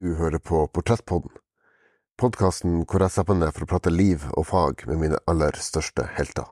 Du 0.00 0.14
hører 0.14 0.38
på 0.38 0.60
Portrettpodden, 0.70 1.32
podkasten 2.22 2.84
hvor 2.86 3.02
jeg 3.02 3.10
setter 3.10 3.34
meg 3.34 3.40
ned 3.48 3.54
for 3.56 3.64
å 3.64 3.70
prate 3.72 3.90
liv 3.90 4.28
og 4.30 4.44
fag 4.46 4.84
med 4.86 5.00
mine 5.00 5.18
aller 5.26 5.58
største 5.58 6.04
helter. 6.14 6.46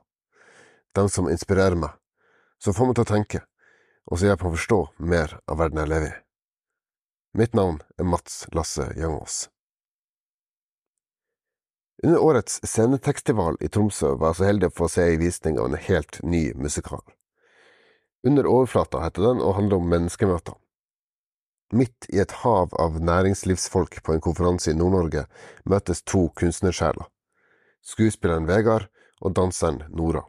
De 0.91 1.05
som 1.07 1.29
inspirerer 1.31 1.79
meg, 1.79 1.93
som 2.59 2.75
får 2.75 2.89
meg 2.89 2.97
til 2.97 3.05
å 3.05 3.09
tenke, 3.13 3.41
og 4.11 4.19
som 4.19 4.27
hjelper 4.27 4.49
meg 4.49 4.51
å 4.51 4.57
forstå 4.57 4.81
mer 5.13 5.37
av 5.47 5.61
verden 5.63 5.79
jeg 5.79 5.91
lever 5.93 6.09
i. 6.09 6.19
Mitt 7.39 7.55
navn 7.55 7.79
er 7.95 8.11
Mats 8.11 8.35
Lasse 8.51 8.89
Jangås. 8.99 9.39
Under 12.03 12.27
årets 12.27 12.59
scenetekstival 12.67 13.63
i 13.63 13.71
Tromsø 13.71 14.17
var 14.19 14.35
jeg 14.35 14.41
så 14.41 14.49
heldig 14.51 14.73
å 14.73 14.79
få 14.83 14.91
se 14.91 15.07
ei 15.07 15.15
visning 15.23 15.55
av 15.55 15.71
en 15.71 15.83
helt 15.87 16.19
ny 16.19 16.49
musikal. 16.59 17.05
Under 18.27 18.43
overflata 18.43 19.07
heter 19.07 19.31
den 19.31 19.39
og 19.39 19.55
handler 19.55 19.79
om 19.79 19.93
menneskemøter. 19.95 20.59
Midt 21.73 22.05
i 22.09 22.21
et 22.23 22.31
hav 22.43 22.71
av 22.79 23.01
næringslivsfolk 23.03 23.99
på 24.03 24.13
en 24.13 24.21
konferanse 24.23 24.71
i 24.71 24.77
Nord-Norge 24.77 25.25
møtes 25.67 25.99
to 26.07 26.29
kunstnersjeler, 26.39 27.09
skuespilleren 27.83 28.47
Vegard 28.47 28.87
og 29.19 29.35
danseren 29.35 29.81
Nora. 29.91 30.23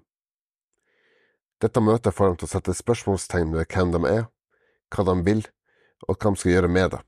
Dette 1.62 1.82
møtet 1.82 2.14
får 2.14 2.32
dem 2.32 2.40
til 2.40 2.48
å 2.48 2.52
sette 2.54 2.74
spørsmålstegn 2.74 3.54
ved 3.54 3.70
hvem 3.70 3.94
de 3.94 4.02
er, 4.10 4.26
hva 4.94 5.04
de 5.06 5.14
vil, 5.26 5.44
og 6.08 6.18
hva 6.18 6.34
de 6.34 6.42
skal 6.42 6.52
gjøre 6.56 6.72
med 6.74 6.90
det. 6.94 7.00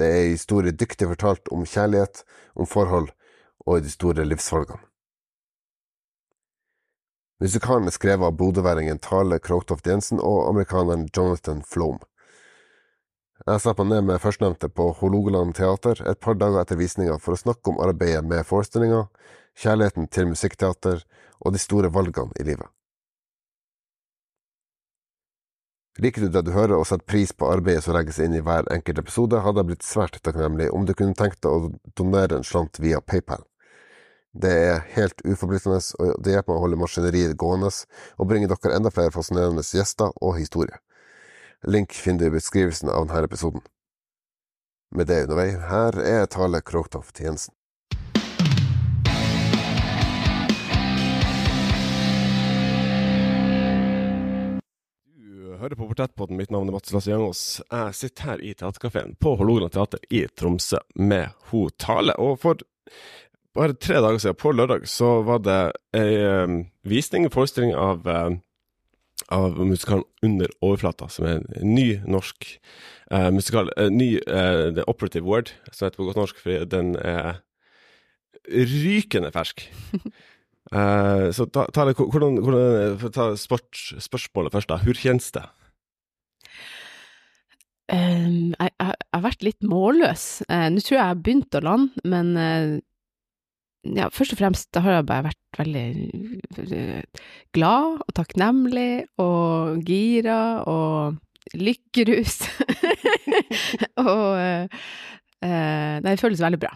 Det 0.00 0.08
er 0.08 0.22
en 0.22 0.34
historie 0.34 0.72
dyktig 0.72 1.08
fortalt 1.12 1.52
om 1.54 1.68
kjærlighet, 1.68 2.24
om 2.56 2.66
forhold 2.66 3.12
og 3.64 3.84
de 3.84 3.92
store 3.92 4.24
livsvalgene. 4.26 4.80
Musikalen 7.42 7.90
er 7.90 7.94
skrevet 7.94 8.24
av 8.24 8.36
bodøværingen 8.38 9.00
Tale 9.02 9.38
Krogtoft 9.42 9.86
Jensen 9.86 10.20
og 10.22 10.48
amerikaneren 10.48 11.08
Jonathan 11.12 11.60
Flom. 11.66 11.98
Jeg 13.44 13.60
meg 13.76 13.88
ned 13.90 14.06
med 14.08 14.22
førstnevnte 14.22 14.70
på 14.72 14.86
Hålogaland 15.02 15.50
teater 15.58 15.98
et 16.08 16.20
par 16.24 16.38
dager 16.40 16.62
etter 16.62 16.78
visninga 16.80 17.18
for 17.20 17.34
å 17.34 17.40
snakke 17.42 17.74
om 17.74 17.80
arbeidet 17.84 18.22
med 18.24 18.46
forestillinga, 18.48 19.02
kjærligheten 19.60 20.08
til 20.08 20.30
musikkteater 20.30 21.02
og 21.44 21.52
de 21.52 21.60
store 21.60 21.90
valgene 21.92 22.32
i 22.40 22.46
livet. 22.48 22.70
Liker 26.00 26.24
du 26.24 26.32
det 26.32 26.42
du 26.46 26.54
hører 26.56 26.78
og 26.78 26.86
setter 26.88 27.04
pris 27.04 27.36
på 27.36 27.50
arbeidet 27.52 27.84
som 27.84 27.92
legges 27.94 28.22
inn 28.24 28.32
i 28.32 28.40
hver 28.40 28.64
enkelt 28.72 29.04
episode, 29.04 29.42
hadde 29.44 29.60
jeg 29.60 29.70
blitt 29.74 29.86
svært 29.86 30.16
takknemlig 30.24 30.70
om 30.72 30.88
du 30.88 30.94
kunne 30.96 31.14
tenkt 31.14 31.44
deg 31.44 31.52
å 31.52 31.68
donere 32.00 32.40
en 32.40 32.48
slant 32.48 32.80
via 32.80 33.04
PayPal. 33.04 33.44
Det 34.32 34.56
er 34.72 34.82
helt 34.96 35.20
uforpliktende, 35.20 35.84
og 36.00 36.16
det 36.24 36.32
hjelper 36.32 36.50
meg 36.50 36.56
å 36.56 36.64
holde 36.64 36.80
maskineriet 36.80 37.36
gående 37.38 37.68
og 38.16 38.32
bringe 38.32 38.48
dere 38.48 38.80
enda 38.80 38.90
flere 38.90 39.12
fascinerende 39.12 39.68
gjester 39.68 40.16
og 40.16 40.40
historier. 40.40 40.80
Link 41.66 41.92
finner 41.92 42.18
du 42.18 42.26
i 42.26 42.30
beskrivelsen 42.30 42.88
av 42.92 43.06
denne 43.06 43.24
episoden. 43.24 43.62
Med 44.94 45.08
det 45.08 45.22
undervei, 45.24 45.48
her 45.56 45.96
er 46.04 46.26
Tale 46.28 46.60
Krogtoft 46.60 47.20
Jensen. 47.24 47.54
Hører 55.64 55.78
på 55.78 55.88
Portrettpodden. 55.88 56.36
Mitt 56.36 56.52
navn 56.52 56.68
er 56.68 56.76
Mats 56.76 56.92
Lasse 56.92 57.08
Jangås. 57.08 57.42
Jeg 57.72 57.96
sitter 57.96 58.28
her 58.28 58.42
i 58.44 58.52
Teaterkafeen 58.52 59.14
på 59.16 59.32
Hålogaland 59.40 59.72
teater 59.72 60.02
i 60.12 60.26
Tromsø 60.36 60.82
med 61.00 61.32
ho 61.48 61.70
Tale. 61.80 62.12
Og 62.20 62.36
for 62.42 62.60
bare 63.56 63.78
tre 63.80 64.02
dager 64.04 64.20
siden, 64.20 64.36
på 64.36 64.52
lørdag, 64.52 64.84
så 64.90 65.22
var 65.24 65.40
det 65.46 65.60
ei 65.96 66.18
um, 66.44 66.64
visning, 66.84 67.24
en 67.24 67.32
forestilling 67.32 67.72
av, 67.72 68.04
uh, 68.04 68.34
av 69.32 69.56
musikalen 69.60 70.04
Under 70.24 70.50
overflata, 70.64 71.08
som 71.12 71.26
er 71.28 71.40
en 71.40 71.74
ny 71.74 72.00
norsk 72.08 72.46
uh, 73.12 73.30
musikal. 73.34 73.70
Uh, 73.78 73.90
ny 73.92 74.16
uh, 74.24 74.70
The 74.74 74.86
Operative 74.90 75.26
Word, 75.28 75.52
som 75.70 75.86
heter 75.86 76.00
på 76.00 76.06
godt 76.08 76.20
norsk, 76.20 76.38
fordi 76.40 76.64
den 76.72 76.94
er 77.00 77.42
rykende 78.48 79.32
fersk. 79.34 79.66
Så 80.64 81.44
ta, 81.52 81.66
ta 81.76 81.84
det, 81.84 81.92
hvordan, 82.00 82.38
hvordan, 82.40 83.10
ta 83.12 83.26
sport, 83.36 83.68
spørsmålet 84.00 84.54
først, 84.54 84.70
da. 84.70 84.78
Hvor 84.80 84.96
kjennes 84.96 85.26
det? 85.36 85.42
Um, 87.92 88.54
jeg, 88.56 88.72
jeg, 88.72 88.72
jeg, 88.80 89.10
har 89.12 89.22
vært 89.26 89.44
litt 89.44 89.68
målløs. 89.68 90.24
Nå 90.48 90.80
tror 90.80 90.96
jeg 90.96 91.02
jeg 91.02 91.10
har 91.12 91.20
begynt 91.20 91.58
å 91.60 91.62
lande, 91.68 92.04
men 92.08 92.32
ja, 93.84 94.08
først 94.12 94.34
og 94.34 94.40
fremst 94.40 94.80
har 94.80 94.98
jeg 94.98 95.06
bare 95.08 95.26
vært 95.28 95.58
veldig 95.58 97.02
glad 97.54 98.00
og 98.04 98.14
takknemlig 98.16 99.04
og 99.22 99.82
gira 99.86 100.62
og 100.70 101.18
lykkerus. 101.54 102.40
og 104.08 104.72
det 105.44 106.16
føles 106.20 106.42
veldig 106.42 106.62
bra. 106.64 106.72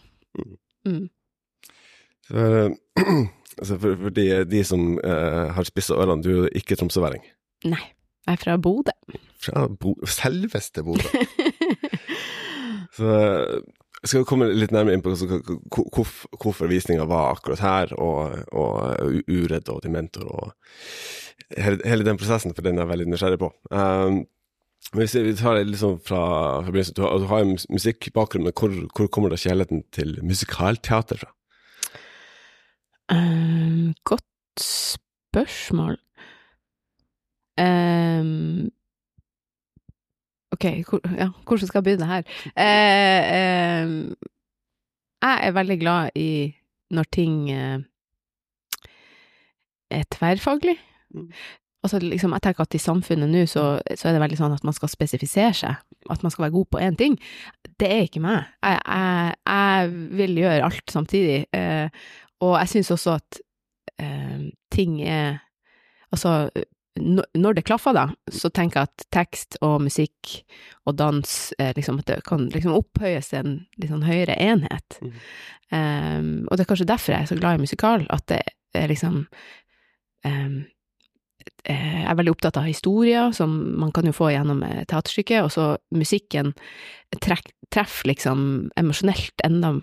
Mm. 0.87 1.09
For, 2.29 2.77
Altså 3.59 3.79
for, 3.79 3.97
for 4.03 4.15
de, 4.15 4.27
de, 4.45 4.65
som 4.65 4.99
uh, 5.05 5.49
har 5.55 5.67
spissa 5.67 5.97
ørene, 5.99 6.23
du 6.23 6.45
er 6.45 6.59
ikke 6.59 6.77
tromsøværing? 6.79 7.25
Nei, 7.67 7.81
jeg 8.27 8.37
er 8.37 8.43
fra 8.43 8.57
Bodø. 8.63 8.95
Fra 9.43 9.67
Bo 9.81 9.97
selveste 10.07 10.85
Bodø. 10.87 11.09
så 12.99 13.17
skal 14.07 14.27
komme 14.29 14.47
litt 14.53 14.73
nærmere 14.75 14.95
inn 14.95 15.03
på 15.03 15.15
hvorfor, 15.17 16.29
hvorfor 16.39 16.71
visninga 16.71 17.07
var 17.11 17.33
akkurat 17.35 17.63
her, 17.65 17.95
og, 17.99 18.37
og 18.55 19.23
Uredd 19.27 19.71
og 19.73 19.83
Dementor, 19.83 20.29
og 20.29 20.53
hele, 21.57 21.81
hele, 21.85 22.07
den 22.07 22.21
prosessen, 22.21 22.55
for 22.55 22.67
den 22.67 22.79
er 22.79 22.87
jeg 22.87 22.93
veldig 22.93 23.09
nysgjerrig 23.11 23.41
på. 23.43 23.51
Um, 23.75 24.23
hvis 24.95 25.17
vi 25.19 25.35
tar 25.37 25.59
det 25.59 25.67
liksom 25.73 25.99
fra, 26.01 26.23
fra 26.63 26.71
begynnelsen, 26.71 26.95
du 26.97 27.03
har, 27.03 27.19
du 27.19 27.27
har 27.33 27.45
en 27.45 27.59
musikkbakgrunn, 27.75 28.47
men 28.47 28.55
hvor, 28.55 28.77
hvor 28.95 29.11
kommer 29.13 29.35
da 29.35 29.41
kjærligheten 29.41 29.83
til 29.93 30.19
musikalteater 30.23 31.25
fra? 31.25 31.35
Um, 33.13 33.95
godt 34.07 34.63
spørsmål. 34.63 35.99
Um, 37.59 38.71
ok, 40.59 40.67
hvor, 40.89 41.01
ja, 41.15 41.31
hvordan 41.47 41.71
skal 41.71 41.79
jeg 41.79 41.87
begynne 41.87 42.11
her? 42.11 42.27
Eh, 42.59 43.23
eh, 43.39 44.27
jeg 45.23 45.39
er 45.47 45.55
veldig 45.55 45.79
glad 45.81 46.11
i 46.19 46.31
når 46.91 47.09
ting 47.13 47.51
eh, 47.53 47.79
er 49.91 50.05
tverrfaglig. 50.13 50.77
Mm. 51.15 51.33
Altså, 51.83 51.99
liksom, 52.03 52.33
jeg 52.35 52.43
tenker 52.43 52.67
at 52.67 52.75
i 52.75 52.81
samfunnet 52.83 53.31
nå 53.31 53.45
så, 53.47 53.65
så, 53.95 54.09
er 54.09 54.17
det 54.17 54.23
veldig 54.23 54.39
sånn 54.41 54.55
at 54.57 54.65
man 54.67 54.75
skal 54.75 54.91
spesifisere 54.91 55.55
seg, 55.55 55.77
at 56.11 56.25
man 56.25 56.35
skal 56.35 56.49
være 56.49 56.57
god 56.57 56.71
på 56.73 56.81
én 56.83 56.97
ting. 56.99 57.15
Det 57.79 57.91
er 57.91 58.09
ikke 58.09 58.23
meg. 58.25 58.49
Jeg, 58.67 58.81
jeg, 58.83 59.37
jeg 59.47 59.93
vil 60.19 60.41
gjøre 60.43 60.65
alt 60.71 60.95
samtidig, 60.95 61.45
Eh, 61.55 61.87
og 62.39 62.53
jeg 62.61 62.71
syns 62.71 62.91
også 62.95 63.17
at 63.19 63.39
eh, 63.99 64.51
ting 64.71 65.01
er 65.03 65.39
Altså, 66.09 66.49
når 66.99 67.59
det 67.59 67.67
klaffer, 67.69 67.95
da, 67.95 68.07
så 68.33 68.51
tenker 68.51 68.81
jeg 68.81 68.91
at 68.91 69.05
tekst 69.15 69.59
og 69.63 69.83
musikk 69.85 70.33
og 70.89 70.97
dans 70.99 71.35
liksom, 71.77 72.01
at 72.01 72.09
det 72.11 72.23
kan 72.27 72.49
liksom 72.53 72.75
opphøyes 72.75 73.31
til 73.31 73.39
en 73.43 73.55
litt 73.79 73.93
sånn 73.93 74.07
høyere 74.07 74.39
enhet. 74.43 74.99
Mm. 75.03 75.13
Um, 75.69 76.33
og 76.49 76.57
det 76.57 76.65
er 76.65 76.71
kanskje 76.71 76.89
derfor 76.89 77.15
jeg 77.15 77.27
er 77.27 77.31
så 77.31 77.39
glad 77.39 77.59
i 77.59 77.67
musikal, 77.67 78.07
at 78.11 78.25
det 78.33 78.41
er 78.79 78.89
liksom 78.89 79.27
um, 80.25 80.59
Jeg 81.69 82.07
er 82.09 82.17
veldig 82.17 82.33
opptatt 82.33 82.59
av 82.61 82.67
historier, 82.69 83.31
som 83.37 83.53
man 83.81 83.93
kan 83.93 84.07
jo 84.09 84.13
få 84.13 84.31
gjennom 84.33 84.63
teaterstykket, 84.89 85.45
og 85.45 85.53
så 85.53 85.69
musikken 85.95 86.53
treffer 87.25 88.09
liksom 88.11 88.41
emosjonelt 88.77 89.45
enda 89.45 89.79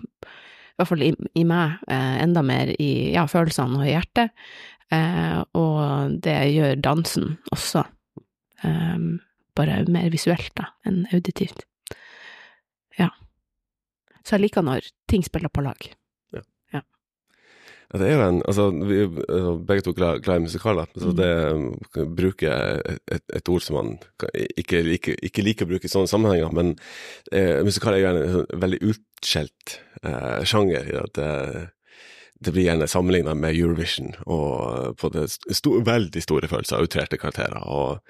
i 0.75 0.81
hvert 0.81 0.89
fall 0.89 1.03
i, 1.05 1.11
i 1.39 1.45
meg, 1.47 1.77
eh, 1.87 2.15
enda 2.19 2.41
mer 2.43 2.73
i 2.83 2.89
ja, 3.13 3.23
følelsene 3.31 3.79
og 3.79 3.85
i 3.87 3.93
hjertet. 3.93 4.33
Eh, 4.93 5.41
og 5.57 6.17
det 6.23 6.37
gjør 6.53 6.81
dansen 6.83 7.37
også. 7.55 7.85
Eh, 8.63 9.05
bare 9.55 9.83
mer 9.91 10.09
visuelt, 10.13 10.51
da, 10.57 10.69
enn 10.87 11.05
auditivt. 11.15 11.65
Ja. 12.99 13.11
Så 14.25 14.35
jeg 14.35 14.47
liker 14.47 14.65
når 14.65 14.89
ting 15.09 15.23
spiller 15.25 15.51
på 15.53 15.63
lag. 15.65 15.87
Ja. 16.35 16.41
ja. 16.75 16.81
ja 16.81 18.01
det 18.01 18.09
er 18.09 18.15
jo 18.15 18.25
en 18.25 18.41
Altså, 18.45 18.67
vi 18.75 18.99
er 19.03 19.07
altså, 19.23 19.53
begge 19.69 19.85
to 19.85 19.93
glad, 19.97 20.21
glad 20.25 20.41
i 20.41 20.47
musikaler, 20.47 20.91
så 20.95 21.13
mm. 21.13 21.15
det 21.21 21.31
å 22.03 22.07
bruke 22.19 22.57
et, 23.07 23.23
et, 23.29 23.53
ord 23.53 23.63
som 23.63 23.79
man 23.79 23.93
ikke, 24.33 24.83
ikke, 24.97 25.15
ikke, 25.29 25.45
liker 25.45 25.67
å 25.67 25.73
bruke 25.75 25.87
i 25.87 25.93
sånne 25.93 26.11
sammenhenger, 26.11 26.51
men 26.55 26.75
eh, 27.31 27.63
musikal 27.65 27.95
er 27.95 28.03
jo 28.03 28.13
en 28.15 28.61
veldig 28.65 28.81
utskjelt 28.91 29.79
eh, 30.03 30.43
sjanger. 30.47 30.91
i 30.91 30.99
at 30.99 31.23
det, 32.39 32.51
blir 32.51 32.67
gjerne 32.67 32.87
sammenligna 32.89 33.35
med 33.37 33.55
Eurovision, 33.55 34.11
og 34.25 34.97
på 34.99 35.11
det 35.13 35.27
sto, 35.33 35.77
veldig 35.85 36.23
store 36.23 36.49
følelser 36.51 36.79
av 36.79 36.89
utrerte 36.89 37.19
karakterer. 37.21 37.61
Og, 37.63 38.01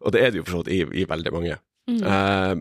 og, 0.00 0.10
det 0.14 0.24
er 0.24 0.32
det 0.32 0.42
jo 0.42 0.48
for 0.48 0.58
så 0.58 0.64
vidt 0.64 0.74
i, 0.74 1.02
i, 1.02 1.06
veldig 1.08 1.34
mange. 1.34 1.60
Mm. 1.90 2.02
Eh, 2.02 2.54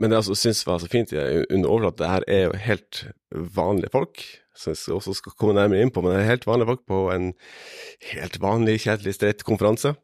men 0.00 0.08
det 0.08 0.16
jeg 0.16 0.22
altså 0.22 0.36
syns 0.38 0.62
var 0.68 0.78
så 0.80 0.88
fint 0.88 1.12
under 1.12 1.68
overflaten, 1.68 1.98
det 2.00 2.12
her 2.12 2.28
er 2.28 2.44
jo 2.44 2.60
helt 2.66 3.02
vanlige 3.56 3.92
folk, 3.92 4.22
som 4.56 4.74
jeg 4.76 4.94
også 4.96 5.16
skal 5.16 5.34
komme 5.38 5.56
nærmere 5.56 5.84
inn 5.84 5.92
på, 5.92 6.02
men 6.04 6.14
det 6.14 6.22
er 6.22 6.32
helt 6.34 6.46
vanlige 6.48 6.70
folk 6.72 6.84
på 6.88 7.00
en 7.14 7.32
helt 8.12 8.38
vanlig, 8.42 8.80
kjedelig, 8.84 9.16
streit 9.16 9.44
konferanse. 9.48 9.94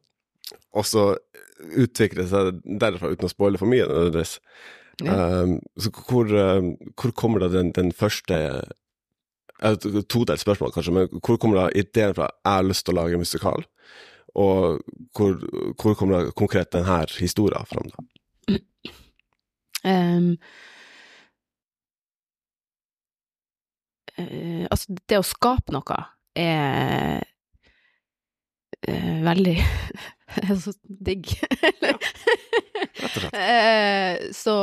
Og 0.77 0.85
så 0.87 1.07
utvikler 1.57 2.25
det 2.25 2.31
seg 2.33 2.61
derfra, 2.81 3.13
uten 3.13 3.29
å 3.29 3.33
spoile 3.33 3.61
for 3.61 3.73
mye, 3.73 3.87
nødvendigvis, 3.89 4.39
Ja. 5.05 5.43
Um, 5.45 5.59
så 5.77 5.91
hvor, 5.93 6.25
um, 6.25 6.71
hvor 6.97 7.13
kommer 7.13 7.43
da 7.43 7.51
den, 7.53 7.69
den 7.77 7.91
første 7.93 8.37
et 9.63 9.87
Todelt 10.09 10.41
spørsmål, 10.41 10.73
kanskje, 10.75 10.93
men 10.93 11.23
hvor 11.25 11.39
kommer 11.41 11.63
da 11.63 11.69
ideen 11.75 12.15
fra 12.15 12.29
'jeg 12.29 12.53
har 12.53 12.63
lyst 12.63 12.87
til 12.87 12.95
å 12.95 13.01
lage 13.03 13.19
musikal', 13.19 13.65
og 14.35 14.81
hvor, 15.17 15.39
hvor 15.81 15.95
kommer 15.95 16.19
da 16.19 16.31
konkret 16.31 16.73
denne 16.73 17.07
historien 17.19 17.67
fram? 17.67 17.89
da? 17.89 18.05
Um, 19.87 20.37
uh, 24.19 24.67
altså, 24.71 24.97
det 25.09 25.19
å 25.21 25.23
skape 25.23 25.73
noe 25.73 26.01
er 26.35 27.23
eh, 28.89 29.13
veldig 29.25 29.57
så 30.65 30.75
digg. 30.85 31.33
Rett 31.63 31.85
og 33.07 33.21
slett. 33.21 33.37
Eh, 33.37 34.31
så 34.37 34.57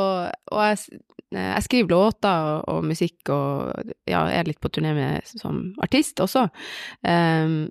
Og 0.52 0.60
jeg, 0.62 1.00
eh, 1.34 1.50
jeg 1.54 1.66
skriver 1.68 1.94
låter 1.94 2.50
og, 2.50 2.68
og 2.72 2.90
musikk 2.90 3.32
og 3.34 3.94
ja, 4.10 4.26
er 4.30 4.48
litt 4.48 4.60
på 4.62 4.70
turné 4.72 4.94
med 4.96 5.32
som 5.34 5.72
artist 5.82 6.20
også. 6.22 6.48
Um, 7.06 7.64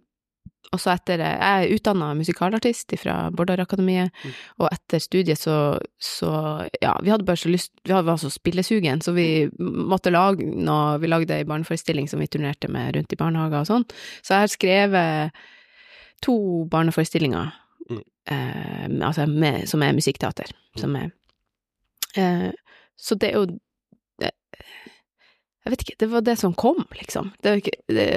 og 0.74 0.82
så 0.82 0.94
etter 0.96 1.22
Jeg 1.22 1.66
er 1.68 1.74
utdanna 1.76 2.14
musikalartist 2.18 2.96
fra 2.98 3.30
Bordarakademiet, 3.36 4.14
og 4.58 4.70
etter 4.72 5.02
studiet 5.04 5.42
så, 5.42 5.78
så 6.02 6.32
Ja, 6.82 6.96
vi 7.04 7.12
hadde 7.14 7.28
bare 7.28 7.40
så 7.40 7.52
lyst 7.52 7.76
Vi 7.86 7.94
var 7.94 8.18
så 8.18 8.32
spillesugen, 8.34 9.04
så 9.06 9.14
vi 9.14 9.50
måtte 9.60 10.14
lage 10.14 10.48
noe 10.48 10.98
Vi 11.04 11.12
lagde 11.12 11.38
ei 11.38 11.48
barneforestilling 11.50 12.10
som 12.10 12.24
vi 12.24 12.30
turnerte 12.32 12.72
med 12.74 12.96
rundt 12.98 13.14
i 13.14 13.20
barnehager 13.20 13.62
og 13.62 13.70
sånn. 13.70 13.86
Så 14.24 14.34
jeg 14.34 14.46
har 14.48 14.54
skrevet 14.56 15.44
to 16.24 16.38
barneforestillinger 16.72 17.52
Mm. 17.90 18.00
eh, 18.32 19.08
altså 19.08 19.26
med, 19.28 19.66
som 19.68 19.82
er 19.84 19.92
musikkteater. 19.92 20.52
Som 20.80 20.96
er 20.96 21.10
eh, 22.16 22.52
Så 22.96 23.16
det 23.20 23.30
er 23.34 23.42
jo 23.42 23.46
det, 24.22 24.30
Jeg 25.66 25.72
vet 25.72 25.82
ikke, 25.84 25.98
det 26.00 26.12
var 26.12 26.22
det 26.22 26.38
som 26.40 26.54
kom, 26.54 26.86
liksom. 26.96 27.34
Det 27.44 27.52
var 27.52 27.60
ikke 27.60 27.78
det, 27.90 28.08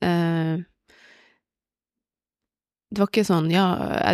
eh, 0.00 0.62
det 2.94 3.02
var 3.02 3.10
ikke 3.10 3.26
sånn, 3.26 3.50
ja, 3.50 3.64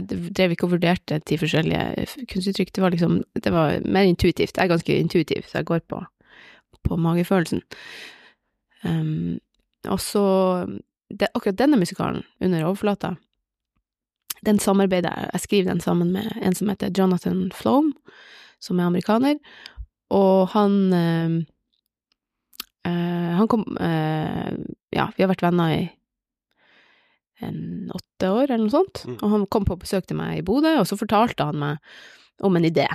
jeg 0.00 0.30
drev 0.34 0.54
ikke 0.54 0.66
og 0.68 0.74
vurderte 0.74 1.18
ti 1.28 1.36
forskjellige 1.36 2.06
kunstuttrykk, 2.32 2.70
det 2.72 2.82
var 2.82 2.94
liksom, 2.94 3.18
det 3.44 3.52
var 3.52 3.80
mer 3.84 4.08
intuitivt. 4.08 4.56
Jeg 4.56 4.64
er 4.64 4.72
ganske 4.72 4.96
intuitiv, 4.98 5.44
så 5.46 5.60
jeg 5.60 5.68
går 5.68 5.82
på, 5.90 5.98
på 6.88 6.96
magefølelsen. 6.96 7.60
Um, 8.84 9.38
og 9.84 10.00
så, 10.00 10.24
det, 11.10 11.28
akkurat 11.34 11.58
denne 11.58 11.78
musikalen, 11.80 12.22
Under 12.40 12.64
overflata, 12.64 13.14
den 14.46 14.58
samarbeider 14.58 15.12
jeg, 15.12 15.30
jeg 15.32 15.40
skriver 15.40 15.72
den 15.72 15.80
sammen 15.84 16.12
med 16.12 16.30
en 16.40 16.54
som 16.56 16.68
heter 16.72 16.92
Jonathan 16.96 17.50
Flom, 17.52 17.92
som 18.60 18.80
er 18.80 18.88
amerikaner, 18.88 19.36
og 20.10 20.48
han 20.48 20.92
øh, 20.92 21.42
Han 23.36 23.48
kom 23.48 23.64
øh, 23.80 24.52
Ja, 24.92 25.06
vi 25.16 25.22
har 25.22 25.28
vært 25.28 25.42
venner 25.42 25.70
i 25.70 25.90
en 27.40 27.90
åtte 27.94 28.28
år, 28.28 28.50
eller 28.50 28.66
noe 28.66 28.72
sånt. 28.72 29.04
Mm. 29.06 29.14
Og 29.22 29.30
han 29.30 29.46
kom 29.46 29.64
på 29.64 29.78
besøk 29.80 30.08
til 30.08 30.18
meg 30.18 30.40
i 30.40 30.42
Bodø, 30.44 30.74
og 30.80 30.88
så 30.88 30.98
fortalte 31.00 31.46
han 31.48 31.56
meg 31.60 31.78
om 32.44 32.56
en 32.56 32.66
idé. 32.68 32.88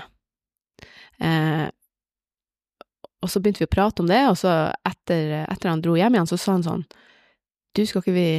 Eh, 1.23 1.65
og 3.23 3.31
så 3.31 3.41
begynte 3.41 3.63
vi 3.63 3.69
å 3.69 3.73
prate 3.73 4.03
om 4.03 4.09
det, 4.09 4.21
og 4.29 4.37
så 4.37 4.53
etter, 4.85 5.47
etter 5.47 5.71
han 5.71 5.81
dro 5.81 5.95
hjem 5.97 6.17
igjen, 6.17 6.29
så 6.29 6.37
sa 6.37 6.57
han 6.57 6.65
sånn 6.67 6.85
Du, 7.75 7.83
skal 7.85 8.01
ikke 8.01 8.15
vi 8.15 8.29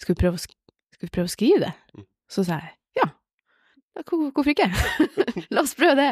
Skal 0.00 0.14
vi 0.14 0.20
prøve 0.24 0.38
å, 0.38 0.42
sk 0.42 0.54
skal 0.92 1.08
vi 1.08 1.14
prøve 1.16 1.28
å 1.28 1.32
skrive 1.32 1.60
det? 1.64 1.72
Mm. 1.96 2.06
Så 2.30 2.44
sa 2.46 2.58
jeg 2.62 2.74
ja. 3.00 3.08
Ja, 3.96 4.02
Hvorfor 4.06 4.50
ikke? 4.52 4.68
La 5.54 5.64
oss 5.64 5.76
prøve 5.78 5.96
det. 5.98 6.10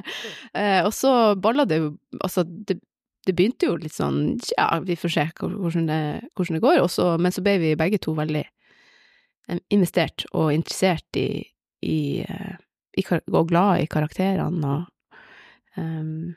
Eh, 0.56 0.80
og 0.84 0.92
så 0.96 1.34
balla 1.40 1.66
det 1.68 1.80
jo 1.80 1.92
Altså, 2.20 2.44
det, 2.44 2.80
det 3.26 3.36
begynte 3.36 3.68
jo 3.70 3.76
litt 3.80 3.94
sånn 3.94 4.38
Ja, 4.56 4.72
vi 4.84 4.98
får 4.98 5.14
se 5.14 5.26
hvordan 5.40 5.86
det, 5.90 6.00
hvordan 6.34 6.58
det 6.58 6.64
går. 6.64 6.80
Og 6.84 6.90
så, 6.92 7.12
men 7.20 7.34
så 7.34 7.44
ble 7.44 7.58
vi 7.62 7.76
begge 7.78 8.00
to 8.02 8.16
veldig 8.18 8.44
investert 9.74 10.26
og 10.30 10.52
interessert 10.54 11.18
i, 11.18 11.42
i, 11.82 12.22
eh, 12.22 12.56
i 12.98 13.04
og 13.10 13.48
glad 13.50 13.82
i 13.82 13.88
karakterene 13.90 14.74
og 14.76 15.80
um, 15.80 16.36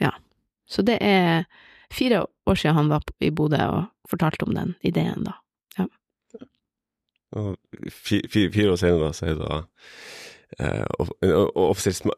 Ja. 0.00 0.10
Så 0.66 0.82
det 0.82 0.96
er 1.04 1.44
fire 1.94 2.24
år 2.48 2.58
siden 2.58 2.76
han 2.78 2.90
var 2.92 3.04
i 3.20 3.30
Bodø 3.30 3.60
og 3.70 3.84
fortalte 4.10 4.46
om 4.48 4.54
den 4.56 4.74
ideen, 4.84 5.24
da. 5.28 5.38
Og 7.32 7.56
fi- 7.88 8.26
fi- 8.28 8.50
fire 8.52 8.74
år 8.74 8.76
senere 8.76 9.12
så 9.16 9.24
er 9.24 9.38
det 9.38 9.46
da 9.46 9.60
eh, 10.60 10.82
en 11.24 11.30
offisiell 11.56 12.12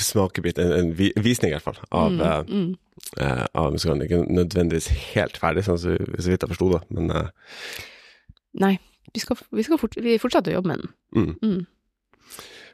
smakebit, 0.00 0.56
en, 0.58 0.72
en 0.72 0.92
visning 0.96 1.50
i 1.50 1.54
hvert 1.58 1.66
fall, 1.66 1.80
av, 1.92 2.14
mm, 2.14 2.22
eh, 2.24 2.48
mm. 2.48 2.70
eh, 3.20 3.42
av 3.60 3.74
musikalen. 3.74 4.06
Ikke 4.06 4.22
nødvendigvis 4.24 4.88
helt 5.12 5.36
ferdig, 5.36 5.66
sånn 5.66 5.76
så, 5.82 5.98
så 6.16 6.32
vidt 6.32 6.46
jeg 6.46 6.52
forsto 6.54 6.70
det, 6.72 6.80
men 6.96 7.12
eh, 7.12 7.28
Nei, 8.62 8.72
vi, 9.12 9.20
skal, 9.20 9.36
vi, 9.52 9.66
skal 9.66 9.80
fort, 9.82 9.98
vi 10.00 10.16
fortsetter 10.22 10.54
å 10.54 10.60
jobbe 10.60 10.72
med 10.72 10.84
den. 10.84 10.96
mm. 11.18 11.32
Mm. 11.44 11.62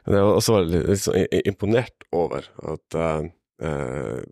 Jeg 0.01 0.23
var 0.25 0.31
også 0.39 0.55
litt, 0.65 0.87
litt 1.13 1.45
imponert 1.45 2.05
over 2.15 2.47
at 2.71 2.95
uh, 2.97 4.23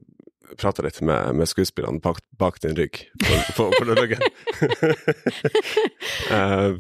Prata 0.57 0.81
litt 0.86 1.01
med, 1.06 1.36
med 1.38 1.48
skuespillerne 1.50 2.00
bak, 2.01 2.18
bak 2.40 2.57
din 2.63 2.75
rygg 2.78 3.01
på, 3.22 3.38
på, 3.57 3.68
på 3.78 3.86
lørdagen. 3.90 4.22
uh, 6.31 6.74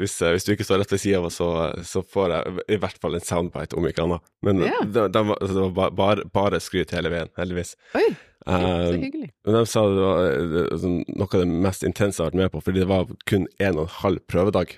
hvis, 0.00 0.16
hvis 0.22 0.46
du 0.46 0.52
ikke 0.54 0.66
står 0.66 0.82
rett 0.82 0.94
ved 0.94 1.02
sida 1.02 1.18
av 1.20 1.28
oss, 1.28 1.38
så, 1.40 1.50
så 1.86 2.02
får 2.06 2.34
jeg 2.34 2.64
i 2.76 2.80
hvert 2.80 2.98
fall 3.02 3.18
en 3.18 3.24
soundbite, 3.26 3.76
om 3.78 3.86
ikke 3.90 4.06
annet. 4.06 4.26
Men 4.46 4.62
Ja. 4.66 4.80
det, 4.84 5.06
de, 5.14 5.22
var, 5.30 5.38
altså, 5.40 5.66
var 5.68 5.74
ba- 5.76 5.90
bare, 6.00 6.26
bare 6.34 6.60
skryt 6.62 6.94
hele 6.96 7.12
veien, 7.12 7.32
heldigvis. 7.40 7.76
Oi, 7.98 8.08
Uh, 8.48 8.94
men 8.96 9.52
de 9.52 9.60
sa 9.68 9.82
det 9.84 10.00
var 10.00 10.20
eh, 10.32 10.70
sånn, 10.80 10.94
noe 11.12 11.26
av 11.28 11.42
det 11.42 11.58
mest 11.60 11.82
intense 11.84 12.16
jeg 12.16 12.24
har 12.24 12.30
vært 12.30 12.38
med 12.40 12.52
på, 12.54 12.62
fordi 12.64 12.80
det 12.80 12.86
var 12.88 13.10
kun 13.28 13.42
en 13.60 13.76
og 13.76 13.82
en 13.84 13.90
halv 13.98 14.22
prøvedag 14.32 14.72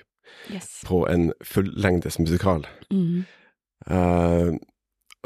Yes. 0.51 0.81
på 0.83 0.97
en 1.07 1.29
fullengdes 1.47 2.19
musikal. 2.19 2.65
Mm. 2.91 3.21
Uh, 3.87 4.51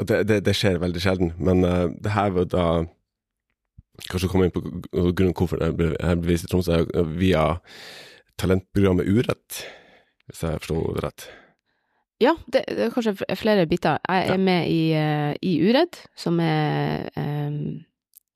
det, 0.06 0.20
det, 0.30 0.36
det 0.46 0.54
skjer 0.54 0.78
veldig 0.78 1.02
sjelden, 1.02 1.32
men 1.42 1.66
uh, 1.66 1.88
det 1.98 2.14
her 2.14 2.30
var 2.36 2.46
da 2.54 2.66
Kanskje 4.06 4.28
komme 4.30 4.46
inn 4.46 4.54
på 4.54 4.62
grunnen 4.62 5.34
hvorfor 5.34 5.58
jeg 5.62 5.74
ble, 5.76 5.90
jeg 5.98 6.20
ble 6.22 6.30
vist 6.30 6.46
i 6.46 6.50
Tromsø, 6.52 6.84
via 7.18 7.42
talentprogrammet 8.38 9.08
Urett, 9.10 9.62
hvis 10.28 10.44
jeg 10.46 10.60
forsto 10.62 10.94
det 10.94 11.02
rett. 11.04 11.26
Ja, 12.22 12.32
det, 12.50 12.64
det 12.66 12.86
er 12.88 12.94
kanskje 12.94 13.14
flere 13.38 13.66
biter. 13.70 13.98
Jeg 14.08 14.26
Ja. 14.28 14.34
er 14.34 14.38
med 14.42 14.68
i, 14.70 14.92
eh, 14.94 15.34
i 15.42 15.52
Uredd, 15.62 15.98
som 16.18 16.40
er 16.42 17.08
um, 17.16 17.84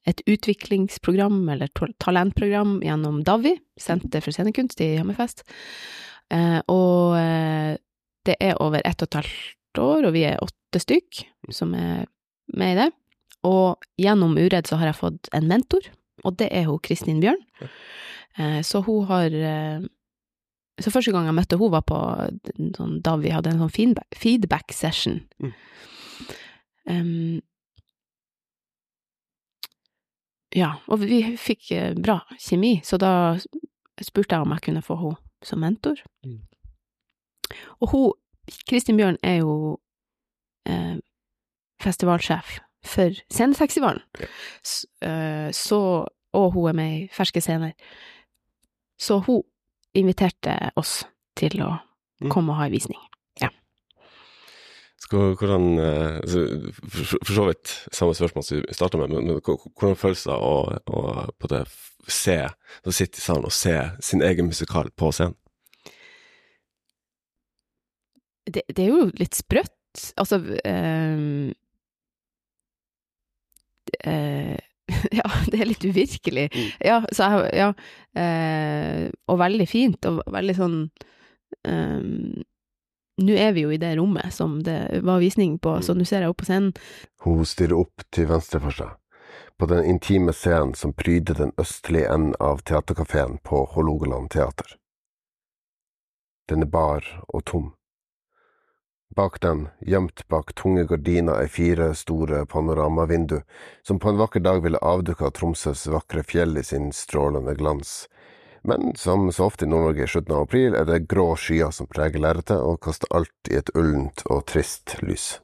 et 0.07 0.23
utviklingsprogram, 0.27 1.49
eller 1.51 1.71
talentprogram, 1.99 2.81
gjennom 2.83 3.23
Davi, 3.27 3.57
Senter 3.79 4.23
for 4.23 4.35
scenekunst 4.35 4.81
i 4.83 4.97
Hammerfest. 4.99 5.43
Uh, 6.33 6.61
og 6.71 7.15
uh, 7.19 7.75
det 8.27 8.37
er 8.41 8.59
over 8.63 8.83
ett 8.85 9.03
og 9.03 9.09
et 9.11 9.19
halvt 9.23 9.83
år, 9.83 10.07
og 10.07 10.13
vi 10.15 10.25
er 10.31 10.43
åtte 10.43 10.81
stykk 10.83 11.25
som 11.51 11.75
er 11.75 12.07
med 12.55 12.77
i 12.77 12.81
det. 12.85 12.91
Og 13.49 13.83
gjennom 13.99 14.37
Uredd 14.39 14.69
så 14.71 14.79
har 14.79 14.93
jeg 14.93 15.01
fått 15.01 15.31
en 15.35 15.49
mentor, 15.51 15.89
og 16.23 16.37
det 16.39 16.49
er 16.55 16.69
hun 16.69 16.81
Kristin 16.83 17.21
Bjørn. 17.23 17.43
Eh, 18.39 18.61
så 18.63 18.81
hun 18.87 19.05
har 19.11 19.35
eh, 19.35 19.83
Så 20.81 20.91
første 20.91 21.13
gang 21.13 21.27
jeg 21.29 21.37
møtte 21.37 21.59
hun 21.61 21.71
var 21.71 21.83
på 21.85 21.99
sånn, 22.79 22.95
da 23.05 23.17
vi 23.21 23.31
hadde 23.31 23.51
en 23.53 23.61
sånn 23.61 23.99
feedback, 24.17 24.73
session. 24.73 25.21
Mm. 25.39 25.53
Um, 26.89 27.41
ja, 30.57 30.73
og 30.89 31.05
vi 31.05 31.21
fikk 31.39 31.71
eh, 31.77 31.93
bra 31.95 32.23
kjemi, 32.41 32.81
så 32.85 32.99
da 32.99 33.13
spurte 34.03 34.35
jeg 34.35 34.47
om 34.47 34.57
jeg 34.57 34.65
kunne 34.65 34.83
få 34.83 34.97
henne 35.03 35.21
som 35.45 35.61
mentor. 35.61 36.01
Mm. 36.25 36.41
Og 37.85 37.93
hun, 37.93 38.13
Kristin 38.69 38.99
Bjørn, 38.99 39.21
er 39.23 39.43
jo 39.43 39.79
eh, 40.67 40.97
festivalsjef 41.83 42.61
for 42.85 43.11
Scenefestivalen, 43.31 44.03
Ja. 44.21 44.27
Eh, 45.09 45.51
så, 45.53 46.07
og 46.35 46.53
hun 46.53 46.69
er 46.69 46.73
med 46.73 46.93
i 46.97 47.09
Ferske 47.13 47.41
scener. 47.41 47.73
Så 48.99 49.21
hun 49.27 49.43
inviterte 49.95 50.71
oss 50.77 51.05
til 51.37 51.61
å 51.63 51.79
Mm. 52.23 52.31
komme 52.31 52.53
og 52.53 52.57
ha 52.61 52.67
en 52.67 52.73
visning. 52.73 52.99
Skal, 55.03 55.35
hvordan, 55.35 55.65
eh, 55.83 56.21
for, 56.89 57.35
så 57.35 57.47
vidt 57.49 57.73
samme 57.91 58.15
spørsmål 58.15 58.45
som 58.47 58.61
vi 58.61 58.75
starta 58.75 58.99
med, 59.01 59.11
men, 59.11 59.41
hvordan 59.43 59.97
føles 59.99 60.23
det 60.23 60.37
å, 60.37 60.53
å 60.87 61.01
på 61.43 61.49
det 61.51 61.65
se, 62.07 62.37
å 62.87 62.95
sitte 62.95 63.19
i 63.19 63.25
salen 63.25 63.45
og 63.45 63.53
se 63.53 63.75
sin 64.01 64.23
egen 64.23 64.47
musikal 64.47 64.93
på 64.95 65.11
scenen? 65.11 65.35
Det, 68.47 68.63
det 68.71 68.85
er 68.85 68.91
jo 68.93 69.11
litt 69.19 69.35
sprøtt. 69.39 69.75
Altså 70.17 70.39
ehm, 70.65 71.51
eh, 74.01 74.59
Ja, 75.19 75.29
det 75.47 75.61
er 75.61 75.69
litt 75.69 75.85
uvirkelig. 75.85 76.49
Mm. 76.53 76.71
Ja, 76.85 77.01
så 77.13 77.29
jeg, 77.31 77.53
ja 77.61 77.69
eh, 78.19 79.11
og 79.31 79.39
veldig 79.41 79.69
fint, 79.71 80.09
og 80.09 80.23
veldig 80.33 80.57
sånn 80.59 80.79
ehm, 81.69 82.43
nå 83.23 83.37
er 83.37 83.53
vi 83.53 83.67
jo 83.67 83.73
i 83.73 83.81
det 83.81 83.95
rommet 83.99 84.33
som 84.35 84.63
det 84.65 85.03
var 85.05 85.21
visning 85.23 85.59
på, 85.63 85.77
så 85.85 85.95
nå 85.95 86.07
ser 86.09 86.25
jeg 86.25 86.33
opp 86.33 86.41
på 86.43 86.49
scenen. 86.49 86.73
Hun 87.25 87.45
stirrer 87.47 87.77
opp 87.79 88.05
til 88.15 88.29
venstre 88.31 88.61
for 88.63 88.75
seg, 88.75 88.95
på 89.61 89.69
den 89.71 89.85
intime 89.89 90.35
scenen 90.37 90.75
som 90.79 90.95
pryder 90.97 91.39
den 91.39 91.53
østlige 91.61 92.09
enden 92.13 92.35
av 92.41 92.65
teaterkafeen 92.67 93.39
på 93.45 93.67
Hålogaland 93.75 94.33
teater. 94.33 94.79
Den 96.49 96.65
er 96.65 96.73
bar 96.73 97.07
og 97.29 97.45
tom. 97.47 97.71
Bak 99.17 99.41
den, 99.41 99.67
gjemt 99.81 100.29
bak 100.29 100.55
tunge 100.55 100.87
gardiner, 100.89 101.43
er 101.45 101.51
fire 101.53 101.91
store 101.95 102.47
panoramavindu, 102.49 103.43
som 103.85 103.99
på 104.01 104.09
en 104.09 104.21
vakker 104.21 104.41
dag 104.41 104.63
ville 104.65 104.81
avduka 104.81 105.29
Tromsøs 105.31 105.85
vakre 105.93 106.23
fjell 106.25 106.57
i 106.57 106.65
sin 106.65 106.93
strålende 106.97 107.53
glans. 107.59 108.07
Men 108.65 108.95
som 108.97 109.27
så 109.33 109.51
ofte 109.51 109.67
i 109.67 109.69
Nord-Norge 109.69 110.07
i 110.07 110.09
slutten 110.09 110.37
av 110.37 110.47
april, 110.47 110.77
er 110.79 110.89
det 110.89 111.03
grå 111.13 111.33
skyer 111.37 111.75
som 111.77 111.91
preger 111.91 112.25
lerretet 112.25 112.57
og 112.57 112.81
kaster 112.87 113.11
alt 113.13 113.53
i 113.53 113.59
et 113.59 113.73
ullent 113.77 114.25
og 114.31 114.47
trist 114.49 114.97
lys. 115.03 115.35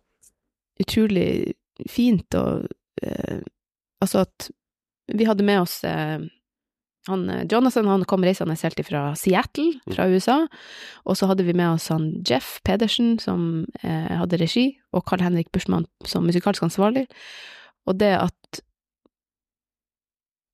Utrolig 0.81 1.55
fint 1.91 2.35
og 2.39 2.69
eh, 3.03 3.45
Altså 3.99 4.21
at 4.23 4.47
vi 5.11 5.25
hadde 5.27 5.43
med 5.43 5.65
oss 5.65 5.81
eh, 5.83 6.21
han, 7.09 7.27
eh, 7.33 7.45
Jonathan 7.51 7.89
han 7.91 8.05
kom 8.09 8.25
reisende 8.27 8.57
helt 8.59 8.85
fra 8.87 9.03
Seattle, 9.19 9.81
fra 9.95 10.09
USA, 10.09 10.39
og 11.05 11.19
så 11.19 11.29
hadde 11.31 11.47
vi 11.49 11.57
med 11.57 11.75
oss 11.75 11.89
han 11.93 12.11
Jeff 12.29 12.59
Pedersen, 12.65 13.17
som 13.23 13.67
eh, 13.83 14.13
hadde 14.21 14.41
regi, 14.41 14.71
og 14.93 15.07
Carl 15.09 15.25
Henrik 15.25 15.51
Buschmann 15.53 15.89
som 16.07 16.27
musikalsk 16.29 16.63
ansvarlig. 16.69 17.07
Og 17.89 17.99
det 18.01 18.15
at 18.21 18.63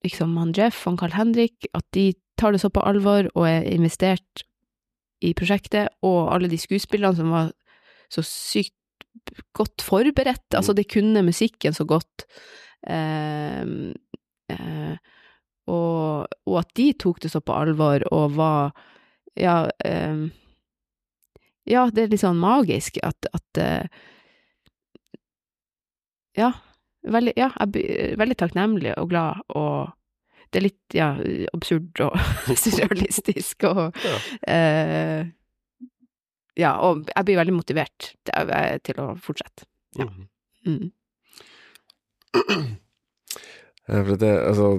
liksom 0.05 0.35
han 0.37 0.53
Jeff 0.55 0.85
og 0.87 0.99
Carl 1.01 1.15
Henrik, 1.17 1.67
at 1.73 1.85
de 1.95 2.13
tar 2.39 2.53
det 2.53 2.61
så 2.61 2.69
på 2.69 2.83
alvor 2.83 3.29
og 3.33 3.47
er 3.49 3.65
investert 3.71 4.45
i 5.23 5.33
prosjektet, 5.37 5.89
og 6.05 6.33
alle 6.33 6.49
de 6.51 6.59
skuespillerne 6.59 7.17
som 7.17 7.31
var 7.33 7.51
så 8.11 8.21
sykt 8.25 8.75
godt 9.55 9.81
forberedt, 9.81 10.53
altså 10.53 10.75
de 10.75 10.83
kunne 10.85 11.23
musikken 11.25 11.73
så 11.73 11.85
godt. 11.87 12.25
Eh, 12.87 13.63
eh, 14.53 14.97
og, 15.71 16.27
og 16.45 16.57
at 16.61 16.71
de 16.77 16.91
tok 17.01 17.21
det 17.23 17.31
så 17.33 17.41
på 17.41 17.55
alvor 17.55 18.05
og 18.13 18.35
var 18.37 18.73
Ja, 19.35 19.65
eh, 19.83 20.27
ja 21.67 21.87
det 21.91 22.03
er 22.05 22.11
litt 22.13 22.21
sånn 22.23 22.39
magisk 22.39 22.99
at, 23.03 23.27
at 23.33 23.61
eh, 23.61 23.87
Ja, 26.37 26.51
veldig, 27.07 27.33
ja, 27.39 27.49
jeg 27.59 27.71
blir 27.73 28.17
veldig 28.19 28.37
takknemlig 28.41 28.93
og 28.99 29.09
glad, 29.13 29.41
og 29.55 29.93
det 30.51 30.59
er 30.59 30.65
litt 30.67 30.95
ja, 30.95 31.09
absurd 31.55 31.99
og 32.03 32.15
surrealistisk 32.63 33.67
og 33.71 33.97
Ja. 34.05 34.19
eh, 34.51 35.25
Ja, 36.55 36.77
og 36.87 37.09
jeg 37.11 37.25
blir 37.27 37.35
veldig 37.41 37.53
motivert 37.57 38.13
til, 38.23 38.51
til 38.87 38.99
å 39.03 39.09
fortsette. 39.19 39.65
Ja. 39.99 40.05
Mm. 40.63 40.91
Mm. 42.39 42.69
det, 44.21 44.29
altså 44.47 44.69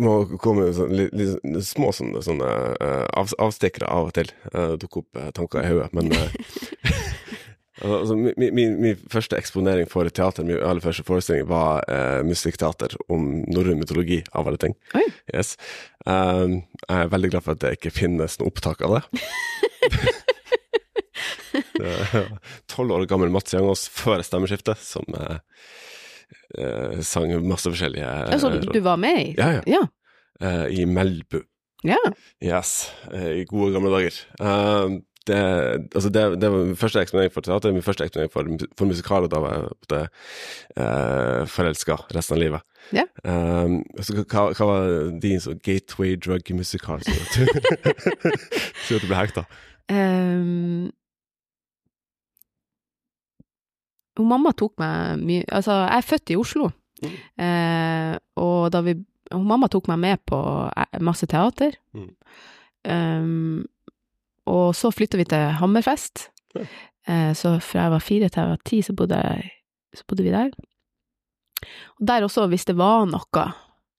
må 0.00 0.38
komme 0.42 0.70
sånn, 0.76 0.92
litt, 0.96 1.12
litt 1.14 1.66
små 1.66 1.92
sånne, 1.94 2.22
sånne 2.24 2.48
eh, 2.80 3.06
av, 3.18 3.32
avstikkere 3.42 3.90
av 3.92 4.10
og 4.10 4.14
til. 4.16 4.32
Uh, 4.54 4.74
dukker 4.80 5.02
opp 5.04 5.20
eh, 5.20 5.30
tanker 5.36 5.62
i 5.62 5.72
hodet. 5.72 5.90
Men 5.96 6.12
eh, 6.16 6.30
altså, 7.86 8.16
min, 8.16 8.54
min, 8.56 8.76
min 8.80 9.04
første 9.12 9.38
eksponering 9.38 9.90
for 9.90 10.08
teater, 10.08 10.46
min 10.48 10.60
aller 10.60 10.84
første 10.84 11.04
forestilling, 11.08 11.48
var 11.50 11.84
uh, 11.88 12.20
musikkteater 12.26 12.96
om 13.12 13.42
norrøn 13.52 13.80
mytologi, 13.82 14.22
av 14.32 14.48
alle 14.48 14.60
ting. 14.62 14.76
Yes. 15.32 15.56
Um, 16.06 16.62
jeg 16.88 16.98
er 16.98 17.12
veldig 17.12 17.32
glad 17.34 17.46
for 17.46 17.56
at 17.56 17.64
det 17.64 17.76
ikke 17.78 17.94
finnes 17.94 18.38
noe 18.40 18.52
opptak 18.52 18.84
av 18.86 18.98
det. 18.98 19.04
Tolv 22.70 22.94
år 22.94 23.06
gammel 23.10 23.32
Mats 23.32 23.54
Jangås 23.54 23.86
før 23.92 24.22
stemmeskiftet, 24.24 24.80
som 24.82 25.04
eh, 25.18 25.38
sang 27.06 27.32
masse 27.48 27.70
forskjellige 27.70 28.06
Altså, 28.32 28.50
eh, 28.52 28.66
du 28.72 28.80
var 28.84 28.96
med 29.00 29.18
i? 29.22 29.30
Ja, 29.38 29.50
ja. 29.58 29.62
Ja. 29.66 29.82
eh, 30.40 30.66
I 30.82 30.84
Melbu. 30.84 31.42
ja. 31.84 31.98
Yes, 32.42 32.92
eh, 33.12 33.40
i 33.40 33.44
gode 33.48 33.72
gamle 33.74 33.90
dager. 33.94 34.18
Eh, 34.40 34.98
det, 35.26 35.36
altså 35.94 36.10
det, 36.10 36.22
det 36.42 36.48
var 36.50 36.64
min 36.66 36.76
første 36.76 36.98
eksponering 36.98 37.30
for 37.32 37.40
teater, 37.46 37.70
min 37.72 37.82
første 37.86 38.02
eksponering 38.04 38.32
for, 38.32 38.48
for 38.78 38.90
musikaler. 38.90 39.28
Da 39.30 39.38
var 39.38 39.52
jeg 39.92 40.08
uh, 40.78 41.44
forelska 41.46 41.94
resten 42.10 42.34
av 42.34 42.40
livet. 42.42 42.64
Ja. 42.90 43.04
Um, 43.22 43.76
så 44.02 44.16
hva, 44.18 44.48
hva 44.50 44.66
var 44.66 44.88
din 45.22 45.38
sånn 45.44 45.60
gateway 45.62 46.16
drug-musikal 46.18 47.04
som 47.06 47.14
gjorde 47.14 47.54
at 47.92 48.82
du- 48.88 49.06
ble 49.06 49.20
hekta? 49.20 49.44
Ehm, 49.94 50.90
hun 54.18 54.28
mamma 54.28 54.52
tok 54.52 54.74
meg 54.82 55.22
mye 55.24 55.44
Altså, 55.48 55.72
jeg 55.86 55.96
er 55.98 56.08
født 56.12 56.30
i 56.34 56.36
Oslo, 56.40 56.70
Mm. 57.02 57.14
eh, 57.42 58.12
og 58.38 58.70
da 58.70 58.78
vi 58.86 58.92
hun 59.32 59.46
Mamma 59.48 59.66
tok 59.72 59.88
meg 59.90 59.98
med 59.98 60.20
på 60.28 60.38
eh, 60.76 60.98
masse 61.00 61.26
teater. 61.26 61.72
Mm. 61.96 62.10
Um, 62.84 63.64
og 64.46 64.74
så 64.76 64.90
flytta 64.94 65.16
vi 65.18 65.24
til 65.24 65.48
Hammerfest. 65.58 66.28
Ja. 66.54 66.62
Eh, 67.08 67.32
så 67.34 67.56
fra 67.64 67.86
jeg 67.88 67.90
var 67.96 68.04
fire 68.04 68.28
til 68.28 68.42
jeg 68.42 68.50
var 68.52 68.60
ti, 68.68 68.80
så 68.86 68.94
bodde, 68.94 69.18
jeg, 69.18 69.50
så 69.96 70.04
bodde 70.06 70.22
vi 70.28 70.30
der. 70.34 70.50
Og 71.98 72.06
der 72.06 72.22
også, 72.28 72.46
hvis 72.52 72.68
det 72.68 72.76
var 72.78 73.06
noe, 73.10 73.46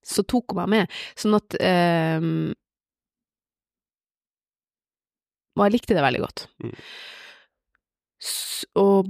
så 0.06 0.24
tok 0.24 0.54
hun 0.54 0.62
meg 0.62 0.70
med. 0.76 0.96
Sånn 1.20 1.36
at 1.40 1.58
um, 2.24 2.54
Og 5.58 5.66
jeg 5.68 5.76
likte 5.76 5.94
det 5.98 6.02
veldig 6.06 6.22
godt. 6.24 6.48
Mm. 6.64 6.78
Og 8.80 9.10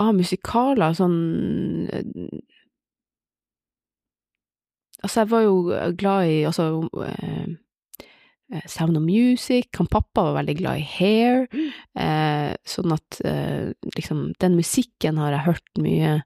av 0.00 0.12
musikaler 0.16 0.96
sånn 0.96 1.16
eh, 1.92 2.42
Altså, 5.04 5.20
jeg 5.20 5.28
var 5.30 5.42
jo 5.44 5.56
glad 6.00 6.26
i 6.26 6.36
altså 6.48 6.64
eh, 7.04 7.50
eh, 8.50 8.64
Sound 8.66 8.96
of 8.96 9.04
Music. 9.04 9.68
Han 9.76 9.90
pappa 9.92 10.24
var 10.24 10.38
veldig 10.38 10.54
glad 10.58 10.80
i 10.80 10.86
Hair. 10.88 11.44
Eh, 12.00 12.54
sånn 12.66 12.94
at 12.96 13.20
eh, 13.28 13.76
liksom 13.92 14.32
Den 14.42 14.56
musikken 14.56 15.20
har 15.20 15.36
jeg 15.36 15.46
hørt 15.46 15.82
mye. 15.84 16.16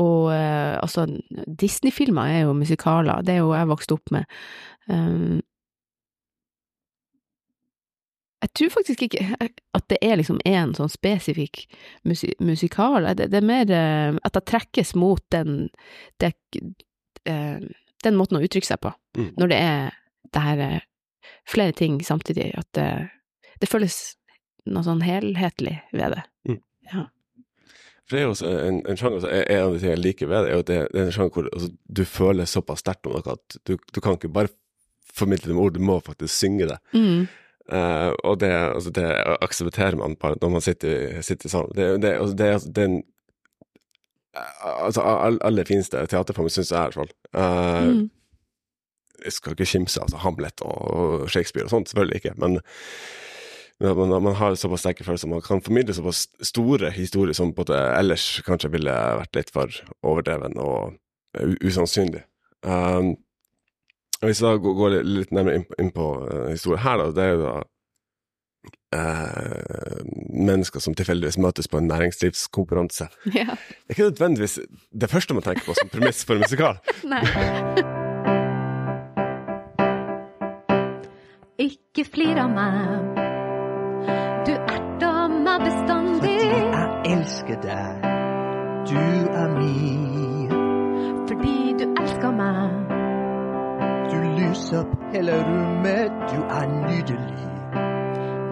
Og 0.00 0.32
eh, 0.34 0.74
altså, 0.80 1.06
Disney-filmer 1.46 2.32
er 2.32 2.46
jo 2.48 2.56
musikaler. 2.58 3.22
Det 3.22 3.36
er 3.36 3.44
jo 3.44 3.52
jeg 3.54 3.70
vokste 3.70 3.98
opp 4.00 4.14
med. 4.16 4.24
Jeg 8.44 8.52
tror 8.58 8.72
faktisk 8.74 9.02
ikke 9.06 9.24
at 9.74 9.84
det 9.88 9.98
er 10.04 10.18
liksom 10.20 10.36
én 10.44 10.74
sånn 10.76 10.90
spesifikk 10.92 11.62
musik 12.04 12.34
musikal. 12.44 13.06
Det, 13.16 13.30
det 13.32 13.38
er 13.40 13.46
mer 13.48 13.70
eh, 13.72 14.18
at 14.22 14.36
jeg 14.36 14.44
trekkes 14.50 14.92
mot 15.00 15.22
den 15.32 15.70
det, 16.20 16.34
eh, 17.24 17.62
den 18.04 18.18
måten 18.20 18.36
å 18.36 18.42
uttrykke 18.44 18.68
seg 18.68 18.82
på, 18.84 18.92
Mm. 19.16 19.30
når 19.38 19.48
det 19.52 19.58
er 19.62 19.92
det 20.34 20.42
her 20.42 20.58
eh, 20.60 20.80
flere 21.48 21.72
ting 21.72 22.00
samtidig. 22.04 22.50
At 22.58 22.68
det, 22.76 22.88
det 23.62 23.68
føles 23.70 24.16
noe 24.66 24.82
sånn 24.84 25.00
helhetlig 25.06 25.78
ved 25.94 26.16
det. 26.18 26.22
For 28.04 28.16
det 28.18 28.20
er 28.20 28.26
jo 28.26 28.48
en, 28.68 28.80
en 28.90 28.98
sjanger, 29.00 29.24
er- 29.30 29.46
En 29.54 29.62
av 29.64 29.72
de 29.72 29.78
tingene 29.80 29.94
jeg 29.96 30.02
liker 30.04 30.28
ved 30.28 30.42
det, 30.44 30.50
er 30.50 30.54
jo 30.58 30.64
at 30.64 30.66
det, 30.68 30.80
det 30.92 31.00
er 31.00 31.06
en 31.06 31.14
sjanger 31.16 31.32
hvor 31.38 31.46
altså, 31.54 31.68
du 31.88 32.02
føler 32.04 32.44
såpass 32.50 32.82
sterkt 32.84 33.06
om 33.08 33.14
noe 33.16 33.32
at 33.32 33.56
du, 33.64 33.78
du 33.78 34.00
kan 34.04 34.18
ikke 34.18 34.28
bare 34.34 34.52
formidle 35.14 35.48
det 35.48 35.54
med 35.56 35.62
ord, 35.64 35.74
du 35.78 35.80
må 35.80 35.96
faktisk 36.04 36.34
synge 36.34 36.66
det. 36.68 36.76
Mm. 36.92 37.24
Eh, 37.72 38.10
og 38.24 38.40
det, 38.40 38.50
altså, 38.52 38.90
det 38.92 39.06
aksepterer 39.40 39.96
man 39.96 40.16
bare 40.20 40.36
når 40.42 40.50
man 40.52 40.60
sitter, 40.64 41.20
sitter 41.24 41.48
sammen. 41.48 41.72
Det, 41.76 42.02
det, 42.02 42.12
altså, 42.20 42.34
det, 42.36 42.50
altså, 42.58 42.72
den 42.76 43.02
altså, 44.64 45.00
all- 45.00 45.40
aller 45.44 45.64
fineste 45.64 46.06
teaterformen, 46.10 46.50
syns 46.52 46.70
jeg, 46.72 46.78
i 46.78 46.82
hvert 46.82 46.94
fall. 46.94 47.14
Uh, 47.34 47.94
Mm. 47.94 48.10
Jeg 49.24 49.32
skal 49.32 49.52
ikke 49.54 49.64
kimse 49.70 50.00
altså 50.02 50.16
Hamlet 50.20 50.60
og 50.60 51.30
Shakespeare 51.30 51.64
og 51.64 51.70
sånt, 51.70 51.88
selvfølgelig 51.88 52.16
ikke, 52.16 52.32
men 52.36 52.58
man, 53.80 54.22
man 54.22 54.34
har 54.36 54.54
såpass 54.54 54.80
sterke 54.84 55.04
følelser, 55.04 55.28
man 55.28 55.40
kan 55.40 55.62
formidle 55.62 55.94
såpass 55.94 56.26
store 56.42 56.90
historier 56.92 57.32
som 57.32 57.54
både 57.54 57.78
ellers 57.98 58.42
kanskje 58.44 58.70
ville 58.74 58.92
vært 58.92 59.34
litt 59.38 59.50
for 59.54 59.72
overdreven 60.02 60.58
og 60.60 60.98
usannsynlig. 61.64 62.20
Um, 62.66 63.14
hvis 64.28 64.42
vi 64.42 64.48
da 64.48 64.56
går, 64.56 64.98
litt 65.04 65.32
nærmere 65.34 65.60
inn, 65.60 65.68
inn 65.80 65.94
på 65.94 66.08
uh, 66.24 66.50
historien 66.50 66.84
her, 66.84 67.00
da, 67.00 67.12
det 67.14 67.24
er 67.24 67.32
jo 67.34 67.42
da 67.44 67.54
eh, 68.94 70.04
mennesker 70.30 70.80
som 70.80 70.94
tilfeldigvis 70.96 71.38
møtes 71.38 71.68
på 71.68 71.78
en 71.78 71.88
næringslivskonkurranse. 71.90 73.08
Ja. 73.34 73.44
Det 73.44 73.88
er 73.88 73.96
ikke 73.96 74.02
nødvendigvis 74.02 74.58
det 75.00 75.10
første 75.10 75.34
man 75.34 75.42
tenker 75.42 75.64
på 75.66 75.74
som 75.80 75.88
premiss 75.88 76.24
for 76.24 76.34
en 76.34 76.40
musikal. 76.46 76.78
Ikke 81.64 82.04
flir 82.04 82.38
av 82.42 82.50
meg. 82.50 83.20
Du 84.46 84.52
erter 84.52 85.36
meg 85.44 85.62
bestandig. 85.62 86.34
Jeg 86.50 86.88
elsker 87.14 87.60
deg, 87.62 88.08
du 88.90 88.98
er 88.98 89.54
min. 89.54 90.50
Fordi 91.30 91.56
du 91.78 91.86
elsker 92.02 92.34
meg. 92.34 92.93
Du 94.54 94.78
opp 94.78 94.86
hele 95.12 95.32
rommet, 95.44 96.12
du 96.30 96.42
er 96.42 96.66
nydelig. 96.86 97.48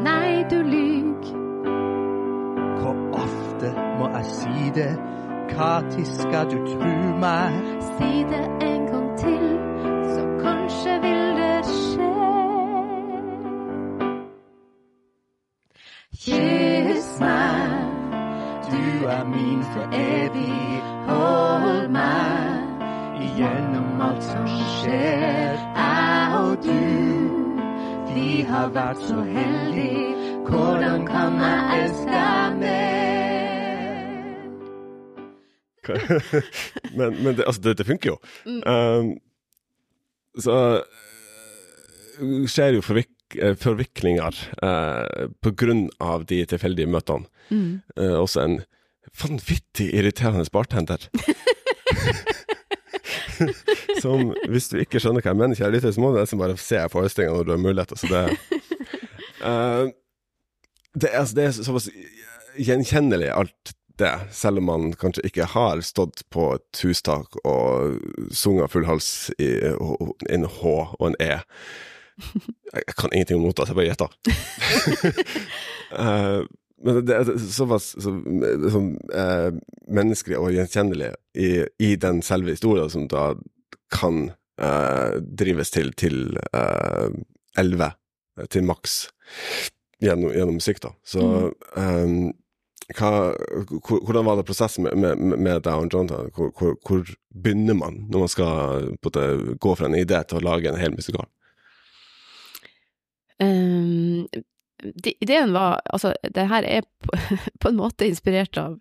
nei, 0.03 0.45
du 0.51 0.57
lyg. 0.63 1.23
Hvor 2.81 2.97
ofte 3.13 3.75
må 3.99 4.09
jeg 4.17 4.25
si 4.25 4.71
det? 4.75 4.99
Når 5.57 6.05
skal 6.05 6.51
du 6.51 6.57
tru 6.67 7.19
meg? 7.21 7.53
Si 7.81 8.25
det 8.33 8.45
en 8.71 8.87
gang 8.87 9.19
til, 9.19 9.47
så 10.15 10.23
kanskje 10.43 10.93
vil 11.03 11.37
det 11.39 11.65
skje. 11.71 12.11
Kyss 16.25 17.21
meg, 17.21 17.71
Du 18.71 19.07
er 19.07 19.25
min 19.25 19.63
for 19.63 19.87
evig. 19.93 20.83
hold 21.09 21.89
meg. 21.89 22.63
Igjennom 23.23 23.62
alt 24.23 24.31
som 24.31 24.47
skjer. 24.47 25.57
Jeg 25.77 26.35
og 26.39 26.57
du, 26.63 26.83
Vi 28.13 28.43
har 28.47 28.71
vært 28.75 29.01
så 29.09 29.23
heldige. 29.23 30.11
hvordan 30.47 31.07
kan 31.07 31.39
jeg 31.41 31.85
elske 31.85 32.23
mer? 32.61 33.09
men 36.97 37.23
men 37.25 37.37
det, 37.37 37.45
altså, 37.47 37.61
det, 37.63 37.79
det 37.79 37.87
funker 37.87 38.11
jo. 38.11 38.19
Um, 38.67 39.17
så 40.39 40.83
uh, 40.83 42.47
skjer 42.47 42.77
jo 42.77 42.83
forvik 42.83 43.37
eh, 43.39 43.57
forviklinger 43.57 44.37
uh, 44.63 45.29
på 45.43 45.51
grunn 45.57 45.89
av 46.01 46.27
de 46.27 46.45
tilfeldige 46.47 46.87
møtene. 46.87 47.27
Mm. 47.51 47.81
Uh, 47.99 48.21
også 48.21 48.45
en 48.45 48.61
vanvittig 49.23 49.91
irriterende 49.95 50.47
bartender. 50.53 51.09
Som, 54.03 54.33
hvis 54.51 54.71
du 54.73 54.79
ikke 54.83 55.01
skjønner 55.03 55.25
hva 55.25 55.33
jeg 55.33 55.41
mener, 55.41 55.59
kjære 55.59 55.77
lytter, 55.77 55.95
så 55.95 56.03
må 56.03 56.13
du 56.13 56.21
nesten 56.21 56.41
bare 56.41 56.59
se 56.61 56.81
forestillinga 56.93 57.37
når 57.37 57.49
du 57.49 57.53
har 57.55 57.63
mulighet. 57.63 57.95
Altså 57.97 58.11
det, 58.13 58.25
uh, 59.43 59.87
det, 61.01 61.13
altså, 61.13 61.39
det 61.39 61.47
er 61.47 61.57
såpass 61.59 61.89
gjenkjennelig 62.61 63.31
alt 63.33 63.77
det, 64.01 64.13
selv 64.35 64.59
om 64.59 64.69
man 64.71 64.93
kanskje 64.99 65.25
ikke 65.29 65.47
har 65.53 65.81
stått 65.85 66.25
på 66.33 66.49
et 66.57 66.83
hustak 66.85 67.37
og 67.45 67.99
sunget 68.35 68.73
full 68.73 68.87
hals 68.89 69.31
i 69.39 69.51
en 70.33 70.49
H 70.49 70.63
og 70.65 71.05
en 71.11 71.19
E. 71.21 71.35
Jeg 72.73 72.97
kan 72.97 73.13
ingenting 73.13 73.41
om 73.41 73.47
noter, 73.49 73.67
så 73.67 73.73
jeg 73.73 73.81
bare 73.81 73.91
gjetter. 73.93 74.11
Eh, 75.93 76.41
men 76.85 77.01
det 77.07 77.17
er 77.17 77.33
såpass 77.39 77.93
så, 77.95 78.13
sånn, 78.75 78.93
eh, 79.15 79.49
menneskelig 79.93 80.39
og 80.41 80.53
gjenkjennelig 80.55 81.13
i, 81.39 81.51
i 81.83 81.95
den 82.01 82.23
selve 82.27 82.57
historien 82.57 82.91
som 82.93 83.09
da 83.11 83.33
kan 83.93 84.29
eh, 84.61 85.19
drives 85.23 85.73
til 85.75 85.93
til 85.99 86.37
elleve, 87.59 87.93
til 88.51 88.65
maks, 88.65 88.95
gjennom, 90.03 90.33
gjennom 90.33 90.57
musikk, 90.59 90.81
da. 90.85 90.95
Så 91.07 91.27
eh, 91.77 92.15
hva, 92.99 93.11
hvordan 93.87 94.27
var 94.27 94.39
det 94.39 94.47
prosessen 94.49 94.87
med, 94.87 94.99
med, 94.99 95.39
med 95.39 95.63
deg 95.65 95.73
og 95.73 95.93
Jonathan? 95.93 96.33
Hvor, 96.35 96.51
hvor, 96.59 96.75
hvor 96.87 97.13
begynner 97.33 97.77
man 97.79 98.03
når 98.11 98.25
man 98.25 98.33
skal 98.33 98.91
på 99.03 99.13
en 99.21 99.55
gå 99.61 99.75
fra 99.79 99.89
en 99.89 99.99
idé 99.99 100.21
til 100.27 100.41
å 100.41 100.45
lage 100.45 100.69
en 100.71 100.81
hel 100.81 100.95
musikal? 100.97 101.29
Um, 103.43 104.29
de, 104.83 105.15
ideen 105.23 105.53
var 105.55 105.81
Altså, 105.95 106.13
det 106.35 106.49
her 106.51 106.67
er 106.67 106.85
på, 107.05 107.17
på 107.63 107.71
en 107.71 107.79
måte 107.79 108.07
inspirert 108.09 108.59
av 108.61 108.79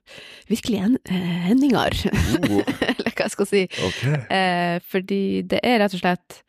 virkelige 0.50 0.88
en, 0.89 0.98
eh, 1.05 1.39
hendinger, 1.48 1.96
Oh, 2.41 2.62
eller 2.89 3.12
hva 3.12 3.25
jeg 3.27 3.34
skal 3.36 3.50
si. 3.50 3.63
ok. 3.88 4.03
Eh, 4.34 4.77
fordi 4.93 5.24
det 5.48 5.60
er 5.67 5.81
rett 5.84 5.96
og 5.98 6.01
slett 6.03 6.39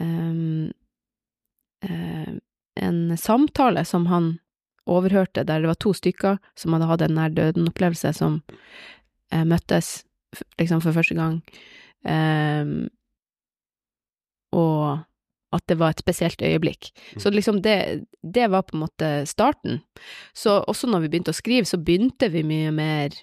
um, 0.00 0.70
eh, 1.86 2.32
en 2.82 3.02
samtale 3.20 3.84
som 3.88 4.06
han 4.10 4.32
overhørte, 4.90 5.44
der 5.46 5.62
det 5.62 5.70
var 5.70 5.78
to 5.78 5.92
stykker 5.94 6.40
som 6.58 6.74
hadde 6.74 6.88
hatt 6.90 7.04
en 7.06 7.14
nær 7.14 7.30
døden-opplevelse, 7.36 8.10
som 8.18 8.40
eh, 9.30 9.44
møttes 9.46 10.00
liksom 10.58 10.80
for 10.82 10.96
første 10.96 11.14
gang, 11.14 11.36
og 14.52 15.02
at 15.52 15.64
det 15.68 15.78
var 15.80 15.92
et 15.92 16.02
spesielt 16.02 16.42
øyeblikk. 16.42 16.90
Så 17.20 17.32
liksom 17.32 17.60
det, 17.64 18.04
det 18.22 18.48
var 18.52 18.64
på 18.66 18.76
en 18.76 18.84
måte 18.84 19.10
starten. 19.28 19.82
Så 20.34 20.60
også 20.68 20.90
når 20.90 21.04
vi 21.04 21.12
begynte 21.12 21.34
å 21.34 21.36
skrive, 21.36 21.68
så 21.68 21.80
begynte 21.80 22.30
vi 22.32 22.44
mye 22.46 22.72
mer 22.74 23.16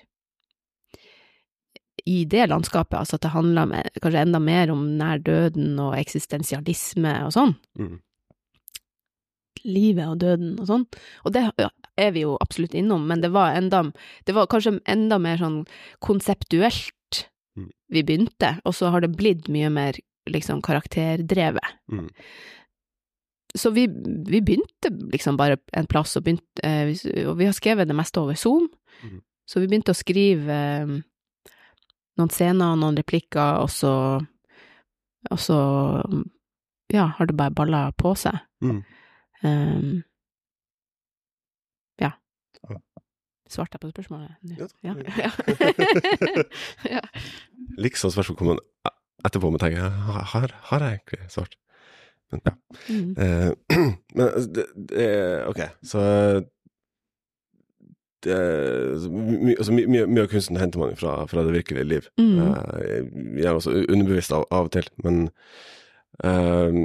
i 2.09 2.23
det 2.29 2.47
landskapet, 2.49 2.95
altså 2.95 3.17
at 3.17 3.25
det 3.25 3.33
handla 3.33 3.65
kanskje 4.01 4.21
enda 4.23 4.39
mer 4.41 4.71
om 4.73 4.85
nær 4.97 5.19
døden 5.21 5.73
og 5.83 5.97
eksistensialisme 5.99 7.11
og 7.25 7.33
sånn. 7.35 7.57
Mm. 7.77 7.97
Livet 9.67 10.05
og 10.07 10.21
døden 10.21 10.53
og 10.61 10.69
sånn. 10.69 10.85
Og 11.27 11.35
det 11.35 11.43
er 11.99 12.13
vi 12.15 12.23
jo 12.23 12.37
absolutt 12.39 12.77
innom, 12.79 13.03
men 13.09 13.19
det 13.19 13.33
var 13.35 13.57
enda 13.59 13.89
Det 14.25 14.31
var 14.33 14.47
kanskje 14.47 14.79
enda 14.87 15.19
mer 15.19 15.41
sånn 15.41 15.65
konseptuelt 15.99 16.95
Mm. 17.59 17.71
vi 17.89 18.03
begynte, 18.03 18.53
og 18.65 18.75
så 18.75 18.91
har 18.93 19.01
det 19.01 19.15
blitt 19.17 19.49
mye 19.51 19.69
mer 19.73 19.97
liksom 20.31 20.61
karakterdrevet. 20.65 21.75
Mm. 21.91 22.07
Så 23.55 23.71
vi, 23.73 23.87
vi 24.29 24.41
begynte 24.45 24.91
liksom 25.11 25.37
bare 25.37 25.57
en 25.73 25.87
plass, 25.89 26.15
og, 26.17 26.23
begynte, 26.23 26.61
eh, 26.63 26.91
og 27.27 27.37
vi 27.39 27.47
har 27.49 27.55
skrevet 27.57 27.89
det 27.89 27.97
meste 27.97 28.21
over 28.21 28.37
Zoom. 28.37 28.67
Mm. 29.01 29.21
Så 29.49 29.61
vi 29.63 29.69
begynte 29.71 29.95
å 29.95 29.97
skrive 29.97 30.57
eh, 30.81 30.91
noen 32.19 32.33
scener 32.33 32.75
noen 32.77 32.99
replikker, 32.99 33.63
og 33.63 33.71
så 33.73 33.93
Og 35.29 35.39
så 35.43 35.55
ja, 36.93 37.09
har 37.17 37.27
det 37.27 37.35
bare 37.35 37.51
balla 37.51 37.91
på 37.91 38.13
seg. 38.15 38.37
Mm. 38.63 38.77
Um, 39.43 40.03
ja. 41.99 42.13
Svarte 43.49 43.75
jeg 43.75 43.81
på 43.83 43.91
spørsmålet? 43.91 44.31
Ja, 44.57 44.67
Ja. 44.87 44.95
ja. 46.95 47.01
Liksom 47.83 48.11
spørsmålet 48.15 48.63
etterpå, 49.25 49.51
må 49.51 49.59
tenker 49.61 49.89
har, 49.89 50.53
har 50.69 50.85
jeg 50.85 50.99
egentlig 50.99 51.31
svart? 51.33 51.57
Men 52.31 52.45
ja. 52.45 52.53
Mm. 52.89 53.11
Eh, 53.17 53.51
men 54.15 54.25
altså, 54.27 54.49
det, 54.53 54.65
det 54.91 55.09
Ok, 55.49 55.61
så 55.83 56.03
det, 58.23 58.35
så 59.01 59.09
my, 59.09 59.55
altså, 59.55 59.73
my, 59.73 59.85
mye, 59.87 60.07
mye 60.11 60.25
av 60.25 60.31
kunsten 60.33 60.59
henter 60.59 60.81
man 60.81 60.97
fra, 60.99 61.21
fra 61.31 61.43
det 61.47 61.55
virkelige 61.55 61.87
liv. 61.87 62.09
Mm. 62.19 62.39
Eh, 62.39 63.45
er 63.45 63.53
også 63.53 63.73
underbevisst 63.87 64.35
av, 64.35 64.43
av 64.51 64.67
og 64.67 64.73
til, 64.75 64.89
men 65.05 65.29
eh, 66.23 66.81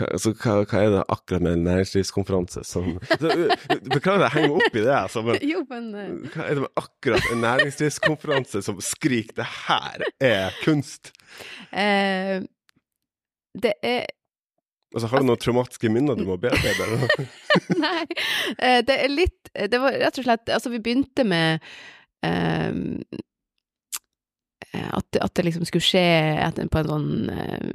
altså, 0.00 0.32
hva, 0.38 0.58
hva 0.64 0.82
er 0.82 0.92
det 0.94 1.04
akkurat 1.14 1.44
med 1.44 1.56
en 1.56 1.64
næringslivskonferanse 1.68 2.64
som 2.66 2.90
så, 3.10 3.30
uh, 3.30 3.78
Beklager 3.92 4.26
jeg 4.26 4.34
henger 4.36 4.58
opp 4.58 4.76
i 4.76 4.84
det, 4.84 4.94
altså, 4.94 5.22
men 5.26 5.40
Jo, 5.44 5.64
men 5.70 5.88
eh, 5.94 6.12
hva 6.34 6.44
er 6.46 6.58
det 6.58 6.64
med 6.66 6.82
akkurat 6.82 7.32
en 7.32 7.42
næringslivskonferanse 7.44 8.62
som 8.66 8.80
skriker 8.84 9.38
'det 9.38 9.48
her 9.66 10.06
er 10.20 10.54
kunst'? 10.64 11.12
eh, 11.72 12.40
Det 13.58 13.74
er 13.82 14.06
Altså, 14.94 15.06
har 15.06 15.20
du 15.20 15.26
noen 15.28 15.40
traumatiske 15.40 15.90
minner 15.92 16.16
du 16.16 16.24
må 16.24 16.38
bearbeide? 16.40 17.08
Nei, 17.84 18.04
eh, 18.56 18.80
det 18.80 18.96
er 18.96 19.12
litt 19.12 19.50
Det 19.52 19.80
var 19.82 19.92
rett 19.92 20.20
og 20.20 20.24
slett 20.24 20.48
Altså, 20.48 20.72
vi 20.72 20.80
begynte 20.80 21.26
med 21.28 21.60
eh, 22.24 22.72
at, 24.72 25.16
at 25.20 25.34
det 25.36 25.44
liksom 25.44 25.66
skulle 25.68 25.84
skje 25.84 26.06
på 26.72 26.80
en 26.80 26.90
sånn 26.92 27.12
eh, 27.32 27.70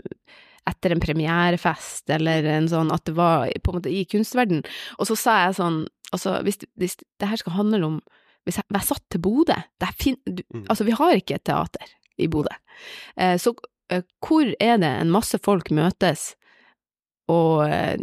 etter 0.70 0.94
en 0.96 1.02
premierefest, 1.04 2.10
eller 2.10 2.46
en 2.54 2.68
sånn 2.72 2.92
at 2.94 3.04
det 3.06 3.16
var 3.18 3.48
på 3.64 3.72
en 3.74 3.80
måte 3.80 3.92
i 3.92 4.06
kunstverden. 4.10 4.64
Og 5.00 5.08
så 5.10 5.16
sa 5.20 5.42
jeg 5.48 5.60
sånn 5.62 5.84
Altså, 6.14 6.36
hvis, 6.46 6.60
hvis 6.78 6.94
det 7.18 7.26
her 7.26 7.40
skal 7.42 7.56
handle 7.56 7.80
om 7.88 7.96
Hvis 8.46 8.60
jeg, 8.60 8.66
jeg 8.70 8.86
satt 8.86 9.02
til 9.10 9.22
Bodø 9.24 9.56
fin, 9.98 10.18
du, 10.30 10.44
Mm. 10.54 10.68
Altså, 10.70 10.84
vi 10.86 10.92
har 10.94 11.16
ikke 11.16 11.36
et 11.40 11.44
teater 11.44 11.90
i 12.22 12.28
Bodø. 12.28 12.54
Eh, 13.18 13.38
så 13.42 13.56
eh, 13.90 14.04
hvor 14.22 14.46
er 14.62 14.78
det 14.78 14.92
en 15.02 15.10
masse 15.12 15.40
folk 15.42 15.72
møtes, 15.72 16.36
og, 17.32 17.64
eh, 17.66 17.98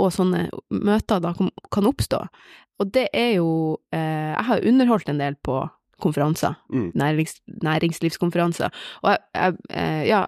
og 0.00 0.12
sånne 0.14 0.46
møter 0.70 1.20
da 1.20 1.34
kan, 1.36 1.50
kan 1.70 1.84
oppstå? 1.90 2.22
Og 2.80 2.92
det 2.94 3.08
er 3.12 3.34
jo 3.36 3.76
eh, 3.92 4.32
Jeg 4.32 4.44
har 4.48 4.64
underholdt 4.72 5.08
en 5.12 5.20
del 5.20 5.36
på 5.44 5.60
konferanser, 6.00 6.54
Mm. 6.72 6.92
nærings, 6.96 7.40
næringslivskonferanser, 7.62 8.70
og 9.02 9.10
jeg, 9.10 9.18
jeg 9.34 9.56
eh, 9.76 10.04
ja, 10.08 10.24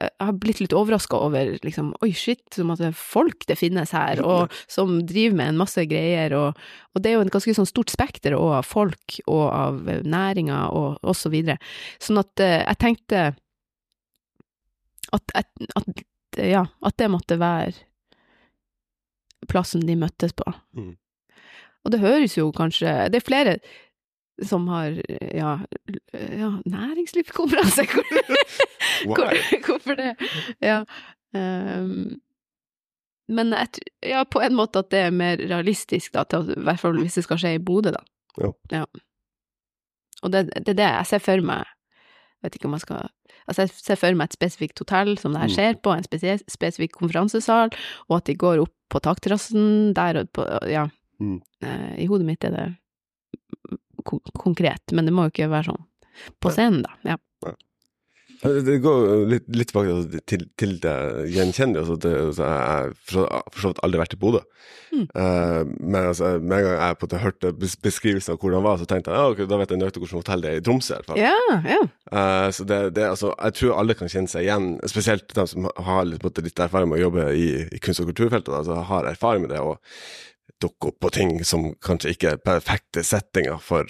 jeg 0.00 0.26
har 0.26 0.36
blitt 0.40 0.60
litt 0.62 0.74
overraska 0.76 1.18
over 1.20 1.50
liksom, 1.64 1.90
oi, 2.04 2.10
shit, 2.16 2.42
som 2.54 2.70
at 2.72 2.80
det 2.80 2.88
er 2.88 2.96
folk 2.96 3.44
det 3.48 3.58
finnes 3.60 3.92
her, 3.92 4.22
og 4.24 4.54
som 4.70 4.94
driver 5.08 5.36
med 5.36 5.52
en 5.52 5.60
masse 5.60 5.84
greier, 5.90 6.32
og, 6.38 6.60
og 6.94 7.02
det 7.02 7.10
er 7.10 7.18
jo 7.18 7.24
en 7.26 7.32
ganske 7.34 7.54
sånn 7.58 7.68
stort 7.68 7.92
spekter 7.92 8.36
også 8.36 8.54
av 8.60 8.68
folk 8.68 9.18
og 9.26 9.44
av 9.48 9.90
eh, 9.92 10.00
næringer 10.08 10.72
og, 10.76 10.96
og 11.04 11.18
så 11.18 11.32
videre. 11.32 11.60
Sånn 12.00 12.20
at 12.22 12.44
eh, 12.44 12.62
jeg 12.62 12.80
tenkte 12.80 13.26
at, 15.10 15.36
at, 15.36 15.52
at, 15.76 16.02
ja, 16.40 16.64
at 16.86 16.98
det 17.00 17.12
måtte 17.12 17.40
være 17.40 17.76
plassen 19.50 19.84
de 19.84 19.96
møttes 19.98 20.32
på. 20.36 20.46
Mm. 20.78 20.94
Og 21.84 21.94
det 21.94 22.02
høres 22.02 22.36
jo 22.36 22.50
kanskje 22.52 23.08
Det 23.08 23.20
er 23.20 23.24
flere 23.24 23.54
som 24.46 24.66
har 24.72 24.96
ja, 25.34 25.58
ja 26.14 26.50
næringslivskonferanse, 26.64 27.84
hvor, 27.92 28.06
hvor, 29.06 29.38
hvorfor 29.66 29.98
det? 29.98 30.14
Ja. 30.64 30.82
Um, 31.34 32.20
men 33.30 33.52
jeg, 33.54 33.68
ja, 34.10 34.24
på 34.26 34.40
en 34.42 34.56
måte 34.58 34.80
at 34.82 34.90
det 34.90 35.04
er 35.06 35.12
mer 35.14 35.38
realistisk, 35.38 36.12
da, 36.16 36.24
til, 36.26 36.48
i 36.56 36.64
hvert 36.66 36.80
fall 36.82 36.98
hvis 36.98 37.14
det 37.20 37.24
skal 37.28 37.38
skje 37.38 37.52
i 37.58 37.62
Bodø, 37.62 37.92
da. 37.94 38.02
Ja. 38.72 38.84
Og 40.22 40.32
det, 40.34 40.48
det 40.56 40.74
er 40.74 40.78
det 40.80 40.88
jeg 40.88 41.06
ser 41.12 41.22
for 41.24 41.44
meg, 41.46 41.68
vet 42.44 42.56
ikke 42.58 42.68
om 42.70 42.76
jeg 42.78 42.86
skal 42.88 43.08
Altså, 43.50 43.64
jeg 43.64 43.70
ser 43.82 43.98
for 43.98 44.14
meg 44.14 44.28
et 44.28 44.34
spesifikt 44.36 44.78
hotell 44.78 45.16
som 45.18 45.32
det 45.34 45.40
her 45.40 45.48
Mm. 45.50 45.54
skjer 45.56 45.78
på, 45.82 45.90
en 45.96 46.04
spesie- 46.06 46.44
spesifikk 46.52 46.92
konferansesal, 47.00 47.72
og 48.08 48.16
at 48.20 48.26
de 48.28 48.34
går 48.38 48.60
opp 48.62 48.74
på 48.92 49.00
takterrassen 49.02 49.90
der 49.96 50.20
og 50.20 50.28
på 50.36 50.44
Ja. 50.70 50.84
Mm. 51.18 51.40
Eh, 51.62 52.04
I 52.04 52.06
hodet 52.06 52.26
mitt 52.28 52.44
er 52.46 52.50
det 52.54 52.66
konkret, 54.02 54.94
men 54.96 55.08
det 55.08 55.14
må 55.14 55.26
jo 55.26 55.34
ikke 55.34 55.50
være 55.52 55.72
sånn 55.72 55.84
på 56.42 56.52
scenen, 56.52 56.84
da. 56.84 57.14
Ja. 57.14 57.18
Det 58.40 58.60
det 58.64 58.78
går 58.80 59.26
litt, 59.28 59.48
litt 59.52 59.68
tilbake 59.68 60.20
til, 60.30 60.46
til 60.56 60.78
det 60.80 60.94
gjenkjennelige. 61.34 61.82
Altså 61.82 61.96
det, 62.00 62.12
altså 62.30 62.46
jeg 62.46 62.62
har 62.70 62.94
for 63.04 63.60
så 63.60 63.72
vidt 63.72 63.82
aldri 63.84 64.00
vært 64.00 64.14
i 64.16 64.20
Bodø. 64.22 64.40
Mm. 64.90 65.02
Uh, 65.12 65.60
men 65.76 65.98
altså, 66.00 66.30
med 66.40 66.56
en 66.56 66.64
gang 66.66 66.78
jeg 66.78 66.96
på 67.02 67.08
det 67.12 67.20
hørte 67.20 67.52
beskrivelsen 67.84 68.34
av 68.34 68.40
hvordan 68.40 68.56
det 68.56 68.66
var, 68.66 68.80
så 68.80 68.88
tenkte 68.88 69.12
jeg 69.12 69.20
ja, 69.20 69.34
ok, 69.34 69.42
da 69.50 69.58
vet 69.60 69.74
jeg 69.74 69.82
nøyaktig 69.82 70.02
hvilket 70.02 70.20
hotell 70.22 70.44
det 70.44 70.54
er 70.54 70.62
i 70.62 70.64
Tromsø. 70.64 70.94
i 70.94 70.96
hvert 70.96 71.10
fall. 71.10 71.20
ja, 71.20 71.60
ja. 71.74 71.82
Eh, 72.10 72.48
så 72.56 72.66
det, 72.70 72.80
det, 72.96 73.06
altså, 73.10 73.34
jeg 73.36 73.58
tror 73.60 73.76
alle 73.82 73.98
kan 73.98 74.12
kjenne 74.14 74.32
seg 74.32 74.48
igjen, 74.48 74.72
spesielt 74.88 75.36
de 75.36 75.46
som 75.52 75.68
har 75.90 76.08
litt, 76.08 76.24
måte 76.24 76.46
litt 76.46 76.64
erfaring 76.64 76.90
med 76.90 77.02
å 77.02 77.04
jobbe 77.04 77.28
i, 77.36 77.46
i 77.68 77.84
kunst- 77.84 78.02
og 78.02 78.08
kulturfeltet, 78.08 78.54
altså 78.56 78.80
har 78.88 79.12
erfaring 79.12 79.44
med 79.44 79.52
det, 79.52 79.60
og 79.60 79.76
dukke 80.60 80.88
opp 80.92 81.00
på 81.00 81.10
ting 81.14 81.44
som 81.44 81.74
kanskje 81.80 82.10
ikke 82.14 82.32
er 82.34 82.36
perfekte 82.44 83.02
settinger 83.06 83.58
for 83.64 83.84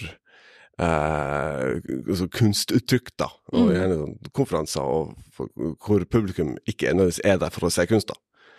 eh, 0.81 1.79
altså 2.07 2.27
kunstuttrykk, 2.31 3.11
da, 3.19 3.27
og 3.53 3.67
Mm. 3.67 3.71
gjerne 3.75 3.97
sånn 3.99 4.17
konferanser, 4.33 4.81
og 4.81 5.15
for, 5.35 5.47
hvor 5.85 6.05
publikum 6.05 6.55
ikke 6.67 6.93
nødvendigvis 6.93 7.21
er 7.25 7.37
der 7.37 7.49
for 7.53 7.67
å 7.67 7.71
se 7.71 7.85
kunst, 7.89 8.07
da. 8.07 8.15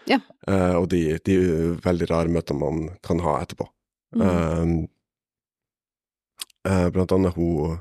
Ja. 0.07 0.19
Eh, 0.49 0.75
og 0.77 0.89
de, 0.91 1.19
de 1.25 1.37
veldig 1.83 2.09
rare 2.11 2.29
møtene 2.29 2.59
man 2.61 2.99
kan 3.03 3.21
ha 3.23 3.41
etterpå. 3.43 3.67
Mm. 4.15 4.23
Eh, 4.23 4.89
eh, 6.71 6.89
blant 6.95 7.13
annet 7.13 7.35
hun 7.37 7.79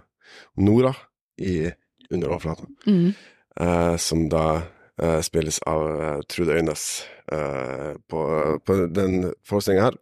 Nora 0.58 0.94
i 1.38 1.72
Under 2.12 2.28
overflaten, 2.34 2.68
Mm. 2.88 3.14
eh, 3.60 3.96
som 3.98 4.28
da 4.30 4.64
eh, 5.02 5.22
spilles 5.22 5.60
av 5.66 5.86
eh, 6.02 6.22
Trude 6.28 6.58
Øynes 6.60 7.04
på, 8.12 8.22
på 8.66 8.76
den 8.92 9.30
forestillinga 9.48 9.86
her. 9.86 9.96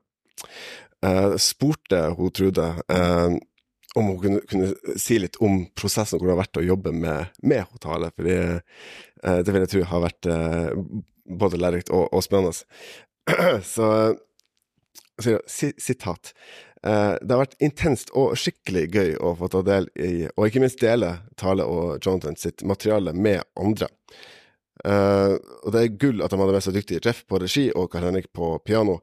Eh, 1.06 1.36
spurte 1.36 2.02
hun 2.18 2.32
Trude 2.32 2.76
eh, 2.88 3.30
om 3.96 4.06
hun 4.06 4.20
kunne, 4.20 4.40
kunne 4.40 4.98
si 5.00 5.20
litt 5.20 5.38
om 5.40 5.62
prosessen, 5.76 6.20
hvordan 6.20 6.34
det 6.34 6.36
har 6.36 6.42
vært 6.44 6.60
å 6.60 6.66
jobbe 6.66 6.92
med, 6.94 7.36
med 7.42 7.64
Hotale. 7.72 8.12
For 8.16 8.28
det, 8.28 8.40
eh, 9.24 9.40
det 9.40 9.54
vil 9.54 9.64
jeg 9.64 9.72
tro 9.74 9.84
har 9.94 10.04
vært 10.04 10.32
både 11.40 11.60
lærerikt 11.62 11.92
og, 11.96 12.10
og 12.14 12.26
spennende. 12.26 12.54
Så 15.20 15.36
sitat. 15.50 16.30
Det 16.80 17.28
har 17.28 17.42
vært 17.42 17.58
intenst 17.60 18.14
og 18.16 18.38
skikkelig 18.40 18.86
gøy 18.88 19.10
å 19.20 19.34
få 19.36 19.50
ta 19.52 19.60
del 19.68 19.90
i, 20.00 20.30
og 20.32 20.46
ikke 20.48 20.62
minst 20.64 20.80
dele 20.80 21.10
Tale 21.36 21.66
og 21.68 22.00
Jonathan 22.00 22.38
sitt 22.40 22.64
materiale 22.64 23.12
med 23.12 23.44
andre. 23.60 23.90
Og 24.88 25.68
det 25.76 25.82
er 25.82 25.98
gull 26.00 26.24
at 26.24 26.32
de 26.32 26.40
hadde 26.40 26.56
med 26.56 26.64
seg 26.64 26.78
dyktige 26.80 27.04
Jeff 27.04 27.26
på 27.28 27.42
regi 27.44 27.66
og 27.76 27.92
Karl 27.92 28.08
Henrik 28.08 28.32
på 28.32 28.54
piano. 28.64 29.02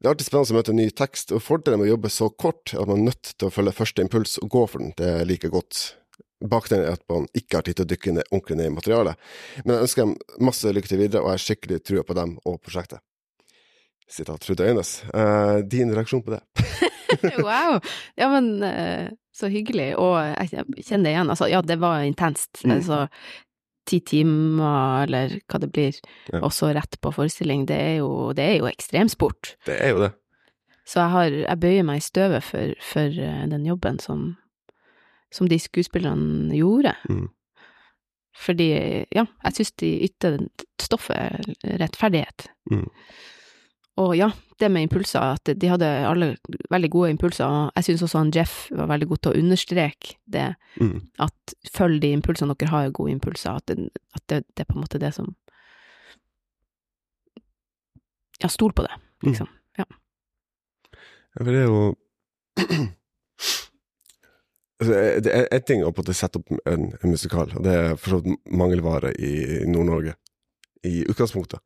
Det 0.00 0.08
er 0.08 0.14
alltid 0.14 0.30
spennende 0.30 0.54
å 0.54 0.56
møte 0.56 0.72
en 0.72 0.78
ny 0.80 0.90
tekst, 0.96 1.32
og 1.36 1.42
fordelen 1.44 1.82
med 1.82 1.90
å 1.90 1.94
jobbe 1.94 2.08
så 2.08 2.30
kort 2.32 2.72
er 2.72 2.80
at 2.80 2.88
man 2.88 3.02
er 3.02 3.10
nødt 3.10 3.34
til 3.34 3.50
å 3.50 3.52
følge 3.52 3.74
første 3.76 4.00
impuls 4.00 4.38
og 4.40 4.48
gå 4.54 4.62
for 4.72 4.80
den. 4.80 4.94
Det 4.96 5.10
er 5.12 5.26
like 5.28 5.50
godt. 5.52 5.80
Bakdelen 6.40 6.86
er 6.86 6.96
at 6.96 7.04
man 7.12 7.26
ikke 7.36 7.58
har 7.58 7.66
tid 7.66 7.76
til 7.76 7.84
å 7.84 7.90
dykke 7.90 8.14
ned, 8.16 8.30
ordentlig 8.30 8.56
ned 8.56 8.70
i 8.70 8.72
materialet. 8.78 9.26
Men 9.66 9.74
jeg 9.74 9.84
ønsker 9.84 10.06
dem 10.06 10.46
masse 10.48 10.72
lykke 10.72 10.88
til 10.88 11.02
videre, 11.02 11.20
og 11.20 11.28
jeg 11.28 11.36
har 11.36 11.44
skikkelig 11.44 11.80
trua 11.84 12.06
på 12.08 12.16
dem 12.16 12.32
og 12.48 12.56
prosjektet. 12.64 13.04
Sitat 14.10 14.40
Trude 14.40 14.70
Øynes. 14.70 14.94
Eh, 15.12 15.58
din 15.68 15.92
reaksjon 15.92 16.24
på 16.24 16.32
det? 16.38 16.40
Wow! 17.44 17.80
Ja, 18.16 18.30
men 18.30 18.62
eh, 18.64 19.10
så 19.36 19.50
hyggelig, 19.52 19.92
og 20.00 20.14
jeg 20.22 20.64
kjenner 20.86 21.10
det 21.10 21.12
igjen. 21.12 21.32
Altså, 21.34 21.48
ja, 21.50 21.60
det 21.60 21.76
var 21.82 22.06
intenst. 22.06 22.62
Mm. 22.64 22.78
Altså, 22.78 23.04
ti 23.90 23.98
timer, 24.06 25.04
eller 25.08 25.36
hva 25.50 25.60
det 25.62 25.70
blir, 25.74 25.98
Ja. 26.32 26.40
og 26.46 26.52
så 26.54 26.70
rett 26.76 26.96
på 27.02 27.12
forestilling, 27.14 27.66
det 27.68 27.76
er 27.78 27.96
jo, 28.00 28.30
det 28.36 28.44
er 28.46 28.56
jo 28.60 28.70
ekstremsport. 28.70 29.56
Det 29.66 29.76
er 29.82 29.92
jo 29.94 30.04
det. 30.06 30.12
Så 30.90 30.98
jeg 31.02 31.10
har, 31.12 31.34
jeg 31.44 31.60
bøyer 31.62 31.84
meg 31.86 32.00
i 32.00 32.06
støvet 32.06 32.42
for, 32.46 32.72
for 32.82 33.18
eh, 33.22 33.42
den 33.50 33.66
jobben 33.68 33.98
som, 34.02 34.24
som 35.30 35.46
de 35.50 35.58
skuespillerne 35.62 36.50
gjorde. 36.56 36.94
Mm. 37.10 37.28
Fordi, 38.40 38.68
ja, 39.12 39.26
jeg 39.44 39.56
syns 39.58 39.72
de 39.82 39.90
ytter 40.06 40.38
stoffet 40.80 41.50
rettferdighet. 41.82 42.46
Mm. 42.72 42.86
Og 44.00 44.14
ja, 44.16 44.30
det 44.60 44.68
med 44.72 44.86
impulser, 44.86 45.34
at 45.36 45.50
de 45.60 45.68
hadde 45.68 45.88
alle 46.08 46.30
veldig 46.72 46.90
gode 46.92 47.10
impulser, 47.12 47.44
og 47.44 47.72
jeg 47.76 47.84
syns 47.90 48.04
også 48.06 48.18
han 48.22 48.30
Jeff 48.34 48.54
var 48.72 48.88
veldig 48.88 49.08
god 49.10 49.20
til 49.22 49.32
å 49.32 49.40
understreke 49.42 50.14
det, 50.26 50.46
Mm. 50.80 51.00
at 51.18 51.54
følg 51.74 52.00
de 52.00 52.12
impulsene 52.14 52.54
dere 52.56 52.70
har, 52.70 52.90
gode 52.96 53.12
impulser, 53.12 53.56
at 53.58 53.66
det, 53.66 53.90
at 54.14 54.22
det, 54.28 54.44
det 54.56 54.64
er 54.64 54.68
på 54.70 54.78
en 54.78 54.84
måte 54.86 55.00
det 55.02 55.12
som 55.16 55.34
Ja, 58.40 58.48
stol 58.48 58.72
på 58.72 58.86
det, 58.86 58.94
liksom. 59.26 59.48
Ja, 59.76 59.84
for 61.36 61.44
det 61.52 61.60
er 61.60 61.68
jo 61.68 61.82
altså, 64.80 64.92
Det 65.24 65.34
er 65.34 65.46
en 65.52 65.62
ting 65.68 65.84
å 65.84 65.90
på 65.92 66.00
en 66.00 66.06
måte 66.06 66.16
sette 66.16 66.40
opp 66.40 66.50
en, 66.66 66.88
en 67.02 67.12
musikal, 67.12 67.52
og 67.56 67.64
det 67.66 67.74
er 67.76 67.96
for 68.00 68.14
så 68.16 68.20
vidt 68.22 68.40
mangelvare 68.48 69.12
i 69.18 69.32
Nord-Norge 69.68 70.14
i 70.88 71.02
utgangspunktet. 71.04 71.60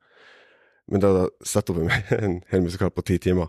Men 0.92 1.00
da 1.00 1.10
å 1.24 1.28
sette 1.48 1.72
opp 1.72 1.78
en, 1.80 1.92
en 2.18 2.34
hel 2.50 2.60
musikal 2.66 2.90
på 2.92 3.04
ti 3.08 3.16
timer 3.24 3.46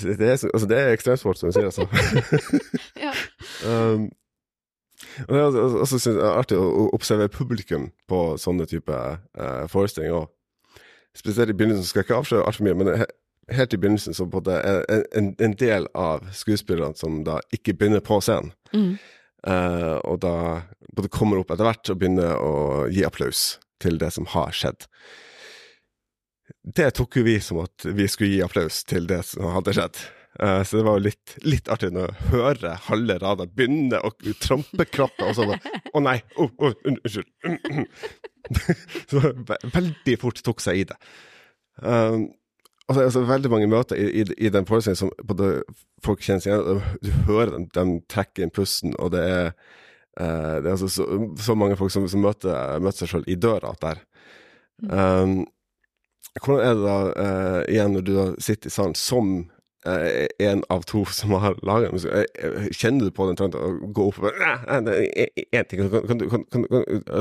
Det, 0.00 0.14
det, 0.16 0.28
er, 0.30 0.36
så- 0.40 0.48
altså, 0.54 0.68
det 0.70 0.78
er 0.80 0.94
ekstremsport, 0.94 1.36
som 1.40 1.50
du 1.50 1.56
sier, 1.58 1.68
altså. 1.68 1.84
Ja. 3.04 3.12
um, 3.68 4.06
og 5.26 5.32
det 5.34 5.40
er 5.40 5.44
også, 5.50 5.64
også 5.84 5.98
synes 6.00 6.16
jeg 6.16 6.30
artig 6.32 6.56
å 6.58 6.86
observere 6.96 7.28
publikum 7.32 7.90
på 8.08 8.20
sånne 8.40 8.64
type 8.70 8.96
uh, 8.96 9.66
forestillinger 9.68 10.22
òg. 10.22 10.30
Spesielt 11.16 11.52
i 11.52 11.56
begynnelsen, 11.56 11.84
skal 11.88 12.00
jeg 12.02 12.08
ikke 12.08 12.18
avsløre 12.22 12.46
altfor 12.48 12.64
mye, 12.66 12.76
men 12.80 12.90
he, 13.02 13.06
helt 13.56 13.76
i 13.76 13.80
begynnelsen 13.80 14.16
så 14.16 14.26
er 14.52 14.80
en, 14.92 15.04
en, 15.20 15.28
en 15.46 15.54
del 15.60 15.86
av 15.96 16.24
skuespillerne 16.36 16.96
som 16.96 17.20
da 17.28 17.38
ikke 17.56 17.76
begynner 17.76 18.04
på 18.04 18.20
scenen, 18.24 18.52
Mm. 18.72 18.96
Uh, 19.46 20.00
og 20.10 20.16
da 20.24 20.32
både 20.96 21.08
kommer 21.14 21.38
opp 21.38 21.52
etter 21.54 21.62
hvert 21.68 21.90
og 21.92 21.98
begynner 22.00 22.32
å 22.42 22.54
gi 22.90 23.04
applaus 23.06 23.60
til 23.78 23.94
det 24.00 24.08
som 24.16 24.26
har 24.32 24.50
skjedd. 24.56 24.88
Det 26.66 26.90
tok 26.98 27.20
jo 27.20 27.26
vi 27.26 27.36
som 27.42 27.60
at 27.62 27.84
vi 27.94 28.08
skulle 28.10 28.32
gi 28.34 28.42
applaus 28.42 28.80
til 28.88 29.06
det 29.06 29.20
som 29.28 29.46
hadde 29.54 29.74
skjedd. 29.76 30.00
Eh, 30.42 30.62
så 30.66 30.76
det 30.76 30.84
var 30.84 30.98
jo 30.98 31.04
litt, 31.06 31.34
litt 31.46 31.68
artig 31.72 31.92
å 31.96 32.08
høre 32.32 32.74
halve 32.88 33.16
rada 33.22 33.46
begynne 33.48 34.00
å 34.04 34.10
trampeklappe, 34.42 35.30
og 35.30 35.36
så 35.38 35.46
bare 35.48 35.80
Å 35.96 36.02
nei! 36.04 36.18
Oh, 36.36 36.50
oh, 36.60 36.74
unnskyld. 36.84 37.28
så 39.10 39.22
ve- 39.22 39.62
veldig 39.72 40.18
fort 40.20 40.42
tok 40.44 40.60
seg 40.60 40.82
i 40.82 40.84
det. 40.90 40.98
Um, 41.80 42.26
altså, 42.84 43.06
altså, 43.06 43.24
veldig 43.30 43.52
mange 43.54 43.70
møter 43.70 43.96
i, 44.00 44.10
i, 44.20 44.26
i 44.48 44.52
den 44.52 44.68
forestillingen 44.68 45.06
som 45.06 45.14
både 45.28 45.62
folk 46.04 46.22
kjenner 46.24 46.44
seg 46.44 46.52
igjen 46.52 46.84
Du 47.04 47.10
hører 47.30 47.54
dem, 47.54 47.66
de 47.72 47.98
trekker 48.12 48.44
inn 48.44 48.52
pusten, 48.54 48.92
og 49.00 49.14
det 49.16 49.24
er, 49.24 49.50
uh, 50.20 50.58
det 50.60 50.66
er 50.66 50.72
altså 50.74 50.92
så, 50.92 51.08
så 51.46 51.56
mange 51.56 51.78
folk 51.80 51.94
som, 51.94 52.10
som 52.12 52.26
møter, 52.26 52.76
møter 52.84 53.04
seg 53.06 53.14
sjøl 53.14 53.28
i 53.30 53.40
døra 53.40 53.72
der. 53.80 54.04
Um, 54.84 55.46
hvordan 56.42 56.62
er 56.64 56.74
det 56.78 56.86
da, 56.86 56.96
uh, 57.16 57.60
igjen, 57.70 57.94
når 57.96 58.06
du 58.06 58.12
da 58.16 58.26
sitter 58.42 58.70
i 58.70 58.74
salen 58.74 58.96
som 58.98 59.34
uh, 59.88 60.26
en 60.42 60.64
av 60.72 60.86
to 60.90 61.04
som 61.14 61.36
har 61.40 61.58
laga 61.66 61.92
musikk, 61.94 62.38
kjenner 62.76 63.08
du 63.08 63.16
på 63.16 63.28
den 63.30 63.38
trangen 63.40 63.56
å 63.56 63.90
gå 63.96 64.10
opp 64.10 64.20
og 64.20 64.28
bare 64.28 64.80
«Nei, 64.84 65.08
én 65.46 65.68
ting, 65.70 65.86
kan, 65.92 66.22
kan, 66.26 66.46
kan, 66.52 66.68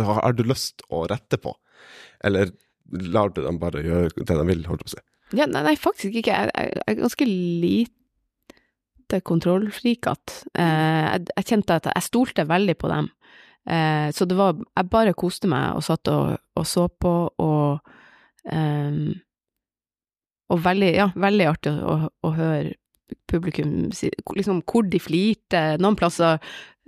har 0.09 0.37
du 0.37 0.45
lyst 0.47 0.85
å 0.89 1.05
rette 1.11 1.39
på? 1.41 1.55
Eller 2.25 2.53
lar 2.91 3.33
du 3.33 3.43
dem 3.43 3.59
bare 3.61 3.83
gjøre 3.85 4.13
det 4.15 4.37
de 4.37 4.47
vil, 4.47 4.65
holdt 4.69 4.85
jeg 4.85 4.89
på 4.89 4.93
å 4.93 4.95
si? 4.95 5.05
Ja, 5.33 5.47
nei, 5.49 5.63
nei, 5.65 5.75
faktisk 5.79 6.13
ikke. 6.21 6.33
Jeg, 6.33 6.51
jeg, 6.53 6.73
jeg 6.77 6.93
er 6.93 6.99
ganske 6.99 7.27
lite 7.27 9.21
kontrollfrikatt. 9.25 10.35
Eh, 10.53 11.05
jeg, 11.09 11.27
jeg 11.31 11.47
kjente 11.49 11.79
at 11.79 11.89
jeg 11.89 12.05
stolte 12.05 12.45
veldig 12.49 12.77
på 12.77 12.91
dem. 12.91 13.09
Eh, 13.65 14.11
så 14.13 14.27
det 14.29 14.37
var 14.37 14.59
Jeg 14.61 14.89
bare 14.91 15.15
koste 15.17 15.49
meg 15.49 15.73
og 15.73 15.81
satt 15.87 16.11
og, 16.13 16.37
og 16.53 16.67
så 16.69 16.85
på, 16.87 17.13
og 17.41 17.93
ehm, 18.51 19.13
Og 20.53 20.59
veldig, 20.61 20.91
ja, 20.93 21.09
veldig 21.17 21.45
artig 21.49 21.71
å, 21.73 21.95
å 22.21 22.29
høre 22.35 22.75
publikum 23.29 23.91
si 23.93 24.09
liksom 24.35 24.61
hvor 24.65 24.85
de 24.89 25.01
flirte. 25.01 25.61
Noen 25.81 25.97
plasser 25.97 26.39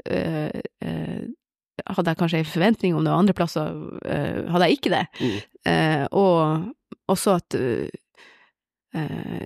eh, 0.06 0.62
eh, 0.82 1.22
hadde 1.88 2.12
jeg 2.12 2.20
kanskje 2.20 2.42
en 2.42 2.50
forventning 2.52 2.98
om 2.98 3.06
det, 3.06 3.14
og 3.14 3.22
andre 3.24 3.38
plasser 3.38 3.72
eh, 4.06 4.44
hadde 4.52 4.68
jeg 4.70 4.80
ikke 4.80 4.94
det. 4.94 5.06
Mm. 5.22 5.38
Uh, 5.68 6.06
og 6.16 7.14
også 7.14 7.40
at 7.40 7.58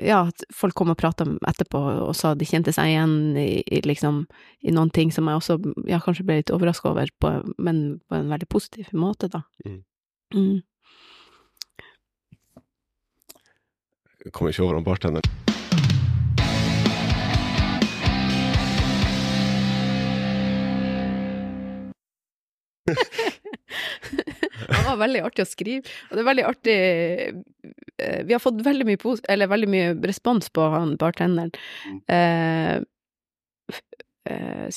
ja, 0.05 0.21
at 0.29 0.43
folk 0.55 0.75
kom 0.77 0.93
og 0.93 0.99
prata 1.01 1.25
etterpå 1.49 1.79
og 2.05 2.13
sa 2.15 2.29
de 2.37 2.45
kjente 2.47 2.71
seg 2.71 2.93
igjen 2.93 3.15
i, 3.35 3.59
i 3.65 3.81
liksom 3.83 4.21
i 4.63 4.71
noen 4.71 4.91
ting 4.95 5.09
som 5.11 5.27
jeg 5.27 5.41
også 5.41 5.57
ja, 5.89 5.99
kanskje 5.99 6.23
ble 6.27 6.37
litt 6.39 6.53
overraska 6.55 6.93
over, 6.93 7.09
på, 7.19 7.33
men 7.59 7.81
på 8.07 8.15
en 8.15 8.31
veldig 8.31 8.47
positiv 8.47 8.93
måte, 8.95 9.27
da. 9.33 9.41
Mm. 9.65 9.81
Mm. 10.37 10.61
Kommer 14.29 14.53
ikke 14.53 14.63
over 14.63 14.77
han 14.77 14.85
bartenderen. 14.85 15.31
det 24.71 24.83
var 24.85 24.99
veldig 24.99 25.21
artig 25.25 25.45
å 25.45 25.49
skrive, 25.49 25.93
og 26.09 26.17
det 26.17 26.21
er 26.21 26.27
veldig 26.29 26.45
artig 26.47 26.77
eh, 28.01 28.21
Vi 28.27 28.35
har 28.35 28.41
fått 28.43 28.61
veldig 28.65 28.87
mye, 28.89 29.15
eller 29.31 29.51
veldig 29.51 29.69
mye 29.71 29.93
respons 30.09 30.49
på 30.53 30.65
han 30.73 30.97
bartenderen. 31.01 31.53
Eh, 32.11 32.75
eh, 34.29 34.67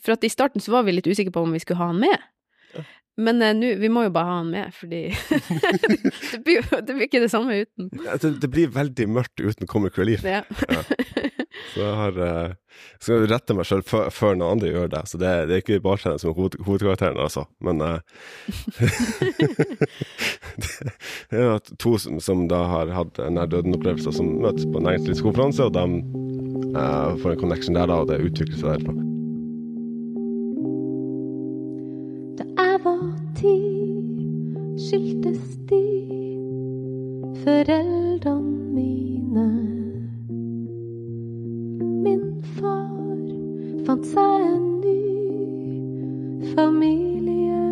for 0.00 0.16
at 0.16 0.24
i 0.24 0.32
starten 0.32 0.64
så 0.64 0.76
var 0.76 0.86
vi 0.86 0.96
litt 0.96 1.10
usikre 1.10 1.34
på 1.34 1.44
om 1.44 1.54
vi 1.54 1.62
skulle 1.64 1.82
ha 1.82 1.90
han 1.92 2.02
med. 2.04 2.30
Men 3.16 3.42
eh, 3.46 3.52
nå, 3.54 3.68
vi 3.78 3.88
må 3.94 4.02
jo 4.08 4.10
bare 4.14 4.26
ha 4.26 4.36
han 4.40 4.48
med, 4.50 4.72
fordi 4.74 5.02
det, 6.32 6.40
blir, 6.42 6.56
jo- 6.58 6.80
det 6.82 6.96
blir 6.96 7.06
ikke 7.06 7.20
det 7.22 7.30
samme 7.30 7.60
uten. 7.62 7.90
Ja, 8.02 8.16
Det, 8.18 8.32
det 8.42 8.50
blir 8.50 8.72
veldig 8.74 9.06
mørkt 9.14 9.38
uten 9.44 9.68
Comic 9.70 9.98
Relief. 10.00 10.24
Ja. 10.26 10.40
Så 11.74 11.78
jeg 11.84 11.94
har 12.00 12.18
eh, 12.26 12.54
skal 12.98 13.28
rette 13.30 13.54
meg 13.54 13.68
sjøl 13.68 13.84
før, 13.86 14.08
før 14.10 14.34
noen 14.34 14.56
andre 14.56 14.72
gjør 14.72 14.90
det. 14.96 15.02
Så 15.06 15.20
det, 15.22 15.30
det 15.46 15.54
er 15.54 15.62
ikke 15.62 15.78
bartenderen 15.84 16.18
som 16.24 16.32
er 16.32 16.38
hoved, 16.40 16.56
hovedkarakteren, 16.66 17.20
altså. 17.22 17.46
Men 17.62 17.78
eh, 17.86 17.98
Det 21.30 21.38
er 21.38 21.44
jo 21.46 21.58
to 21.80 21.94
som, 22.02 22.18
som 22.22 22.46
da 22.50 22.64
har 22.70 22.90
hatt 22.98 23.18
nær 23.30 23.46
døden-opplevelser, 23.50 24.14
som 24.14 24.34
møtes 24.42 24.66
på 24.66 24.80
en 24.80 24.88
næringspolitisk 24.90 25.26
konferanse, 25.30 25.66
og 25.70 25.74
de 25.78 25.86
eh, 26.74 27.10
får 27.22 27.34
en 27.36 27.42
connection 27.46 27.78
der, 27.78 27.86
da, 27.90 28.02
og 28.02 28.10
det 28.10 28.18
utvikler 28.26 28.58
seg 28.58 28.70
derfra. 28.74 29.13
Var 33.44 33.50
ti, 33.50 34.76
skiltes 34.76 35.56
de, 35.68 35.84
foreldrene 37.44 38.74
mine. 38.74 39.48
Min 42.04 42.42
far 42.56 43.20
fant 43.86 44.04
seg 44.04 44.46
en 44.48 44.66
ny 44.80 46.52
familie. 46.54 47.64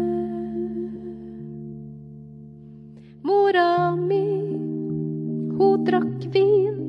Mora 3.22 3.96
mi, 3.96 4.24
hun 5.56 5.84
drakk 5.86 6.26
vin. 6.32 6.80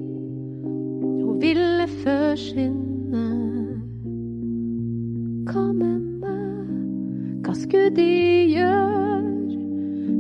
Hun 1.24 1.39
ville 1.39 1.88
forsvinne. 2.04 2.84
Hva 2.84 2.92
Skulle 7.53 7.89
de 7.95 8.03
gjøre 8.49 9.29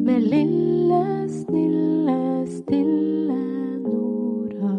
med 0.05 0.19
lille, 0.21 1.29
snille, 1.29 2.17
stille 2.47 3.37
Nora? 3.81 4.73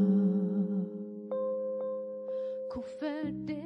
Hvorfor 2.71 3.17
det? 3.49 3.59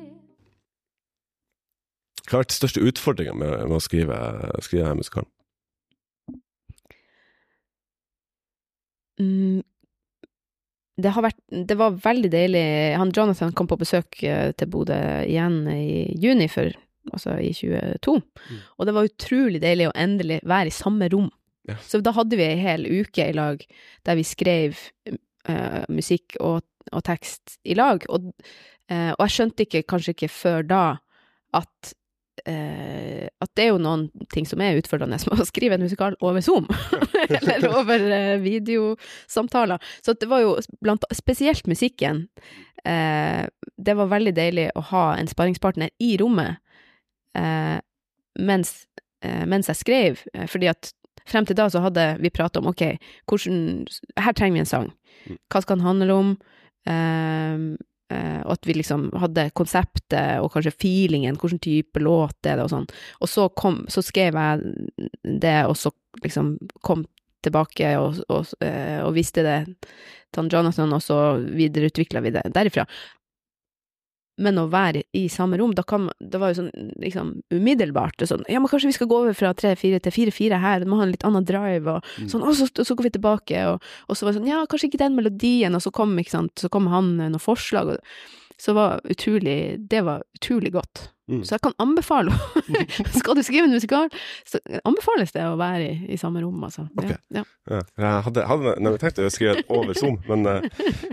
Hva 2.24 2.38
har 2.38 2.46
vært 2.46 2.56
største 2.56 2.80
utfordringa 2.80 3.36
med, 3.36 3.52
med 3.68 3.76
å 3.76 3.82
skrive, 3.84 4.16
skrive 4.64 4.86
denne 4.86 5.02
musikalen? 5.02 5.30
Mm, 9.20 9.62
det 10.96 11.12
har 11.12 11.28
vært 11.28 11.40
Det 11.68 11.74
var 11.74 11.96
veldig 12.04 12.28
deilig 12.30 12.68
Han 13.00 13.10
Jonathan 13.10 13.50
kom 13.52 13.66
på 13.66 13.80
besøk 13.80 14.22
eh, 14.22 14.52
til 14.54 14.70
Bodø 14.70 14.96
igjen 15.26 15.66
i 15.72 16.14
juni 16.22 16.48
for 16.48 16.72
Altså 17.12 17.36
i 17.42 17.52
22. 17.56 18.16
Og 18.76 18.88
det 18.88 18.94
var 18.96 19.08
utrolig 19.08 19.60
deilig 19.62 19.90
å 19.90 19.96
endelig 19.98 20.40
være 20.48 20.72
i 20.72 20.78
samme 20.78 21.10
rom. 21.12 21.28
Ja. 21.68 21.76
Så 21.84 22.00
da 22.04 22.14
hadde 22.16 22.38
vi 22.38 22.46
ei 22.46 22.56
hel 22.60 22.86
uke 22.88 23.28
i 23.28 23.36
lag 23.36 23.60
der 24.08 24.16
vi 24.16 24.24
skrev 24.24 24.78
uh, 25.10 25.84
musikk 25.92 26.38
og, 26.40 26.64
og 26.92 27.04
tekst 27.04 27.58
i 27.68 27.76
lag. 27.76 28.06
Og, 28.08 28.30
uh, 28.92 29.12
og 29.12 29.22
jeg 29.26 29.36
skjønte 29.36 29.66
ikke, 29.66 29.84
kanskje 29.90 30.16
ikke 30.16 30.32
før 30.32 30.68
da, 30.68 30.84
at 31.56 31.94
Uh, 32.46 33.26
at 33.42 33.50
det 33.58 33.64
er 33.64 33.72
jo 33.72 33.80
noen 33.82 34.04
ting 34.32 34.46
som 34.46 34.60
er 34.62 34.78
utfordrende 34.78 35.18
med 35.26 35.42
å 35.42 35.46
skrive 35.48 35.74
en 35.74 35.82
musikal 35.82 36.14
over 36.24 36.42
Zoom, 36.44 36.68
eller 37.26 37.66
over 37.72 38.04
uh, 38.12 38.36
videosamtaler. 38.44 39.82
Så 40.06 40.14
det 40.18 40.28
var 40.30 40.44
jo 40.44 40.54
blant, 40.84 41.06
spesielt 41.18 41.66
musikken. 41.70 42.26
Uh, 42.86 43.50
det 43.76 43.96
var 43.98 44.12
veldig 44.12 44.34
deilig 44.36 44.68
å 44.78 44.84
ha 44.92 45.04
en 45.18 45.30
sparringspartner 45.30 45.90
i 45.98 46.14
rommet 46.20 46.62
mens, 48.38 48.86
eh, 49.24 49.44
mens 49.46 49.68
jeg 49.70 49.80
skrev, 49.82 50.22
eh, 50.34 50.46
fordi 50.50 50.70
at 50.70 50.92
frem 51.28 51.46
til 51.46 51.58
da 51.58 51.68
så 51.70 51.82
hadde 51.84 52.06
vi 52.22 52.32
pratet 52.32 52.62
om 52.62 52.70
ok, 52.70 52.84
hvordan, 53.28 53.60
her 54.16 54.36
trenger 54.36 54.56
vi 54.56 54.64
en 54.64 54.70
sang. 54.70 54.88
Hva 55.52 55.62
skal 55.62 55.78
den 55.78 55.86
handle 55.86 56.16
om? 56.16 56.32
Eh, 56.88 57.58
eh, 58.14 58.40
og 58.46 58.54
at 58.54 58.68
vi 58.68 58.78
liksom 58.78 59.10
hadde 59.20 59.50
konseptet 59.58 60.40
og 60.40 60.52
kanskje 60.54 60.76
feelingen, 60.78 61.36
hvilken 61.36 61.60
type 61.60 62.00
låt 62.00 62.48
er 62.48 62.56
det 62.56 62.68
og 62.68 62.72
sånn. 62.72 62.88
Og 63.20 63.32
så, 63.32 63.48
kom, 63.52 63.82
så 63.92 64.04
skrev 64.04 64.38
jeg 64.38 65.08
det, 65.24 65.60
og 65.68 65.76
så 65.76 65.92
liksom 66.24 66.56
kom 66.86 67.04
tilbake 67.44 67.92
og, 68.00 68.22
og, 68.32 68.48
eh, 68.64 68.98
og 69.04 69.14
visste 69.16 69.44
det 69.46 69.58
til 70.34 70.48
Jonathan, 70.52 70.92
og 70.92 71.02
så 71.04 71.18
videreutvikla 71.38 72.22
vi 72.24 72.34
det 72.34 72.48
derifra. 72.54 72.84
Men 74.38 74.60
å 74.60 74.68
være 74.70 75.02
i 75.18 75.24
samme 75.32 75.58
rom, 75.58 75.74
da 75.74 75.82
kan 75.82 76.08
Det 76.20 76.38
var 76.40 76.52
jo 76.52 76.60
sånn 76.62 76.92
liksom 77.02 77.34
umiddelbart 77.54 78.22
sånn 78.28 78.44
Ja, 78.48 78.60
men 78.62 78.70
kanskje 78.70 78.92
vi 78.92 78.96
skal 78.98 79.10
gå 79.10 79.20
over 79.24 79.36
fra 79.36 79.52
3-4 79.58 80.00
til 80.04 80.14
4-4 80.14 80.62
her, 80.62 80.80
du 80.82 80.90
må 80.90 81.00
ha 81.00 81.06
en 81.06 81.12
litt 81.14 81.26
annen 81.26 81.46
drive, 81.48 81.98
og 81.98 82.30
sånn, 82.30 82.44
og 82.46 82.54
så, 82.58 82.68
så 82.70 82.94
går 82.94 83.08
vi 83.08 83.14
tilbake, 83.18 83.66
og, 83.72 83.84
og 84.06 84.18
så 84.18 84.26
var 84.26 84.32
det 84.32 84.40
sånn 84.40 84.50
Ja, 84.50 84.64
kanskje 84.70 84.92
ikke 84.92 85.02
den 85.04 85.18
melodien, 85.18 85.74
og 85.74 85.84
så 85.84 85.92
kom, 85.94 86.14
ikke 86.20 86.36
sant, 86.36 86.54
så 86.60 86.70
kom 86.72 86.90
han 86.92 87.14
med 87.18 87.34
noen 87.34 87.42
forslag, 87.42 87.96
og 87.96 88.58
så 88.58 88.74
var 88.74 89.02
utrolig 89.06 89.78
Det 89.90 90.02
var 90.06 90.24
utrolig 90.38 90.74
godt. 90.74 91.08
Mm. 91.28 91.42
Så 91.44 91.54
jeg 91.56 91.60
kan 91.60 91.74
anbefale 91.82 92.32
Skal 93.20 93.36
du 93.36 93.42
skrive 93.44 93.66
en 93.68 93.74
musikal, 93.76 94.06
så 94.48 94.60
anbefales 94.88 95.34
det 95.34 95.42
å 95.44 95.58
være 95.60 95.82
i, 95.90 95.96
i 96.14 96.16
samme 96.20 96.40
rom, 96.40 96.62
altså. 96.64 96.86
Ok. 96.96 97.10
Ja, 97.36 97.42
ja. 97.68 97.80
Jeg 98.00 98.22
hadde, 98.28 98.44
hadde 98.48 98.72
nemlig 98.80 99.00
tenkt 99.02 99.20
å 99.20 99.28
skrive 99.32 99.60
over 99.68 99.92
Zoom, 99.98 100.16
men, 100.28 100.46
eh, 100.48 100.64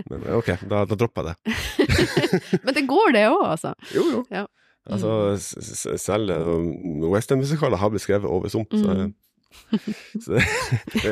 men 0.08 0.24
ok, 0.38 0.54
da, 0.70 0.84
da 0.88 0.96
droppa 0.96 1.24
jeg 1.26 1.34
det. 1.34 1.56
Men 2.64 2.74
det 2.78 2.86
går, 2.88 3.12
det 3.16 3.26
òg, 3.28 3.42
altså. 3.52 3.74
Jo, 3.92 4.04
jo. 4.14 4.22
Ja. 4.32 4.46
Altså, 4.86 5.12
s- 5.34 5.56
s- 5.82 6.00
selv 6.04 6.30
eh, 6.30 6.48
westernmusikaler 7.12 7.76
har 7.80 7.90
blitt 7.92 8.04
skrevet 8.06 8.28
over 8.30 8.48
Zoom, 8.52 8.66
så, 8.72 8.96
Mm. 8.96 9.14
så, 10.20 10.36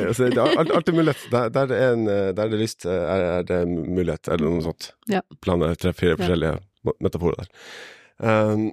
altså, 0.05 0.27
det 0.29 0.37
er 0.37 0.59
alltid 0.75 0.93
mulighet. 0.93 1.21
Der, 1.31 1.49
der, 1.49 1.65
det 1.71 1.77
er 1.81 1.93
en, 1.95 2.03
eh, 2.07 2.27
der 2.37 2.49
det 2.51 2.57
er 2.57 2.61
lyst, 2.61 2.85
eh, 2.85 2.93
er, 2.93 3.23
er 3.39 3.45
det 3.49 3.59
mulighet, 3.69 4.27
eller 4.33 4.49
noe 4.53 4.61
sånt. 4.65 4.89
Ja. 5.09 5.21
Blande 5.41 5.71
tre-fire 5.81 6.17
forskjellige 6.19 6.57
metaforer 7.01 7.41
der. 7.41 7.49
Um, 8.21 8.67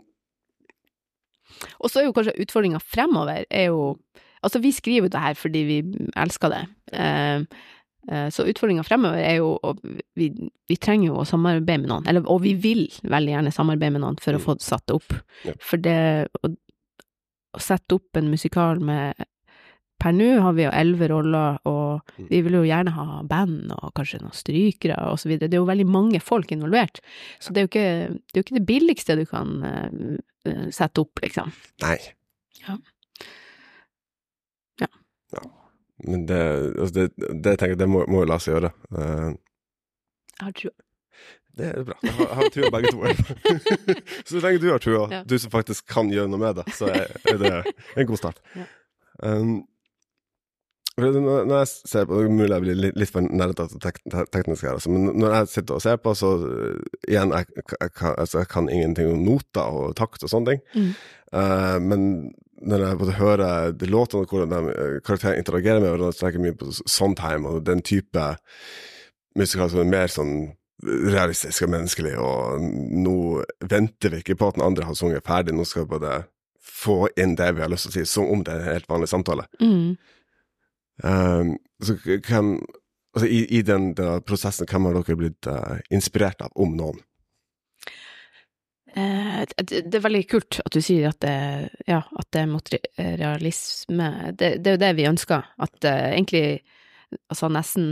Og 1.80 1.90
så 1.90 2.00
er 2.00 2.08
jo 2.08 2.14
kanskje 2.16 2.38
utfordringa 2.44 2.82
fremover 2.82 3.46
er 3.50 3.70
jo 3.70 3.94
Altså, 4.42 4.58
vi 4.58 4.72
skriver 4.74 5.06
jo 5.06 5.10
det 5.14 5.20
her 5.22 5.36
fordi 5.38 5.60
vi 5.68 5.74
elsker 6.18 6.50
det. 6.50 6.62
Eh, 6.98 7.44
eh, 8.10 8.24
så 8.34 8.42
utfordringa 8.50 8.82
fremover 8.82 9.22
er 9.22 9.36
jo 9.36 9.52
å 9.54 9.70
vi, 10.18 10.32
vi 10.66 10.76
trenger 10.82 11.12
jo 11.12 11.20
å 11.22 11.26
samarbeide 11.30 11.84
med 11.84 11.92
noen, 11.92 12.08
eller, 12.10 12.26
og 12.26 12.40
vi 12.42 12.56
vil 12.58 12.88
veldig 13.06 13.36
gjerne 13.36 13.52
samarbeide 13.54 13.94
med 13.94 14.02
noen 14.02 14.18
for 14.18 14.34
å 14.34 14.40
få 14.42 14.56
satt 14.58 14.82
det 14.90 14.96
opp. 14.98 15.14
Ja. 15.46 15.54
For 15.62 15.78
det 15.78 15.94
å, 16.42 16.50
å 17.54 17.62
sette 17.62 18.00
opp 18.00 18.18
en 18.18 18.32
musikal 18.34 18.82
med 18.82 19.22
Per 20.02 20.14
nå 20.16 20.28
har 20.42 20.54
vi 20.56 20.64
jo 20.66 20.70
elleve 20.74 21.08
roller, 21.12 21.58
og 21.70 22.00
Mm. 22.18 22.26
vi 22.28 22.40
vil 22.42 22.52
jo 22.58 22.62
gjerne 22.66 22.90
ha 22.96 23.22
band 23.22 23.70
og 23.76 23.92
kanskje 23.94 24.18
noen 24.20 24.34
strykere 24.34 24.96
og 25.12 25.18
så 25.22 25.28
videre. 25.30 25.48
Det 25.48 25.54
er 25.56 25.62
jo 25.62 25.68
veldig 25.68 25.86
mange 25.86 26.20
folk 26.20 26.50
involvert, 26.52 26.98
så 27.38 27.52
det 27.54 27.60
er 27.62 27.66
jo 27.66 27.70
ikke 27.70 27.84
det, 28.10 28.34
er 28.34 28.40
jo 28.40 28.44
ikke 28.46 28.58
det 28.58 28.66
billigste 28.66 29.16
du 29.16 29.24
kan 29.30 29.52
eh, 29.62 30.68
sette 30.74 31.04
opp, 31.04 31.22
liksom. 31.22 31.52
nei. 31.84 31.96
Ja. 32.66 32.76
Ja. 34.80 34.86
Ja. 35.32 35.42
Men 36.04 36.26
det, 36.26 36.40
altså 36.78 36.94
det, 36.94 37.06
det 37.16 37.56
tenker 37.58 37.74
jeg 37.76 37.78
det 37.84 37.88
må, 37.90 38.04
må 38.10 38.24
jo 38.24 38.30
la 38.32 38.38
seg 38.42 38.56
gjøre. 38.56 38.72
Uh, 38.90 39.32
Jeg 40.40 40.46
har 40.48 40.52
trua. 40.58 40.76
Det 41.52 41.66
er 41.68 41.84
bra. 41.84 41.96
Jeg 42.02 42.12
har, 42.16 42.26
jeg 42.26 42.36
har 42.38 42.52
trua 42.54 42.70
begge 42.72 42.92
to. 42.92 43.00
så 44.28 44.40
lenge 44.42 44.62
du 44.62 44.70
har 44.72 44.80
trua, 44.82 45.02
Ja. 45.12 45.22
du 45.28 45.34
som 45.38 45.52
faktisk 45.52 45.86
kan 45.92 46.08
gjøre 46.10 46.30
noe 46.32 46.40
med 46.42 46.56
det, 46.58 46.64
så 46.74 46.88
er, 46.90 47.12
det 47.38 47.52
en 47.96 48.08
god 48.08 48.18
start. 48.22 48.40
Ja. 48.56 48.64
Um, 49.22 49.60
når 51.00 51.54
jeg 51.56 51.68
ser 51.88 52.04
på, 52.04 52.18
det 52.18 52.28
er 52.28 52.34
mulig 52.36 52.52
jeg 52.52 52.64
blir 52.66 52.76
litt, 52.76 52.96
litt 53.00 53.12
for 53.12 53.24
nerdete 53.24 53.80
tek, 53.80 54.00
teknisk 54.34 54.66
her, 54.66 54.76
altså, 54.76 54.92
men 54.92 55.08
når 55.16 55.36
jeg 55.38 55.50
sitter 55.54 55.78
og 55.78 55.84
ser 55.84 56.00
på, 56.04 56.12
så 56.18 56.32
uh, 56.42 56.78
igjen, 57.08 57.32
jeg, 57.32 57.48
jeg, 57.64 57.92
kan, 57.96 58.14
altså, 58.18 58.42
jeg 58.42 58.50
kan 58.52 58.68
ingenting 58.68 59.08
om 59.14 59.22
noter 59.24 59.78
og 59.78 59.96
takt 59.96 60.26
og 60.26 60.32
sånne 60.32 60.52
ting. 60.52 60.64
Mm. 60.76 60.90
Uh, 61.32 61.78
men 61.80 62.08
når 62.62 62.84
jeg 62.84 62.98
både 63.00 63.18
hører 63.18 63.72
de 63.74 63.88
låtene 63.88 64.26
og 64.26 64.34
hvordan 64.34 64.52
de, 64.52 64.74
uh, 64.76 64.98
karakterene 65.06 65.40
interagerer 65.40 65.80
med 65.80 65.94
hverandre, 65.94 66.12
så 66.12 66.26
tenker 66.26 66.42
jeg 66.42 66.50
mye 66.50 66.60
på 66.60 66.74
Sondheim 66.84 67.48
og 67.48 67.62
den 67.66 67.80
type 67.80 68.26
musikal 69.38 69.72
som 69.72 69.80
er 69.80 69.92
mer 69.94 70.12
sånn 70.12 70.36
realistisk 70.82 71.64
og 71.64 71.72
menneskelig, 71.72 72.16
og 72.18 72.62
nå 73.06 73.16
venter 73.70 74.12
vi 74.12 74.22
ikke 74.22 74.36
på 74.36 74.50
at 74.50 74.58
den 74.58 74.66
andre 74.66 74.88
har 74.88 74.96
sunget 74.98 75.24
ferdig, 75.24 75.54
nå 75.54 75.64
skal 75.68 75.86
vi 75.86 75.94
bare 75.94 76.24
få 76.82 77.06
inn 77.20 77.36
det 77.38 77.52
vi 77.54 77.62
har 77.62 77.70
lyst 77.70 77.86
til 77.86 77.92
å 77.92 77.94
si, 78.00 78.10
som 78.10 78.30
om 78.32 78.42
det 78.44 78.54
er 78.54 78.64
en 78.64 78.74
helt 78.74 78.90
vanlig 78.90 79.08
samtale. 79.12 79.46
Mm. 79.62 79.94
Um, 81.02 81.56
så 81.82 81.96
hvem 81.98 82.54
altså 83.12 83.26
i, 83.26 83.42
i 83.58 83.62
den, 83.66 83.92
den 83.98 84.22
prosessen, 84.24 84.68
hvem 84.70 84.86
har 84.88 85.00
dere 85.00 85.18
blitt 85.18 85.48
uh, 85.50 85.80
inspirert 85.90 86.44
av, 86.44 86.54
om 86.54 86.76
noen? 86.78 87.00
Eh, 88.94 89.40
det, 89.56 89.86
det 89.88 89.96
er 89.96 90.04
veldig 90.04 90.22
kult 90.28 90.58
at 90.60 90.74
du 90.74 90.82
sier 90.84 91.08
at 91.08 91.20
det, 91.24 91.36
ja, 91.88 92.02
at 92.04 92.28
det 92.34 92.42
er 92.42 92.50
materialisme. 92.50 94.08
Det, 94.36 94.50
det 94.60 94.72
er 94.72 94.76
jo 94.76 94.82
det 94.82 94.92
vi 94.98 95.08
ønsker. 95.08 95.48
At 95.64 95.88
eh, 95.88 96.12
egentlig 96.12 96.44
altså 97.32 97.48
nesten 97.52 97.86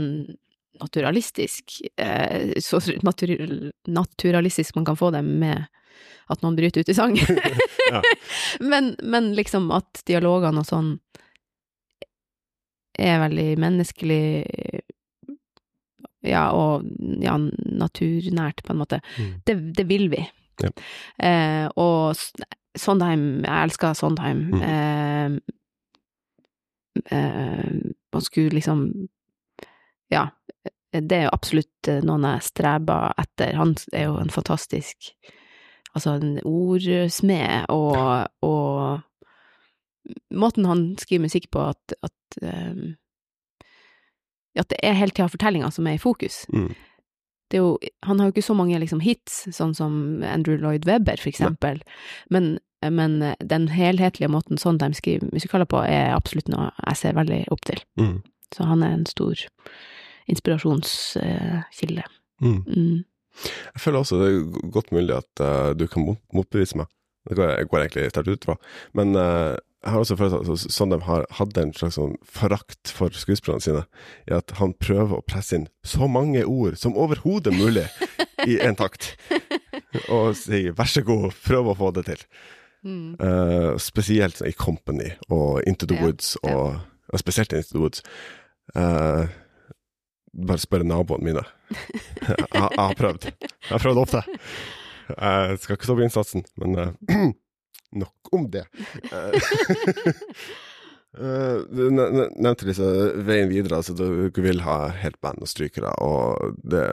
naturalistisk 0.81 1.75
eh, 2.01 2.55
Så 2.63 2.79
natur, 3.05 3.43
naturalistisk 3.85 4.75
man 4.79 4.85
kan 4.87 4.97
få 4.97 5.11
det 5.13 5.21
med 5.21 5.67
at 6.31 6.41
noen 6.41 6.55
bryter 6.57 6.81
ut 6.81 6.93
i 6.93 6.97
sang. 6.97 7.17
Ja. 7.91 7.99
men, 8.71 8.93
men 9.03 9.33
liksom 9.35 9.65
at 9.75 9.99
dialogene 10.07 10.61
og 10.61 10.67
sånn 10.69 10.93
er 12.99 13.21
veldig 13.23 13.49
menneskelig 13.61 14.23
ja, 16.21 16.49
og 16.53 16.85
ja, 17.21 17.37
naturnært, 17.37 18.61
på 18.65 18.73
en 18.73 18.81
måte. 18.81 19.01
Mm. 19.17 19.31
Det, 19.47 19.55
det 19.77 19.87
vil 19.89 20.09
vi. 20.13 20.21
Ja. 20.61 20.69
Eh, 21.27 21.67
og 21.81 22.15
Sondheim, 22.77 23.41
jeg 23.45 23.63
elsker 23.69 23.97
Sondheim. 23.97 24.43
Mm. 24.51 24.61
Eh, 24.61 25.31
eh, 27.17 27.71
man 28.13 28.21
skulle 28.27 28.55
liksom 28.59 28.85
Ja, 30.11 30.25
det 30.91 31.15
er 31.15 31.23
jo 31.23 31.35
absolutt 31.37 31.87
noen 32.03 32.25
jeg 32.27 32.47
streber 32.51 33.13
etter. 33.21 33.55
Han 33.55 33.75
er 33.93 34.09
jo 34.09 34.17
en 34.19 34.33
fantastisk 34.33 35.13
Altså 35.91 36.13
en 36.15 36.37
ordsmed, 36.47 37.65
og, 37.67 38.27
og 38.47 38.60
måten 40.33 40.65
han 40.65 40.85
skriver 41.01 41.27
musikk 41.27 41.49
på, 41.53 41.69
at, 41.73 41.95
at 42.01 42.41
um, 42.41 42.95
at 44.59 44.71
det 44.71 44.79
er 44.83 44.97
hele 44.99 45.13
tida 45.15 45.29
fortellinga 45.31 45.69
som 45.71 45.87
er 45.87 45.95
i 45.95 46.01
fokus. 46.01 46.43
Mm. 46.51 46.73
Jo, 47.53 47.77
han 48.07 48.19
har 48.19 48.27
jo 48.27 48.33
ikke 48.35 48.47
så 48.47 48.55
mange 48.55 48.79
liksom, 48.79 49.01
hits, 49.03 49.45
sånn 49.51 49.73
som 49.75 49.93
Andrew 50.27 50.59
Lloyd 50.59 50.87
Webber, 50.87 51.19
for 51.19 51.31
eksempel, 51.31 51.81
men, 52.31 52.53
men 52.83 53.17
den 53.43 53.67
helhetlige 53.71 54.31
måten 54.31 54.59
Sondheim 54.61 54.95
skriver 54.95 55.31
musikaler 55.35 55.67
på, 55.67 55.81
er 55.83 56.15
absolutt 56.15 56.51
noe 56.51 56.69
jeg 56.77 56.99
ser 57.01 57.17
veldig 57.19 57.41
opp 57.51 57.63
til. 57.67 57.83
Mm. 57.99 58.21
Så 58.55 58.67
han 58.67 58.85
er 58.87 58.95
en 58.95 59.07
stor 59.07 59.43
inspirasjonskilde. 60.31 62.07
Mm. 62.41 62.61
Mm. 62.67 63.03
Jeg 63.75 63.83
føler 63.83 63.99
også 63.99 64.19
det 64.21 64.31
er 64.31 64.71
godt 64.71 64.91
mulig 64.95 65.15
at 65.15 65.43
uh, 65.43 65.71
du 65.75 65.85
kan 65.91 66.07
motbevise 66.35 66.79
meg. 66.79 66.91
Det 67.27 67.37
går 67.37 67.51
jeg, 67.51 67.67
går 67.69 67.83
egentlig 67.83 68.07
sterkt 68.11 68.31
ut 68.31 68.47
fra. 68.47 68.55
Men 68.97 69.11
eh, 69.13 69.53
jeg 69.81 69.93
har 69.93 70.03
også 70.03 70.15
følt 70.19 70.35
at 70.37 70.45
altså, 70.45 70.69
Sondheim 70.69 71.01
har 71.07 71.25
hatt 71.39 71.57
en 71.57 71.71
slags 71.73 71.97
sånn 71.97 72.13
forakt 72.27 72.91
for 72.93 73.13
skuespillerne 73.17 73.63
sine, 73.65 73.83
i 74.29 74.35
at 74.37 74.53
han 74.59 74.75
prøver 74.77 75.17
å 75.17 75.25
presse 75.25 75.57
inn 75.57 75.67
så 75.81 76.05
mange 76.11 76.43
ord 76.45 76.77
som 76.77 76.97
overhodet 76.97 77.55
mulig 77.57 77.87
i 78.45 78.59
en 78.61 78.77
takt. 78.77 79.15
Og 80.13 80.35
sier 80.37 80.75
'vær 80.77 80.89
så 80.89 81.01
god, 81.05 81.31
prøv 81.45 81.71
å 81.71 81.77
få 81.77 81.91
det 81.97 82.05
til'. 82.11 82.25
Mm. 82.85 83.17
Uh, 83.21 83.77
spesielt 83.77 84.41
i 84.41 84.53
Company 84.57 85.11
og 85.29 85.61
Into 85.69 85.85
the 85.85 85.97
Ja, 85.97 86.01
Woods, 86.05 86.35
og, 86.41 86.79
og 87.13 87.19
spesielt 87.19 87.53
Into 87.53 87.75
the 87.75 87.81
Woods. 87.81 88.01
Uh, 88.73 89.29
bare 90.31 90.61
spørre 90.61 90.87
naboene 90.87 91.25
mine. 91.25 91.43
Jeg, 92.27 92.47
jeg 92.53 92.61
har 92.77 92.93
prøvd. 92.97 93.25
Jeg 93.41 93.71
har 93.71 93.81
prøvd 93.81 93.97
ofte. 93.97 94.21
Jeg 95.17 95.57
skal 95.59 95.75
ikke 95.75 95.87
stå 95.87 95.95
på 95.97 96.03
innsatsen, 96.05 96.43
men 96.61 96.77
eh, 96.79 96.91
nok 97.93 98.31
om 98.35 98.45
det. 98.53 98.65
Eh, 99.11 99.33
eh, 101.19 101.57
du 101.71 101.89
ne- 101.91 102.09
ne- 102.15 102.29
nevnte 102.39 102.65
disse 102.69 102.85
veien 103.27 103.49
videre, 103.51 103.81
altså 103.81 103.95
du 103.97 104.41
vil 104.41 104.61
ha 104.63 104.77
helt 105.01 105.19
band 105.21 105.43
og 105.43 105.49
strykere, 105.51 105.91
og 106.03 106.55
det, 106.63 106.85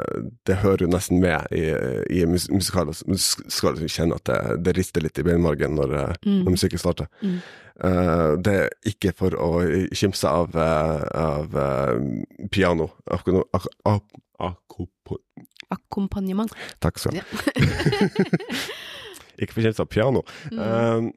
det 0.49 0.57
hører 0.65 0.87
jo 0.87 0.91
nesten 0.91 1.21
med 1.23 1.47
i, 1.55 1.69
i 2.19 2.25
musikaler. 2.27 2.99
Skal 3.19 3.79
du 3.79 3.87
kjenne 3.87 4.19
at 4.19 4.27
det, 4.29 4.41
det 4.67 4.77
rister 4.81 5.05
litt 5.07 5.19
i 5.23 5.27
beinmargen 5.29 5.79
når, 5.79 5.95
eh, 6.03 6.15
Mm. 6.27 6.43
når 6.45 6.51
musikken 6.57 6.79
starter. 6.83 7.07
Mm. 7.23 7.39
Uh, 7.79 8.33
det 8.43 8.53
er 8.59 8.73
ikke 8.91 9.13
for 9.15 9.31
å 9.39 9.61
kimse 9.95 10.27
av, 10.27 10.51
av 10.59 11.53
uh, 11.55 11.95
piano. 12.51 12.89
Akkompagnement. 15.71 16.51
Takk 16.83 16.99
skal 16.99 17.13
du 17.15 17.21
ha. 17.23 17.27
ikke 19.39 19.57
for 19.57 19.67
kimse 19.67 19.85
av 19.85 19.91
piano. 19.93 20.25
Mm. 20.53 20.61
Eh, 20.67 21.09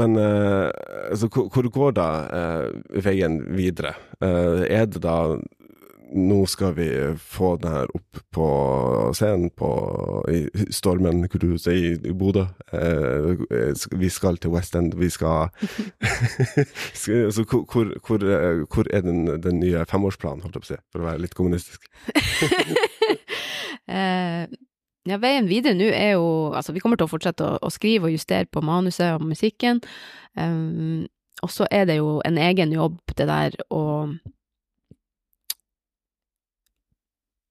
men 0.00 0.16
eh, 0.16 0.68
altså, 1.10 1.28
hvor, 1.28 1.50
hvor 1.52 1.68
går 1.68 1.96
da 1.98 2.06
uh, 2.32 3.00
veien 3.04 3.42
videre? 3.52 3.92
Uh, 4.24 4.64
er 4.64 4.86
det 4.88 5.02
da 5.04 5.36
nå 6.12 6.46
skal 6.46 6.74
vi 6.76 6.88
få 7.16 7.54
den 7.56 7.72
her 7.72 7.92
opp 7.96 8.18
på 8.34 8.46
scenen 9.16 9.50
på, 9.56 9.70
i 10.28 10.66
Stormen 10.72 11.24
cruise 11.32 11.72
i, 11.72 11.94
i 11.96 12.12
Bodø. 12.16 12.44
Eh, 12.72 13.86
vi 13.96 14.10
skal 14.12 14.36
til 14.40 14.52
West 14.52 14.76
End, 14.76 14.96
vi 14.98 15.10
skal 15.12 15.48
altså, 17.24 17.44
hvor, 17.48 17.94
hvor, 18.06 18.26
hvor 18.74 18.92
er 18.92 19.06
den, 19.06 19.24
den 19.42 19.60
nye 19.60 19.86
femårsplanen, 19.88 20.44
holdt 20.44 20.60
jeg 20.60 20.66
på 20.66 20.68
å 20.68 20.72
si, 20.74 20.80
for 20.92 21.04
å 21.04 21.10
være 21.10 21.24
litt 21.26 21.38
kommunistisk? 21.38 21.88
Eh, 23.92 24.44
ja, 25.08 25.16
veien 25.18 25.48
videre 25.50 25.74
nå 25.74 25.88
er 25.90 26.12
jo 26.16 26.52
Altså, 26.54 26.72
vi 26.72 26.80
kommer 26.80 26.96
til 27.00 27.08
å 27.08 27.10
fortsette 27.12 27.42
å, 27.46 27.56
å 27.62 27.70
skrive 27.72 28.06
og 28.08 28.14
justere 28.14 28.46
på 28.46 28.62
manuset 28.64 29.14
og 29.16 29.24
musikken. 29.26 29.80
Um, 30.38 31.06
og 31.42 31.50
så 31.50 31.66
er 31.74 31.88
det 31.88 31.96
jo 31.98 32.20
en 32.24 32.38
egen 32.38 32.72
jobb, 32.72 33.00
det 33.18 33.26
der 33.26 33.56
å 33.74 33.82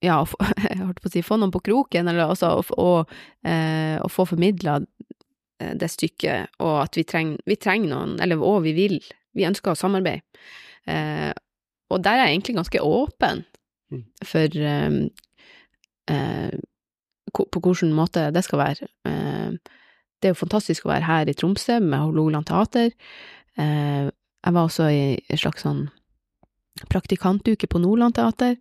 Ja, 0.02 0.22
å 0.24 0.26
få, 0.26 0.38
jeg 0.66 0.80
holdt 0.82 1.02
på 1.04 1.10
å 1.12 1.14
si, 1.14 1.22
få 1.26 1.38
noen 1.38 1.52
på 1.54 1.62
kroken, 1.68 2.08
eller 2.10 2.32
altså 2.32 2.56
å, 2.58 2.64
å, 2.82 2.92
eh, 3.46 4.00
å 4.02 4.08
få 4.10 4.26
formidla 4.32 4.80
det 5.78 5.92
stykket, 5.94 6.56
og 6.66 6.80
at 6.88 6.98
vi 6.98 7.04
trenger, 7.06 7.38
vi 7.46 7.54
trenger 7.62 7.92
noen, 7.92 8.16
eller 8.24 8.42
og 8.42 8.64
vi 8.66 8.72
vil, 8.74 8.96
vi 9.38 9.46
ønsker 9.46 9.76
å 9.76 9.78
samarbeide. 9.78 10.26
Uh, 10.90 11.30
og 11.94 12.02
der 12.02 12.18
er 12.18 12.30
jeg 12.32 12.40
egentlig 12.40 12.56
ganske 12.62 12.82
åpen 12.82 13.44
Mm. 13.92 14.06
for 14.24 14.54
um, 14.64 14.94
eh, 16.08 16.52
ko- 16.56 16.71
på 17.34 17.62
hvilken 17.64 17.94
måte 17.96 18.30
det 18.34 18.44
skal 18.46 18.62
være. 18.62 18.90
Eh, 19.08 19.52
det 20.22 20.30
er 20.30 20.36
jo 20.36 20.42
fantastisk 20.44 20.86
å 20.86 20.94
være 20.94 21.08
her 21.08 21.30
i 21.30 21.36
Tromsø 21.38 21.80
med 21.82 22.00
Hålogaland 22.00 22.48
teater. 22.50 22.92
Eh, 23.58 24.10
jeg 24.42 24.56
var 24.56 24.68
også 24.68 24.90
i 24.90 25.04
en 25.18 25.42
slags 25.42 25.66
sånn 25.66 25.86
praktikantuke 26.90 27.68
på 27.70 27.82
Nordland 27.82 28.16
teater, 28.18 28.56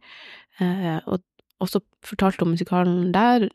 eh, 0.61 0.99
og 1.07 1.23
også 1.61 1.83
fortalte 2.05 2.45
om 2.45 2.55
musikalen 2.55 3.13
der. 3.13 3.49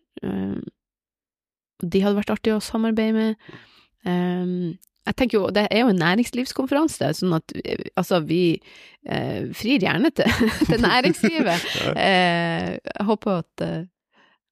De 1.82 2.02
hadde 2.02 2.18
vært 2.18 2.34
artig 2.34 2.54
å 2.54 2.62
samarbeide 2.64 3.14
med. 3.18 4.78
Jeg 5.06 5.16
tenker 5.18 5.38
jo, 5.38 5.50
Det 5.54 5.68
er 5.70 5.84
jo 5.84 5.92
en 5.94 6.02
næringslivskonferanse, 6.02 7.12
sånn 7.20 7.36
at 7.38 7.54
altså, 7.98 8.22
vi 8.26 8.58
eh, 9.06 9.52
frir 9.54 9.84
gjerne 9.84 10.10
til, 10.16 10.30
til 10.70 10.82
næringslivet. 10.82 11.68
Eh, 12.06 12.76
jeg 12.76 13.06
håper 13.08 13.44
at, 13.44 13.62
eh, 13.64 13.84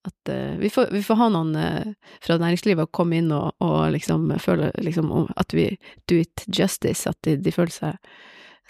at 0.05 0.29
uh, 0.33 0.57
vi, 0.59 0.69
får, 0.69 0.89
vi 0.91 1.01
får 1.05 1.15
ha 1.21 1.29
noen 1.31 1.55
uh, 1.55 1.93
fra 2.23 2.37
næringslivet 2.41 2.87
å 2.87 2.91
komme 2.91 3.17
inn 3.21 3.31
og, 3.31 3.53
og 3.63 3.91
liksom 3.95 4.29
føle 4.43 4.71
liksom, 4.83 5.11
at 5.39 5.55
vi 5.55 5.69
do 6.11 6.17
it 6.19 6.43
justice, 6.47 7.07
at 7.09 7.17
de, 7.23 7.37
de 7.39 7.53
føler 7.55 7.71
seg 7.71 8.13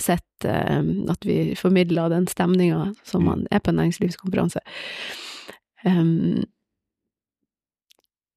sett, 0.02 0.46
uh, 0.46 0.82
at 1.14 1.26
vi 1.26 1.56
formidler 1.58 2.10
den 2.14 2.28
stemninga 2.30 2.94
som 3.04 3.24
Mm. 3.24 3.30
man 3.30 3.48
er 3.52 3.60
på 3.66 3.74
en 3.74 3.82
næringslivskonferanse. 3.82 4.62
Um, 5.86 6.44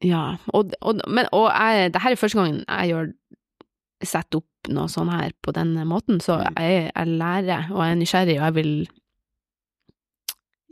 ja, 0.05 0.37
og, 0.53 0.73
og, 0.81 1.01
men, 1.09 1.29
og 1.33 1.49
jeg, 1.53 1.93
det 1.95 2.03
her 2.03 2.13
er 2.13 2.21
første 2.21 2.39
gangen 2.39 2.65
jeg 2.67 2.91
gjør 2.93 3.13
setter 4.05 4.43
opp 4.43 4.69
noe 4.69 4.91
sånn 4.93 5.09
her 5.09 5.33
på 5.43 5.55
denne 5.57 5.87
måten, 5.89 6.19
så 6.21 6.37
Mm. 6.43 6.59
jeg, 6.61 6.91
jeg 6.93 7.07
lærer, 7.21 7.71
og 7.73 7.81
jeg 7.81 7.91
er 7.95 8.01
nysgjerrig, 8.03 8.37
og 8.41 8.45
jeg 8.45 8.55
vil 8.59 8.73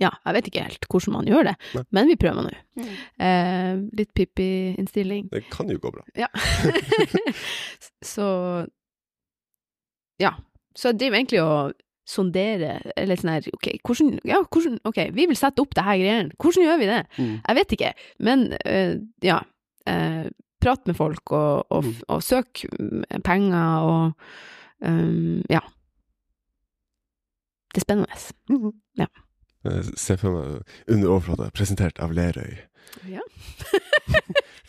Ja, 0.03 0.11
jeg 0.27 0.35
vet 0.35 0.49
ikke 0.51 0.63
helt 0.67 0.87
hvordan 0.91 1.13
man 1.15 1.29
gjør 1.31 1.45
det, 1.47 1.53
Nei. 1.77 1.83
men 1.95 2.09
vi 2.11 2.17
prøver 2.19 2.49
nå. 2.49 2.53
Eh, 3.23 3.77
litt 3.95 4.11
Pippi-innstilling. 4.19 5.29
Det 5.31 5.45
kan 5.55 5.71
jo 5.71 5.79
gå 5.79 5.93
bra. 5.95 6.03
Ja. 6.19 6.27
så 8.15 8.67
Ja. 10.21 10.33
Så 10.77 10.91
jeg 10.91 10.99
driver 10.99 11.17
egentlig 11.21 11.43
og 11.43 11.75
sonderer, 12.11 12.83
eller 12.99 13.17
sånn 13.17 13.31
her, 13.33 13.47
ok, 13.55 13.69
hvordan, 13.87 14.09
ja, 14.29 14.41
hvordan, 14.53 14.81
ok, 14.85 14.99
vi 15.15 15.25
vil 15.31 15.39
sette 15.39 15.63
opp 15.63 15.73
det 15.79 15.85
her 15.87 15.97
greiene, 16.03 16.35
hvordan 16.43 16.67
gjør 16.67 16.81
vi 16.83 16.89
det? 16.91 16.99
Mm. 17.17 17.37
Jeg 17.47 17.57
vet 17.61 17.75
ikke, 17.77 17.93
men 18.27 18.43
eh, 18.67 18.97
ja, 19.25 19.39
eh, 19.89 20.27
prat 20.61 20.85
med 20.91 20.99
folk 20.99 21.33
og, 21.33 21.65
og, 21.71 21.85
Mm. 21.87 21.95
og 22.09 22.23
søk 22.27 22.65
mm, 22.73 23.05
penger 23.25 23.87
og 23.87 24.13
um, 24.85 25.41
ja. 25.51 25.61
Det 27.75 27.81
er 27.83 27.87
spennende. 27.87 28.75
Ja. 28.99 29.07
Eh, 29.65 29.83
Se 29.97 30.17
for 30.21 30.31
meg 30.37 30.63
under 30.93 31.09
overflata, 31.15 31.51
presentert 31.57 31.99
av 32.05 32.13
Lerøy. 32.17 32.59
Ja. 33.11 33.21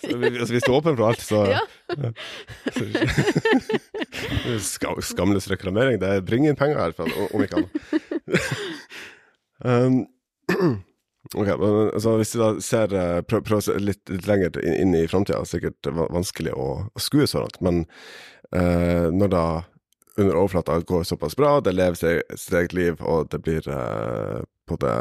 Så 0.06 0.18
vi- 0.18 0.38
altså, 0.40 0.54
du 0.54 0.58
er 0.60 0.76
åpen 0.78 0.98
for 0.98 1.08
alt, 1.08 1.22
så 1.24 1.40
Ja. 1.50 1.62
så- 4.60 5.02
Skamløs 5.02 5.48
reklamering. 5.50 6.00
Det 6.00 6.26
bringer 6.26 6.50
inn 6.50 6.56
penger 6.60 6.78
herfra, 6.80 7.08
om 7.34 7.42
ikke 7.46 7.56
annet. 7.64 7.72
Um, 9.66 10.02
ok, 11.40 11.48
men 11.48 11.90
altså, 11.96 12.18
Hvis 12.20 12.34
vi 12.36 12.40
da 12.42 12.48
ser 12.62 12.88
prøver 13.24 13.46
prøv, 13.48 13.62
å 13.62 13.64
se 13.64 13.78
litt, 13.80 14.02
litt 14.12 14.28
lenger 14.28 14.58
inn, 14.60 14.74
inn 14.84 14.96
i 15.00 15.06
framtida, 15.08 15.40
sikkert 15.48 15.88
vanskelig 16.12 16.52
å, 16.54 16.66
å 16.92 17.00
skue 17.02 17.24
så 17.26 17.40
langt, 17.46 17.62
men 17.64 17.80
uh, 18.52 19.08
når 19.16 19.32
da 19.32 19.46
under 20.20 20.36
overflata 20.42 20.76
går 20.84 21.08
såpass 21.08 21.38
bra, 21.40 21.54
det 21.64 21.72
lever 21.74 21.96
sitt 22.02 22.36
sitt 22.40 22.54
eget 22.60 22.76
liv, 22.76 23.00
og 23.00 23.30
det 23.32 23.40
blir 23.48 23.64
eh, 23.72 24.44
på 24.68 24.78
det 24.82 24.96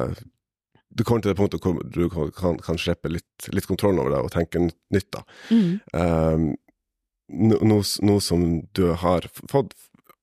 Du 0.94 1.04
kommer 1.04 1.24
til 1.24 1.32
det 1.32 1.38
punktet 1.38 1.64
hvor 1.64 1.80
du 1.82 2.08
kan, 2.12 2.30
kan, 2.36 2.58
kan 2.62 2.78
slippe 2.78 3.10
litt, 3.10 3.48
litt 3.50 3.66
kontrollen 3.66 3.98
over 4.02 4.14
det 4.14 4.20
og 4.22 4.34
tenke 4.34 4.60
nytt, 4.62 5.08
da. 5.10 5.24
Mm. 5.50 5.80
Nå, 7.34 7.56
no, 7.56 7.58
no, 7.66 7.80
no 8.06 8.20
som 8.22 8.44
du 8.78 8.84
har 9.00 9.26
fått 9.50 9.74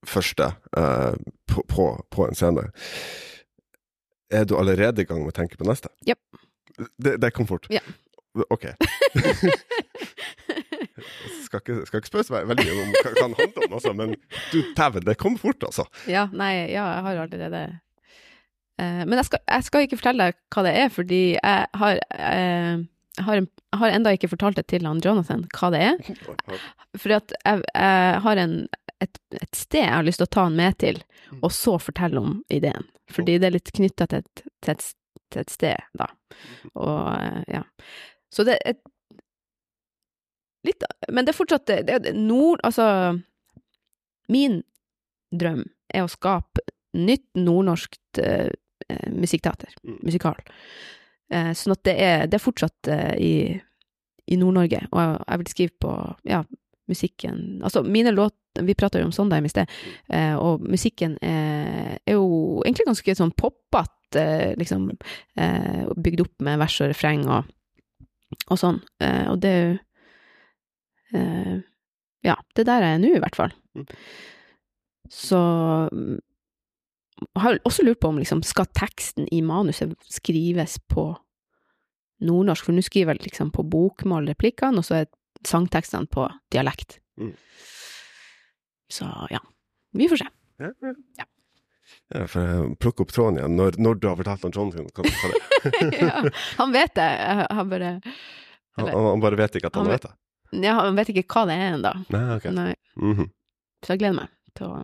første 0.08 0.48
uh, 0.78 1.12
på, 1.46 1.64
på, 1.68 1.88
på 2.10 2.26
en 2.26 2.38
scene, 2.38 2.64
er 4.32 4.44
du 4.48 4.56
allerede 4.56 5.02
i 5.02 5.08
gang 5.08 5.20
med 5.22 5.34
å 5.34 5.36
tenke 5.36 5.60
på 5.60 5.68
neste? 5.68 5.92
Yep. 6.08 6.20
Det, 6.96 7.18
det 7.20 7.30
kom 7.36 7.46
fort? 7.46 7.68
Ja. 7.70 7.84
Ok. 8.48 8.64
skal 11.44 11.60
ikke, 11.60 11.86
skal 11.86 12.00
ikke 12.00 12.08
spørre 12.08 12.42
meg 12.46 12.54
veldig 12.54 12.72
om 12.72 12.92
hva 12.94 13.12
det 13.12 13.22
handler 13.22 13.64
om, 13.66 13.72
altså, 13.76 13.92
men 13.96 14.14
du 14.52 14.58
dæven, 14.76 15.04
det 15.04 15.18
kom 15.20 15.36
fort, 15.40 15.62
altså. 15.68 15.84
Ja, 16.10 16.28
nei, 16.32 16.52
ja, 16.72 16.86
jeg 16.96 17.06
har 17.08 17.22
allerede 17.26 17.62
Men 18.80 19.18
jeg 19.20 19.28
skal, 19.28 19.42
jeg 19.46 19.64
skal 19.66 19.84
ikke 19.86 19.98
fortelle 20.00 20.30
deg 20.30 20.38
hva 20.54 20.62
det 20.66 20.72
er, 20.80 20.88
fordi 20.90 21.20
jeg 21.36 21.66
har 21.82 22.00
eh, 22.16 22.80
jeg 23.16 23.24
har, 23.26 23.42
har 23.76 23.92
enda 23.92 24.12
ikke 24.16 24.30
fortalt 24.32 24.56
det 24.56 24.68
til 24.72 24.86
han 24.88 25.02
Jonathan 25.04 25.44
hva 25.52 25.68
det 25.74 25.82
er. 25.84 25.98
Fordi 27.00 27.16
at 27.18 27.34
jeg, 27.44 27.64
jeg 27.74 28.22
har 28.24 28.40
en, 28.40 28.54
et, 29.04 29.20
et 29.36 29.58
sted 29.58 29.84
jeg 29.84 29.92
har 29.92 30.06
lyst 30.06 30.22
til 30.22 30.28
å 30.28 30.32
ta 30.32 30.46
han 30.46 30.56
med 30.56 30.78
til, 30.80 31.02
og 31.40 31.52
så 31.52 31.76
fortelle 31.80 32.22
om 32.22 32.38
ideen. 32.52 32.88
Fordi 33.12 33.36
det 33.40 33.48
er 33.48 33.56
litt 33.58 33.72
knytta 33.76 34.08
til, 34.08 34.24
til, 34.64 34.86
til 35.32 35.44
et 35.44 35.52
sted, 35.52 35.84
da. 35.98 36.08
Og 36.72 36.96
eh, 37.18 37.42
ja. 37.58 37.62
Så 38.32 38.48
det 38.48 38.58
er 38.60 38.74
et 38.74 38.82
Litt 40.62 40.84
Men 41.10 41.26
det 41.26 41.32
er 41.32 41.34
fortsatt 41.34 41.64
det, 41.66 41.90
er 41.90 42.14
nord... 42.14 42.60
Altså 42.62 42.84
Min 44.30 44.60
drøm 45.34 45.64
er 45.90 46.04
å 46.04 46.12
skape 46.12 46.62
nytt 46.94 47.24
nordnorskt 47.34 48.20
eh, 48.92 49.10
musikkteater, 49.16 49.72
Mm. 49.82 49.98
musikal. 50.06 50.36
Eh, 51.32 51.52
sånn 51.56 51.72
at 51.74 51.82
det 51.88 51.94
er, 51.96 52.26
det 52.28 52.36
er 52.38 52.44
fortsatt 52.44 52.88
eh, 52.92 53.14
i, 53.16 53.32
i 54.28 54.36
Nord-Norge, 54.36 54.82
og 54.92 55.00
jeg, 55.00 55.16
jeg 55.28 55.40
vil 55.42 55.50
skrive 55.54 55.74
på 55.80 55.92
ja, 56.28 56.42
musikken 56.90 57.38
Altså, 57.64 57.82
mine 57.86 58.10
låter 58.12 58.66
Vi 58.66 58.74
prata 58.76 59.00
jo 59.00 59.06
om 59.08 59.12
Sondheim 59.16 59.46
i 59.48 59.50
sted, 59.52 59.70
eh, 60.12 60.34
og 60.36 60.60
musikken 60.68 61.14
er, 61.24 61.94
er 62.04 62.18
jo 62.18 62.60
egentlig 62.66 62.84
ganske 62.90 63.14
sånn 63.16 63.32
poppete, 63.32 64.20
eh, 64.20 64.52
liksom, 64.60 64.90
eh, 65.40 65.86
bygd 65.96 66.20
opp 66.26 66.44
med 66.44 66.58
vers 66.60 66.76
og 66.84 66.90
refreng 66.92 67.22
og, 67.32 67.48
og 68.52 68.60
sånn. 68.60 68.82
Eh, 69.00 69.24
og 69.32 69.40
det 69.40 69.52
er 69.56 69.62
jo 69.64 69.78
eh, 71.16 71.56
Ja, 72.28 72.36
det 72.54 72.62
er 72.66 72.68
der 72.68 72.84
jeg 72.84 72.94
er 72.98 73.00
nå, 73.02 73.14
i 73.16 73.22
hvert 73.24 73.34
fall. 73.40 73.54
Mm. 73.74 73.86
Så 75.10 75.38
mm, 75.90 76.20
jeg 76.20 76.31
har 77.38 77.58
også 77.68 77.84
lurt 77.86 78.00
på 78.02 78.08
om 78.12 78.18
liksom, 78.20 78.42
skal 78.46 78.66
teksten 78.76 79.28
i 79.32 79.40
manuset 79.42 79.94
skrives 80.12 80.78
på 80.90 81.10
nordnorsk, 82.22 82.64
for 82.68 82.76
nå 82.76 82.82
skriver 82.86 83.16
jeg 83.18 83.26
liksom 83.30 83.50
på 83.54 83.64
bokmål 83.66 84.28
replikkene, 84.30 84.78
og 84.78 84.86
så 84.86 85.00
er 85.02 85.08
sangtekstene 85.48 86.06
på 86.12 86.28
dialekt. 86.54 87.00
Mm. 87.18 87.32
Så 88.92 89.08
ja, 89.32 89.40
vi 89.96 90.06
får 90.12 90.22
se. 90.22 90.28
Ja, 90.62 90.70
ja. 90.80 91.26
Ja, 92.14 92.26
for 92.30 92.70
plukke 92.80 93.02
opp 93.04 93.10
tråden 93.12 93.36
igjen 93.40 93.56
når, 93.58 93.74
når 93.82 93.98
du 94.00 94.06
har 94.08 94.16
fortalt 94.16 94.44
han 94.46 94.52
Jonathan 94.54 94.86
hva, 94.94 95.02
det 95.04 95.80
er. 95.82 95.96
ja, 96.06 96.20
han 96.60 96.72
vet 96.72 96.94
det, 96.96 97.08
han 97.52 97.68
bare 97.72 97.90
Han, 98.78 98.88
han 98.94 99.20
bare 99.24 99.36
vet 99.40 99.58
ikke 99.58 99.68
at 99.68 99.76
han, 99.76 99.84
Han 99.88 99.92
vet 99.92 100.06
det. 100.06 100.12
ja, 100.64 100.76
Han 100.78 100.96
vet 100.96 101.10
ikke 101.12 101.24
hva 101.34 101.42
det 101.50 101.56
er 101.58 101.74
ennå. 101.74 101.92
Nei, 102.14 102.22
ok. 102.38 102.46
Nei, 102.56 102.70
Mhm. 102.96 103.28
så 103.84 103.92
jeg 103.92 104.00
gleder 104.04 104.16
meg 104.22 104.30
til 104.56 104.70
å 104.70 104.80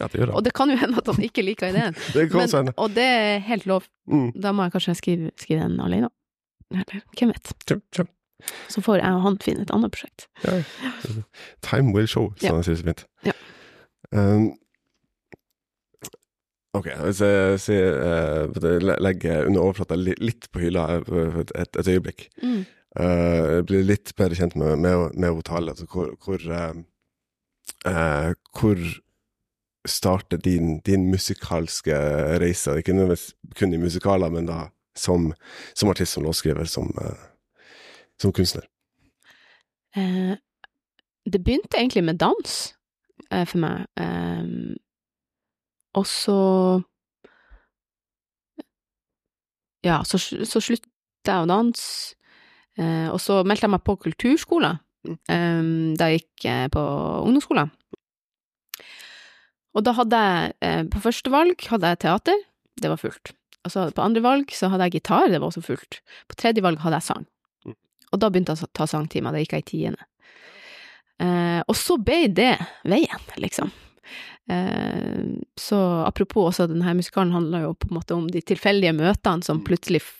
Ja, 0.00 0.08
det 0.10 0.18
gjør 0.18 0.32
han. 0.32 0.36
Og 0.38 0.44
det 0.44 0.52
kan 0.56 0.70
jo 0.72 0.76
hende 0.80 0.98
at 0.98 1.06
han 1.12 1.22
ikke 1.22 1.44
liker 1.46 1.70
ideen, 1.70 1.94
Det 2.16 2.26
kan 2.32 2.42
men, 2.42 2.50
hende. 2.56 2.74
og 2.76 2.96
det 2.96 3.06
er 3.06 3.38
helt 3.46 3.66
lov. 3.70 3.86
Mm. 4.10 4.32
Da 4.34 4.52
må 4.52 4.66
jeg 4.66 4.74
kanskje 4.74 4.96
skrive, 4.98 5.30
skrive 5.40 5.68
den 5.68 5.80
alene. 5.80 6.10
Eller 6.72 7.00
hvem 7.18 7.32
vet. 7.34 7.54
Kjem, 7.68 7.82
kjem. 7.94 8.10
Så 8.68 8.82
får 8.84 8.98
jeg 9.00 9.14
og 9.16 9.22
han 9.24 9.38
finne 9.42 9.64
et 9.64 9.72
annet 9.72 9.94
prosjekt. 9.94 10.26
Ja. 10.44 10.58
Time 11.64 11.94
will 11.94 12.08
show, 12.10 12.32
Ja. 12.42 12.48
som 12.48 12.60
han 12.60 12.66
sier 12.66 12.80
så 12.80 12.88
fint. 12.88 13.04
Ja. 13.24 13.34
Um, 14.14 14.48
ok, 16.74 16.90
hvis 17.06 17.20
jeg 17.24 17.60
sier 17.62 17.98
uh, 18.50 18.98
legger 19.00 19.46
under 19.48 19.62
overflata 19.62 19.96
litt 19.98 20.50
på 20.52 20.64
hylla 20.66 20.88
eh, 20.98 21.40
et, 21.44 21.54
et, 21.76 21.88
øyeblikk. 21.88 22.28
Mm. 22.42 22.64
Uh, 22.94 23.62
blir 23.66 23.86
litt 23.86 24.12
bedre 24.18 24.38
kjent 24.38 24.58
med, 24.58 24.76
med, 24.82 25.16
med 25.18 25.40
Tale. 25.46 25.74
Altså 25.74 25.86
hvor, 25.90 26.12
hvor, 26.22 26.44
uh, 26.50 26.74
eh, 27.90 28.34
hvor 28.58 28.84
starter 29.86 30.40
din, 30.40 30.78
din 30.86 31.10
musikalske 31.10 31.94
reise? 32.40 32.78
Ikke 32.78 32.92
nødvendigvis 32.92 33.34
kun 33.58 33.74
i 33.74 33.80
musikaler, 33.80 34.30
men 34.32 34.46
da 34.48 34.68
som, 34.96 35.32
som 35.74 35.90
artist, 35.90 36.12
som 36.12 36.24
låtskriver, 36.24 36.64
som, 36.64 36.90
eh, 37.02 37.26
som 38.20 38.32
kunstner. 38.32 38.64
Eh, 39.96 40.36
det 41.32 41.44
begynte 41.44 41.78
egentlig 41.78 42.04
med 42.04 42.18
dans 42.18 42.74
eh, 43.30 43.44
for 43.46 43.58
meg. 43.58 43.86
Eh, 43.96 44.74
og 45.94 46.06
så 46.06 46.82
Ja, 49.84 49.98
så, 50.08 50.16
så 50.16 50.60
sluttet 50.64 50.88
jeg 51.28 51.44
å 51.44 51.48
danse. 51.48 52.14
Eh, 52.80 53.10
og 53.12 53.20
så 53.20 53.42
meldte 53.44 53.66
jeg 53.66 53.72
meg 53.74 53.82
på 53.84 53.98
kulturskolen 54.00 54.78
eh, 55.28 55.66
da 55.98 56.08
jeg 56.08 56.22
gikk 56.22 56.46
på 56.72 56.84
ungdomsskolen. 57.26 57.68
Og 59.74 59.84
da 59.86 59.94
hadde 59.96 60.20
jeg 60.22 60.54
eh, 60.62 60.82
På 60.90 61.02
første 61.02 61.32
valg 61.34 61.64
hadde 61.70 61.92
jeg 61.92 62.02
teater, 62.06 62.42
det 62.80 62.90
var 62.90 63.00
fullt. 63.00 63.34
Og 63.64 63.72
så 63.72 63.86
på 63.94 64.04
andre 64.04 64.22
valg 64.24 64.50
så 64.52 64.68
hadde 64.72 64.88
jeg 64.88 65.00
gitar, 65.00 65.30
det 65.32 65.40
var 65.40 65.48
også 65.48 65.64
fullt. 65.64 66.00
På 66.28 66.36
tredje 66.38 66.64
valg 66.64 66.82
hadde 66.84 67.00
jeg 67.00 67.08
sang. 67.08 67.28
Og 68.12 68.20
da 68.22 68.30
begynte 68.30 68.54
jeg 68.54 68.66
å 68.66 68.74
ta 68.76 68.86
sangtimer, 68.86 69.34
da 69.34 69.40
gikk 69.42 69.56
jeg 69.56 69.64
i 69.64 69.70
tiende. 69.70 70.06
Eh, 71.22 71.60
og 71.62 71.76
så 71.78 71.96
ble 72.02 72.26
det 72.34 72.52
veien, 72.90 73.24
liksom. 73.40 73.70
Eh, 74.50 75.22
så 75.56 75.78
apropos 76.04 76.50
også, 76.50 76.68
denne 76.70 76.96
musikalen 76.98 77.32
handler 77.34 77.68
jo 77.68 77.78
på 77.78 77.88
en 77.88 77.96
måte 77.96 78.18
om 78.18 78.26
de 78.30 78.42
tilfeldige 78.44 78.94
møtene 78.96 79.46
som 79.46 79.62
plutselig 79.64 80.02
f 80.04 80.12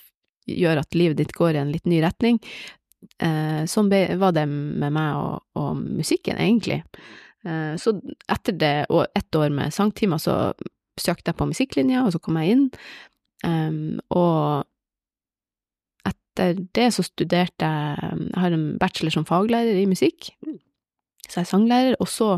gjør 0.44 0.82
at 0.82 0.96
livet 0.96 1.16
ditt 1.16 1.32
går 1.32 1.56
i 1.56 1.60
en 1.62 1.70
litt 1.72 1.86
ny 1.88 2.02
retning. 2.04 2.40
Eh, 3.20 3.62
sånn 3.70 3.88
var 4.20 4.34
det 4.36 4.44
med 4.50 4.92
meg 4.92 5.20
og, 5.20 5.44
og 5.56 5.78
musikken, 5.80 6.40
egentlig. 6.40 6.82
Eh, 7.44 7.74
så 7.80 7.92
etter 8.32 8.52
det, 8.58 8.86
og 8.90 9.06
ett 9.14 9.34
år 9.36 9.50
med 9.52 9.72
sangtimer, 9.74 10.18
så 10.22 10.52
søkte 11.00 11.32
jeg 11.32 11.36
på 11.40 11.48
musikklinja, 11.50 12.04
og 12.06 12.12
så 12.14 12.20
kom 12.22 12.36
jeg 12.40 12.54
inn. 12.54 12.68
Um, 13.44 13.98
og 14.14 14.64
etter 16.08 16.54
det 16.74 16.86
så 16.94 17.02
studerte 17.04 17.66
jeg 17.66 18.14
Jeg 18.30 18.40
har 18.40 18.54
en 18.56 18.78
bachelor 18.80 19.12
som 19.12 19.26
faglærer 19.28 19.76
i 19.82 19.86
musikk, 19.90 20.30
så 21.28 21.40
jeg 21.40 21.44
er 21.44 21.50
sanglærer, 21.50 21.96
og 22.00 22.08
så 22.08 22.30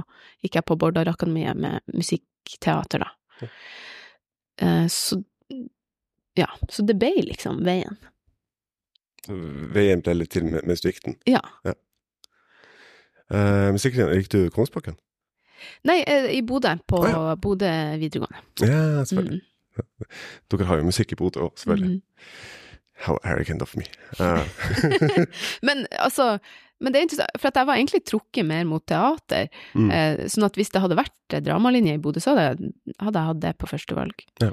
gikk 0.42 0.58
jeg 0.58 0.64
på 0.66 0.76
Bårdar-akademiet 0.78 1.56
med 1.56 1.80
musikkteater, 1.94 3.04
da. 3.06 3.48
Eh, 4.58 4.86
så 4.88 5.20
ja, 6.36 6.48
så 6.68 6.84
det 6.86 6.98
ble 7.00 7.12
liksom 7.30 7.62
veien. 7.64 7.96
Veien 9.28 10.02
ble 10.04 10.14
litt 10.14 10.30
til 10.36 10.44
med- 10.44 10.64
med 10.66 10.76
svikten? 10.78 11.16
Ja. 11.26 11.40
Ja. 11.64 11.72
Uh, 13.32 13.72
Musikklinja, 13.74 14.12
gikk 14.20 14.28
du 14.32 14.38
Kongsbakken? 14.54 14.96
Nei, 15.88 16.02
eh, 16.06 16.28
i 16.36 16.42
Bodø, 16.46 16.76
på 16.86 17.00
Å, 17.02 17.08
ja. 17.10 17.34
Bodø 17.42 17.70
videregående. 17.98 18.42
Ja, 18.62 19.02
selvfølgelig. 19.08 19.40
Mm. 19.42 20.12
Dere 20.52 20.66
har 20.68 20.78
jo 20.80 20.86
musikk 20.88 21.12
i 21.12 21.18
Bodø 21.18 21.46
òg, 21.48 21.56
selvfølgelig. 21.58 21.96
Mm. 21.96 22.28
How 23.06 23.18
arrogant 23.28 23.64
of 23.64 23.74
me. 23.76 23.84
Uh, 24.20 24.44
Men 25.66 25.82
altså, 26.00 26.36
men 26.80 26.92
det 26.92 27.00
er 27.00 27.06
interessant, 27.06 27.40
for 27.40 27.50
jeg 27.56 27.68
var 27.68 27.76
egentlig 27.80 28.02
trukket 28.08 28.46
mer 28.48 28.62
mot 28.68 28.84
teater. 28.88 29.48
Mm. 29.74 29.90
Eh, 29.96 30.22
sånn 30.32 30.46
at 30.46 30.56
hvis 30.60 30.70
det 30.74 30.80
hadde 30.84 30.96
vært 30.98 31.34
eh, 31.36 31.42
dramalinje 31.44 31.96
i 31.96 32.00
Bodø, 32.04 32.20
så 32.24 32.34
hadde 32.34 32.46
jeg, 32.46 32.72
hadde 33.00 33.20
jeg 33.22 33.30
hatt 33.32 33.42
det 33.42 33.52
på 33.60 33.68
første 33.70 33.96
valg. 33.96 34.24
Ja. 34.44 34.50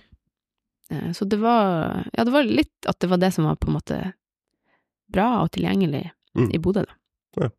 Eh, 0.91 1.09
så 1.15 1.27
det 1.27 1.39
var, 1.43 2.03
ja, 2.15 2.23
det 2.27 2.33
var 2.35 2.47
litt 2.47 2.87
at 2.89 2.99
det 3.03 3.11
var 3.11 3.19
det 3.21 3.31
som 3.35 3.47
var 3.47 3.59
på 3.59 3.67
en 3.71 3.77
måte 3.77 3.99
bra 5.13 5.29
og 5.43 5.51
tilgjengelig 5.55 6.07
Mm. 6.33 6.47
i 6.49 6.57
Bodø, 6.57 6.81
da. 7.37 7.51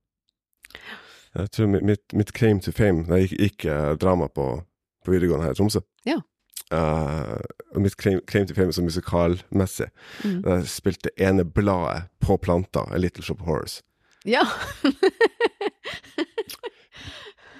Jeg 1.34 1.50
tror 1.50 1.66
mitt, 1.66 2.12
mitt, 2.12 2.32
claim 2.32 2.60
to 2.60 2.70
fame 2.72 3.04
Da 3.08 3.18
jeg 3.18 3.28
gikk, 3.28 3.40
gikk 3.40 3.64
eh, 3.72 3.94
drama 4.00 4.28
på, 4.28 4.46
på 5.04 5.10
videregående 5.14 5.44
her 5.46 5.52
i 5.52 5.58
Tromsø. 5.58 5.80
Ja. 6.06 6.20
Uh, 6.72 7.38
mitt 7.78 7.96
claim, 8.00 8.20
claim 8.26 8.46
to 8.48 8.54
fame 8.56 8.72
som 8.72 8.84
musikalmessig 8.88 9.90
Mm. 10.24 10.40
Jeg 10.46 10.66
spilte 10.72 11.10
ene 11.20 11.44
bladet 11.44 12.06
på 12.20 12.36
planta, 12.40 12.86
A 12.90 12.96
Little 12.98 13.22
Shop 13.22 13.40
of 13.40 13.46
Horrors. 13.46 13.82
Ja. 14.24 14.40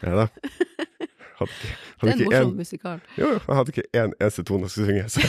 Ja 0.02 0.14
da. 0.16 0.26
Hadde 1.38 1.50
ikke, 1.50 1.68
Det 2.00 2.08
er 2.08 2.12
en 2.12 2.24
morsom 2.24 2.50
en- 2.50 2.56
musikal. 2.56 3.00
Jo, 3.18 3.28
jeg 3.32 3.56
hadde 3.56 3.72
ikke 3.74 3.82
én 3.96 4.12
eneste 4.20 4.42
tone 4.44 4.62
jeg 4.62 4.70
skulle 4.70 4.86
synge. 4.86 5.08
Så. 5.08 5.20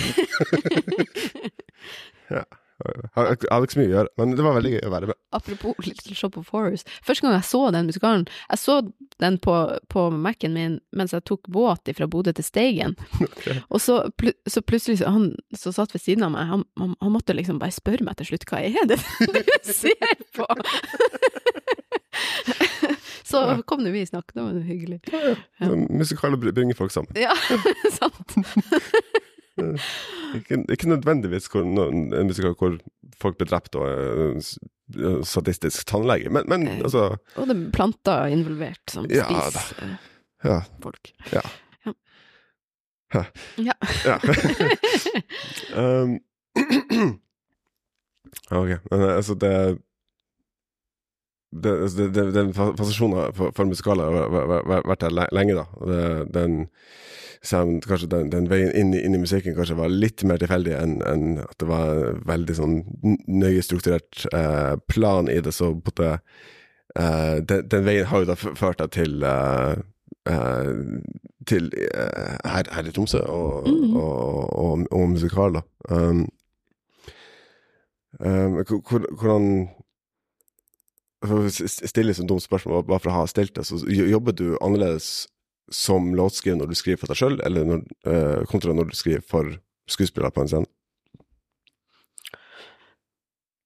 ja. 2.36 2.44
Jeg 2.84 3.08
hadde 3.16 3.36
jeg 3.40 3.64
ikke 3.64 3.76
så 3.76 3.80
mye 3.80 3.88
å 3.88 3.94
gjøre, 3.94 4.12
men 4.20 4.32
det 4.36 4.44
var 4.44 4.56
veldig 4.58 4.72
gøy 4.74 4.82
å 4.84 4.92
være 4.92 5.08
med. 5.08 5.18
Apropos 5.38 5.78
Little 5.86 6.16
Shop 6.18 6.36
of 6.40 6.50
Horrors. 6.52 6.84
Første 7.08 7.24
gang 7.24 7.36
jeg 7.38 7.48
så 7.48 7.62
den 7.72 7.88
musikalen, 7.88 8.26
jeg 8.50 8.60
så 8.60 8.76
den 9.24 9.38
på, 9.40 9.54
på 9.92 10.02
Mac-en 10.12 10.58
min 10.58 10.76
mens 10.92 11.16
jeg 11.16 11.24
tok 11.30 11.48
båt 11.56 11.88
fra 11.96 12.08
Bodø 12.12 12.34
til 12.36 12.44
Steigen. 12.44 12.98
Og 13.74 13.80
så, 13.80 14.02
pl 14.20 14.34
så 14.52 14.60
plutselig, 14.60 15.00
så 15.00 15.14
han 15.16 15.32
som 15.56 15.72
satt 15.76 15.96
ved 15.96 16.04
siden 16.04 16.28
av 16.28 16.36
meg, 16.36 16.44
han, 16.52 16.68
han, 16.82 16.98
han 17.00 17.16
måtte 17.16 17.38
liksom 17.38 17.62
bare 17.64 17.76
spørre 17.76 18.04
meg 18.08 18.20
til 18.20 18.34
slutt 18.34 18.48
hva 18.52 18.60
er 18.68 18.92
det 18.92 19.00
du 19.00 19.40
ser 19.72 20.20
på? 20.36 20.48
så 23.32 23.46
kom 23.68 23.84
nå 23.84 23.90
vi 23.96 24.04
i 24.04 24.10
snakk, 24.10 24.36
det 24.36 24.44
var 24.44 24.52
hyggelig. 24.68 25.00
Ja. 25.12 25.36
ja. 25.64 25.72
Musikaler 25.72 26.52
bringer 26.52 26.76
folk 26.76 26.92
sammen. 26.92 27.16
Ja, 27.16 27.36
sant. 27.96 28.36
Ikke, 30.36 30.58
ikke 30.72 30.90
nødvendigvis 30.90 31.46
hvor, 31.48 31.64
en 31.64 32.28
musikal 32.28 32.56
hvor 32.60 32.74
folk 33.22 33.38
blir 33.40 33.48
drept 33.48 33.76
og 33.80 33.88
eh, 33.88 35.22
sadistisk 35.24 35.86
tannlege, 35.88 36.30
men, 36.30 36.44
men 36.52 36.68
Eh. 36.68 36.80
altså 36.84 37.18
Og 37.38 37.48
det 37.48 37.56
er 37.56 37.72
planter 37.72 38.26
involvert 38.36 38.92
som 38.92 39.06
Ja, 39.10 39.24
spiser 39.30 39.86
eh, 39.86 39.96
Ja. 40.46 40.60
folk. 40.84 41.12
Ja. 41.32 41.42
Ja. 43.14 43.24
Ja. 43.58 43.74
ja. 44.06 44.18
um, 46.04 46.20
ok, 48.52 48.70
men 48.92 49.02
eh, 49.02 49.16
altså 49.16 49.34
det 49.40 49.54
det, 51.64 51.72
altså, 51.86 52.08
det, 52.16 52.24
den 52.36 52.54
fa- 52.56 52.74
fascinasjonen 52.78 53.34
for, 53.38 53.52
for 53.56 53.70
musikaler 53.70 54.04
har 54.12 54.30
væ- 54.34 54.48
væ- 54.52 54.66
væ- 54.72 54.86
vært 54.92 55.04
der 55.06 55.30
lenge, 55.36 55.56
da. 55.56 55.66
Og 55.80 55.88
den, 56.34 56.58
kanskje 57.86 58.08
den, 58.10 58.30
den 58.34 58.50
veien 58.50 58.72
inn 58.74 58.94
i, 58.98 59.02
inn 59.06 59.14
i 59.16 59.22
musikken 59.22 59.54
kanskje 59.58 59.78
var 59.78 59.92
litt 59.94 60.24
mer 60.26 60.40
tilfeldig 60.42 60.74
enn 60.80 60.96
en 61.06 61.26
at 61.44 61.58
det 61.62 61.68
var 61.70 62.16
veldig 62.26 62.56
sånn 62.58 62.78
nøye 63.30 63.62
strukturert 63.62 64.26
eh, 64.34 64.76
plan 64.90 65.30
i 65.30 65.38
det, 65.46 65.54
så 65.54 65.74
på 65.78 65.94
en 65.94 66.16
eh, 66.98 67.36
den, 67.46 67.68
den 67.70 67.86
veien 67.86 68.08
har 68.10 68.24
jo 68.24 68.32
da 68.32 68.38
ført 68.40 68.82
deg 68.82 68.92
til 68.98 69.22
eh, 69.30 69.76
eh, 70.32 70.72
til 71.46 71.70
eh, 71.78 72.38
her, 72.50 72.66
her 72.74 72.88
i 72.90 72.94
Tromsø 72.96 73.22
og, 73.30 73.68
mm. 73.70 73.94
og, 73.94 74.50
og, 74.58 74.86
og 74.90 75.10
musikal, 75.14 75.60
da. 75.60 75.62
Um, 75.94 76.24
um, 78.26 78.56
hvor- 78.66 78.82
hvor- 78.90 79.12
hvordan 79.20 79.70
stille 81.26 82.16
sånt 82.16 82.30
dumt 82.32 82.44
spørsmål, 82.44 82.86
bare 82.88 83.04
for 83.04 83.12
å 83.12 83.22
ha 83.22 83.30
stilt 83.30 83.56
det, 83.58 83.66
så 83.68 83.80
jobber 83.88 84.36
du 84.36 84.48
annerledes 84.60 85.28
som 85.74 86.12
låtskriver 86.16 86.60
når 86.60 86.72
du 86.72 86.78
skriver 86.78 87.02
for 87.02 87.12
deg 87.12 87.20
sjøl, 87.20 87.40
eller 87.46 87.66
når, 87.66 87.86
eh, 88.06 88.44
kontra 88.50 88.74
når 88.76 88.92
du 88.92 88.98
skriver 88.98 89.24
for 89.26 89.56
skuespillere 89.90 90.34
på 90.34 90.44
en 90.44 90.52
scene? 90.52 90.70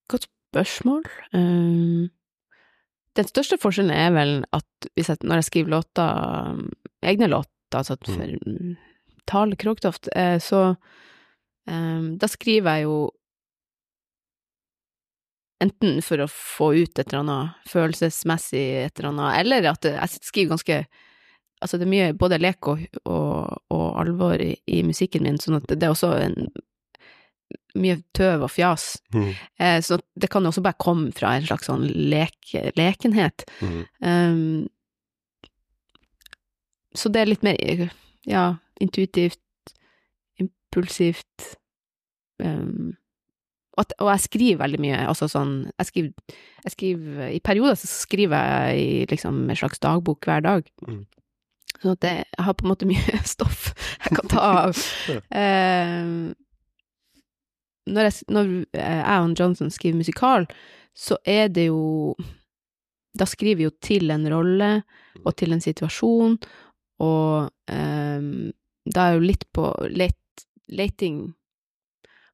Godt 0.09 0.29
spørsmål. 0.29 1.03
Um, 1.33 2.09
den 3.19 3.27
største 3.27 3.59
forskjellen 3.59 3.93
er 3.93 4.13
vel 4.15 4.33
at 4.55 4.89
jeg, 4.95 5.19
når 5.23 5.41
jeg 5.41 5.49
skriver 5.49 5.75
låter, 5.75 6.63
egne 7.03 7.29
låter, 7.29 7.75
altså 7.75 7.99
for 8.05 8.25
mm. 8.25 8.75
Tale 9.29 9.59
Krogtoft, 9.59 10.09
eh, 10.15 10.39
så 10.41 10.73
um, 11.69 12.17
da 12.17 12.27
skriver 12.31 12.79
jeg 12.79 12.87
jo 12.87 12.97
enten 15.63 15.99
for 16.05 16.23
å 16.23 16.29
få 16.31 16.71
ut 16.77 16.99
et 16.99 17.05
eller 17.07 17.23
annet 17.23 17.69
følelsesmessig 17.69 18.65
et 18.85 18.99
eller 18.99 19.11
annet, 19.11 19.37
eller 19.41 19.69
at 19.73 19.91
jeg 19.91 20.25
skriver 20.31 20.55
ganske 20.55 20.81
Altså, 21.59 21.75
det 21.75 21.83
er 21.83 21.91
mye 21.91 22.11
både 22.15 22.37
lek 22.39 22.69
og, 22.71 22.85
og, 23.03 23.55
og 23.75 23.87
alvor 23.99 24.39
i, 24.39 24.53
i 24.71 24.77
musikken 24.87 25.25
min, 25.25 25.35
sånn 25.43 25.57
at 25.57 25.65
det 25.67 25.83
er 25.83 25.91
også 25.91 26.13
en 26.15 26.47
mye 27.77 27.97
tøv 28.15 28.45
og 28.47 28.51
fjas. 28.53 28.85
Eh, 29.59 29.81
så 29.83 29.99
det 30.15 30.29
kan 30.31 30.43
jo 30.43 30.53
også 30.53 30.63
bare 30.65 30.79
komme 30.79 31.11
fra 31.15 31.33
en 31.35 31.45
slags 31.49 31.67
sånn 31.69 31.83
lek, 31.83 32.37
lekenhet. 32.79 33.43
Mm. 33.59 33.81
Um, 33.99 34.67
så 36.95 37.11
det 37.13 37.21
er 37.21 37.31
litt 37.33 37.45
mer, 37.45 37.91
ja, 38.27 38.45
intuitivt, 38.81 39.75
impulsivt 40.39 41.53
um, 42.43 42.95
og, 43.79 43.93
og 44.03 44.09
jeg 44.11 44.25
skriver 44.25 44.59
veldig 44.63 44.79
mye, 44.83 44.97
altså 45.07 45.29
sånn 45.31 45.53
Jeg 45.71 45.89
skriver, 45.89 46.35
jeg 46.65 46.73
skriver 46.75 47.31
I 47.31 47.39
perioder 47.43 47.79
så 47.79 47.87
skriver 47.87 48.51
jeg 48.51 48.83
i 48.83 49.07
liksom 49.11 49.45
en 49.45 49.59
slags 49.59 49.81
dagbok 49.83 50.27
hver 50.27 50.43
dag. 50.45 50.67
Mm. 50.87 51.05
Sånn 51.79 51.95
at 51.95 52.07
jeg, 52.09 52.27
jeg 52.35 52.45
har 52.47 52.57
på 52.59 52.65
en 52.65 52.73
måte 52.73 52.89
mye 52.89 53.21
stoff 53.33 53.71
jeg 54.03 54.17
kan 54.19 54.31
ta 54.33 54.45
av. 54.65 54.83
um, 55.31 56.13
når 57.89 58.09
jeg, 58.09 58.27
når 58.29 58.51
jeg 58.75 59.23
og 59.23 59.39
Johnson 59.39 59.71
skriver 59.73 59.97
musikal, 59.97 60.45
så 60.93 61.17
er 61.25 61.47
det 61.49 61.69
jo 61.69 62.15
Da 63.17 63.25
skriver 63.25 63.57
vi 63.57 63.65
jo 63.65 63.73
til 63.81 64.11
en 64.13 64.27
rolle 64.29 64.83
og 65.25 65.33
til 65.39 65.55
en 65.55 65.61
situasjon, 65.63 66.35
og 67.03 67.49
ehm, 67.71 68.51
da 68.85 69.07
er 69.07 69.15
jo 69.17 69.23
litt 69.25 69.45
på 69.55 69.65
let, 69.89 70.45
leting 70.71 71.33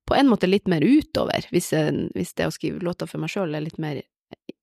På 0.06 0.16
en 0.18 0.30
måte 0.30 0.50
litt 0.50 0.70
mer 0.70 0.84
utover, 0.86 1.48
hvis, 1.54 1.72
jeg, 1.74 2.10
hvis 2.14 2.36
det 2.38 2.48
å 2.48 2.54
skrive 2.54 2.84
låter 2.86 3.10
for 3.10 3.22
meg 3.22 3.32
sjøl 3.34 3.56
er 3.58 3.66
litt 3.66 3.80
mer 3.82 4.04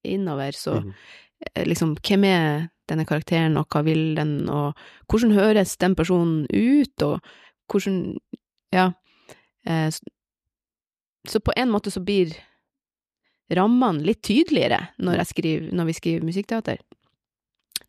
innover, 0.06 0.54
så 0.54 0.78
eh, 0.82 1.64
liksom 1.66 1.96
Hvem 1.98 2.26
er 2.28 2.68
denne 2.90 3.06
karakteren, 3.08 3.56
og 3.58 3.70
hva 3.72 3.82
vil 3.86 4.12
den, 4.18 4.48
og 4.50 4.78
hvordan 5.10 5.34
høres 5.36 5.76
den 5.80 5.96
personen 5.98 6.46
ut, 6.50 7.06
og 7.06 7.20
hvordan 7.70 8.18
Ja. 8.72 8.92
Eh, 9.66 9.90
så, 9.90 10.02
så 11.28 11.40
på 11.40 11.52
en 11.56 11.70
måte 11.70 11.90
så 11.90 12.00
blir 12.02 12.32
rammene 13.52 14.02
litt 14.06 14.22
tydeligere 14.24 14.80
når, 14.98 15.20
jeg 15.22 15.30
skriver, 15.32 15.68
når 15.76 15.90
vi 15.90 15.96
skriver 15.98 16.26
musikkteater. 16.26 16.80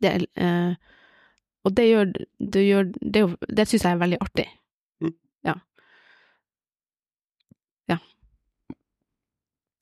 Det, 0.03 0.11
eh, 0.35 0.73
og 1.63 1.75
det 1.77 1.87
gjør 1.87 2.11
Det, 2.39 2.65
gjør, 2.65 2.91
det, 2.99 3.23
det 3.47 3.67
syns 3.67 3.85
jeg 3.85 3.95
er 3.95 4.03
veldig 4.03 4.19
artig. 4.21 4.47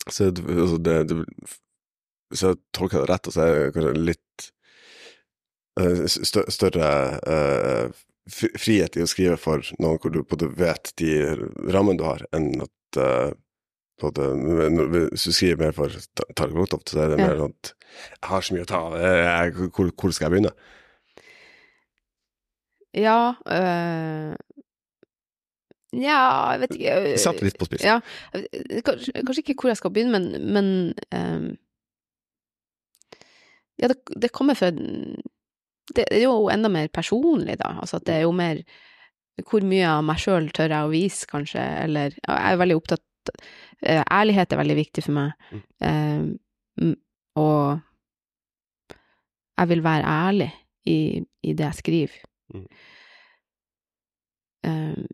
Så 0.08 0.32
altså 0.32 0.78
det, 0.82 0.96
det 1.12 1.20
Hvis 2.32 2.44
jeg 2.46 2.58
tolker 2.74 3.04
det 3.04 3.10
rett, 3.12 3.30
så 3.34 3.44
er 3.44 3.54
det 3.58 3.74
kanskje 3.76 4.06
litt 4.08 4.48
uh, 5.80 6.06
stø, 6.08 6.46
større 6.48 6.90
uh, 7.28 8.02
frihet 8.32 8.96
i 8.96 9.04
å 9.04 9.10
skrive 9.10 9.38
for 9.42 9.66
noen 9.82 10.00
hvor 10.00 10.14
du 10.14 10.22
både 10.24 10.48
vet 10.56 10.94
de 11.02 11.12
rammene 11.74 12.00
du 12.00 12.06
har, 12.08 12.24
enn 12.32 12.64
at 12.64 13.02
uh, 13.02 13.34
både, 14.02 14.30
hvis 15.12 15.28
du 15.28 15.34
skriver 15.36 15.60
mer 15.60 15.76
for 15.76 15.94
Ta- 16.18 16.28
Tarjei 16.34 16.56
Krogtoft, 16.56 16.94
så 16.94 17.04
er 17.04 17.12
det 17.14 17.20
mer 17.22 17.38
sånn 17.38 17.54
at 17.54 17.74
jeg 18.08 18.30
har 18.32 18.46
så 18.46 18.56
mye 18.56 18.64
å 18.66 18.70
ta 18.72 18.80
av, 18.88 18.96
hvor, 19.76 19.92
hvor 19.92 20.16
skal 20.16 20.30
jeg 20.30 20.34
begynne? 20.38 20.54
Ja 22.98 23.36
øh, 23.48 24.32
Nja, 25.92 26.20
jeg 26.54 26.62
vet 26.62 26.76
ikke 26.78 27.18
Satt 27.20 27.42
litt 27.44 27.58
på 27.60 27.68
spissen. 27.68 27.90
Ja, 27.90 27.98
kanskje, 28.88 29.12
kanskje 29.28 29.44
ikke 29.44 29.58
hvor 29.60 29.72
jeg 29.74 29.80
skal 29.82 29.92
begynne, 29.96 30.20
men, 30.20 30.54
men 30.56 30.70
um, 31.12 31.50
Ja, 33.82 33.90
det, 33.92 33.98
det 34.16 34.32
kommer 34.32 34.56
fra 34.56 34.72
Det 34.72 36.06
er 36.08 36.24
jo 36.24 36.48
enda 36.54 36.72
mer 36.72 36.88
personlig, 36.94 37.58
da. 37.60 37.74
Altså 37.84 38.00
at 38.00 38.08
det 38.08 38.20
er 38.20 38.24
jo 38.24 38.32
mer 38.36 38.64
Hvor 39.44 39.68
mye 39.68 39.90
av 39.98 40.06
meg 40.08 40.22
sjøl 40.22 40.48
tør 40.56 40.72
jeg 40.78 40.88
å 40.88 40.94
vise, 40.94 41.28
kanskje, 41.28 41.66
eller 41.86 42.16
Jeg 42.16 42.40
er 42.54 42.62
veldig 42.62 42.80
opptatt 42.80 43.36
eh, 43.84 44.04
Ærlighet 44.06 44.54
er 44.54 44.62
veldig 44.62 44.80
viktig 44.80 45.04
for 45.06 45.18
meg. 45.18 45.48
Mm. 45.52 46.32
Mm, 46.82 46.96
og 47.42 47.82
jeg 49.60 49.70
vil 49.70 49.84
være 49.86 50.08
ærlig 50.10 50.50
i, 50.90 51.22
i 51.46 51.54
det 51.54 51.68
jeg 51.68 51.78
skriver. 51.78 52.16
Mm. 52.54 52.66
Ehm, 54.66 55.06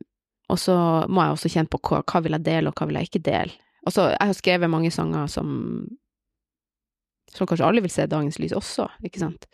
og 0.48 0.60
så 0.60 0.76
må 1.12 1.24
jeg 1.24 1.36
også 1.36 1.52
kjenne 1.54 1.72
på 1.72 1.80
hva, 1.90 2.02
hva 2.08 2.22
vil 2.24 2.38
jeg 2.38 2.46
dele, 2.46 2.72
og 2.72 2.80
hva 2.80 2.88
vil 2.90 3.00
jeg 3.00 3.10
ikke 3.10 3.26
dele. 3.28 3.56
Altså, 3.88 4.10
jeg 4.14 4.30
har 4.30 4.38
skrevet 4.38 4.72
mange 4.72 4.92
sanger 4.92 5.28
som 5.32 5.56
som 7.34 7.48
kanskje 7.48 7.66
alle 7.66 7.84
vil 7.84 7.92
se 7.92 8.08
dagens 8.10 8.40
lys 8.40 8.56
også, 8.56 8.88
ikke 9.06 9.22
sant. 9.22 9.48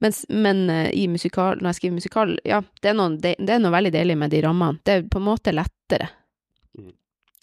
Mens, 0.00 0.22
men 0.28 0.70
eh, 0.70 0.90
i 0.96 1.06
musikal, 1.08 1.60
når 1.60 1.72
jeg 1.72 1.80
skriver 1.80 1.96
musikal, 1.98 2.32
ja, 2.48 2.62
det 2.80 2.92
er, 2.92 2.96
noe, 2.96 3.16
det, 3.20 3.34
det 3.38 3.56
er 3.56 3.60
noe 3.60 3.74
veldig 3.74 3.92
deilig 3.92 4.16
med 4.20 4.32
de 4.32 4.40
rammene. 4.46 4.80
Det 4.84 4.94
er 4.94 5.10
på 5.12 5.20
en 5.20 5.26
måte 5.26 5.52
lettere. 5.52 6.08
Mm. 6.78 6.94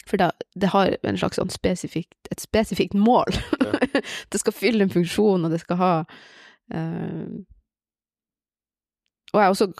For 0.08 0.22
da, 0.22 0.32
det 0.58 0.72
har 0.72 0.96
en 1.06 1.20
slags 1.20 1.38
sånn 1.38 1.52
spesifikt, 1.54 2.18
et 2.32 2.42
spesifikt 2.42 2.98
mål. 2.98 3.38
det 4.32 4.42
skal 4.42 4.56
fylle 4.56 4.86
en 4.86 4.94
funksjon, 4.94 5.46
og 5.46 5.54
det 5.54 5.62
skal 5.62 5.80
ha 5.82 5.92
uh, 6.02 7.28
Og 9.28 9.38
jeg 9.38 9.44
er 9.44 9.54
også 9.54 9.70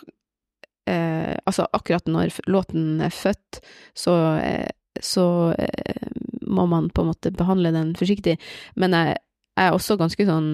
eh, 0.89 1.35
Altså, 1.47 1.67
akkurat 1.73 2.09
når 2.11 2.35
låten 2.51 3.01
er 3.05 3.15
født, 3.15 3.61
så, 3.97 4.15
eh, 4.43 4.71
så 5.01 5.55
eh, 5.59 6.09
må 6.49 6.67
man 6.67 6.91
på 6.91 7.05
en 7.05 7.13
måte 7.13 7.33
behandle 7.35 7.73
den 7.75 7.95
forsiktig. 7.99 8.39
Men 8.77 8.97
jeg, 8.97 9.21
jeg 9.59 9.71
er 9.71 9.77
også 9.77 9.99
ganske 10.01 10.27
sånn 10.29 10.51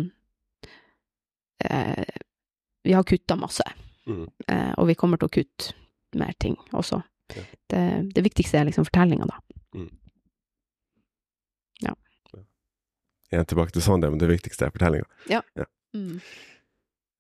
eh, 1.65 2.21
Vi 2.85 2.93
har 2.93 3.07
kutta 3.09 3.39
masse. 3.41 3.65
Mm. 4.07 4.29
Eh, 4.49 4.73
og 4.77 4.91
vi 4.91 4.99
kommer 5.01 5.21
til 5.21 5.31
å 5.31 5.35
kutte 5.41 5.75
mer 6.21 6.35
ting 6.39 6.59
også. 6.77 7.01
Ja. 7.35 7.43
Det, 7.73 7.85
det 8.15 8.23
viktigste 8.27 8.61
er 8.61 8.69
liksom 8.69 8.85
fortellinga, 8.87 9.27
da. 9.31 9.39
ja 11.81 11.95
jeg 13.35 13.43
er 13.43 13.49
tilbake 13.51 13.75
til 13.75 13.85
sånn 13.85 14.03
det, 14.03 14.11
men 14.13 14.21
det 14.23 14.31
viktigste 14.31 14.67
er 14.67 14.75
fortellinga. 14.75 15.07
Mm. 15.95 16.19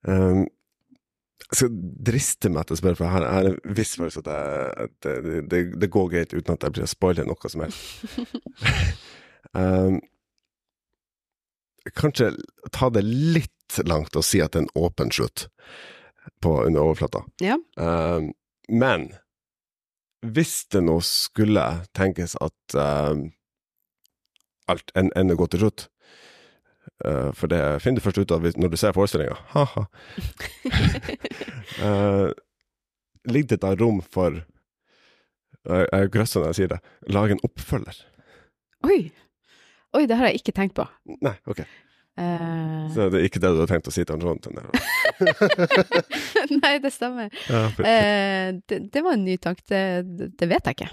Um, 0.05 0.45
skal 1.59 1.75
driste 2.09 2.51
meg 2.53 2.67
til 2.69 2.77
å 2.77 2.81
spørre, 2.81 2.99
for 2.99 3.07
jeg 3.09 3.15
har, 3.15 3.49
en 3.51 3.75
viss 3.77 3.95
følelse 3.99 4.23
at, 4.25 4.31
jeg, 4.33 4.89
at 4.89 5.09
det, 5.27 5.43
det, 5.53 5.63
det 5.83 5.91
går 5.95 6.11
greit 6.13 6.35
uten 6.35 6.55
at 6.57 6.67
jeg 6.67 6.77
blir 6.77 6.91
spoiler 6.91 7.29
noe 7.29 7.51
som 7.53 7.65
helst. 7.65 8.21
um, 9.55 9.99
kanskje 12.01 12.31
ta 12.73 12.89
det 12.95 13.03
litt 13.05 13.79
langt 13.89 14.17
og 14.17 14.25
si 14.25 14.41
at 14.45 14.55
det 14.55 14.63
er 14.63 14.67
en 14.67 14.75
åpen 14.87 15.13
slutt 15.13 15.49
på 16.41 16.55
under 16.65 16.81
overflata. 16.87 17.25
Ja. 17.45 17.59
Um, 17.77 18.33
men 18.69 19.11
hvis 20.25 20.63
det 20.73 20.81
nå 20.87 20.99
skulle 21.05 21.65
tenkes 21.97 22.37
at 22.41 22.77
um, 22.79 23.27
alt 24.73 24.93
en- 24.97 25.13
ender 25.17 25.37
godt 25.37 25.53
til 25.57 25.67
slutt, 25.67 25.89
uh, 27.07 27.30
for 27.37 27.51
det 27.51 27.61
finner 27.85 28.01
du 28.01 28.05
først 28.05 28.22
ut 28.22 28.35
av 28.35 28.49
når 28.57 28.72
du 28.72 28.78
ser 28.80 28.97
forestillinga, 28.97 29.37
ha-ha, 29.55 29.87
uh, 31.85 32.30
ligger 33.28 33.55
det 33.55 33.62
da 33.64 33.74
rom 33.80 34.03
for 34.05 34.43
jeg 35.64 36.11
grøsser 36.12 36.43
når 36.43 36.51
jeg 36.51 36.59
sier 36.59 36.74
det, 36.74 36.80
lage 37.09 37.37
en 37.37 37.47
oppfølger? 37.47 38.03
Oi! 38.85 38.99
Oi, 39.95 40.05
det 40.11 40.18
har 40.18 40.28
jeg 40.28 40.43
ikke 40.43 40.53
tenkt 40.53 40.74
på. 40.76 40.85
Nei, 41.24 41.32
ok. 41.49 41.62
Uh... 42.20 42.87
Så 42.95 43.09
det 43.11 43.20
er 43.20 43.24
ikke 43.26 43.41
det 43.43 43.51
du 43.55 43.62
har 43.62 43.70
tenkt 43.70 43.89
å 43.91 43.95
si 43.95 44.05
til 44.05 44.14
han 44.14 44.22
Jonathan? 44.22 44.59
nei, 46.62 46.74
det 46.82 46.93
stemmer. 46.95 47.30
Ja, 47.49 47.62
for, 47.74 47.87
Eh, 47.89 48.51
det, 48.68 48.80
det 48.95 49.03
var 49.03 49.16
en 49.16 49.24
ny 49.26 49.39
tanke. 49.43 49.64
Det, 49.70 50.30
det 50.39 50.51
vet 50.51 50.68
jeg 50.70 50.78
ikke. 50.78 50.91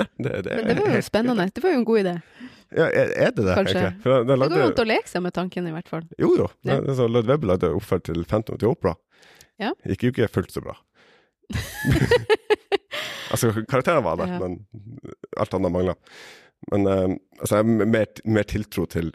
Nei, 0.00 0.08
det, 0.16 0.36
det, 0.46 0.56
Men 0.62 0.76
det 0.78 0.84
var 0.86 0.96
jo 0.96 1.04
spennende. 1.04 1.48
Det 1.52 1.64
var 1.64 1.74
jo 1.74 1.80
en 1.82 1.88
god 1.88 2.04
idé. 2.04 2.14
Ja, 2.76 2.86
er, 2.88 3.32
det 3.36 3.44
det? 3.44 3.54
Kanskje. 3.58 3.82
da 4.04 4.18
Det 4.24 4.36
lagde, 4.38 4.54
går 4.54 4.62
jo 4.62 4.68
an 4.70 4.82
å 4.84 4.88
leke 4.88 5.10
seg 5.10 5.22
med 5.24 5.34
tanken, 5.36 5.66
i 5.68 5.72
hvert 5.74 5.88
fall. 5.92 6.04
Jo, 6.18 6.30
jo. 6.38 6.46
Ja. 6.66 6.78
Ja. 6.80 6.94
Så 6.96 7.08
Lloyd 7.10 7.28
Webber 7.28 7.52
lagde 7.52 7.72
oppfølger 7.76 8.12
til 8.12 8.24
Phantom 8.28 8.58
til 8.60 8.70
Opera. 8.72 8.94
Ja. 9.60 9.72
Gikk 9.86 10.06
jo 10.06 10.12
ikke 10.14 10.28
fullt 10.32 10.54
så 10.54 10.62
bra. 10.64 10.76
altså, 13.32 13.52
karakterene 13.68 14.04
var 14.04 14.16
der, 14.20 14.32
Ja. 14.32 14.38
men 14.42 14.66
alt 15.36 15.54
annet 15.54 15.72
mangla. 15.74 15.94
Men 16.72 16.86
eh, 16.86 17.08
altså, 17.40 17.56
jeg 17.58 17.64
har 17.64 17.86
mer, 17.96 18.06
mer 18.24 18.42
tiltro 18.48 18.86
til 18.86 19.12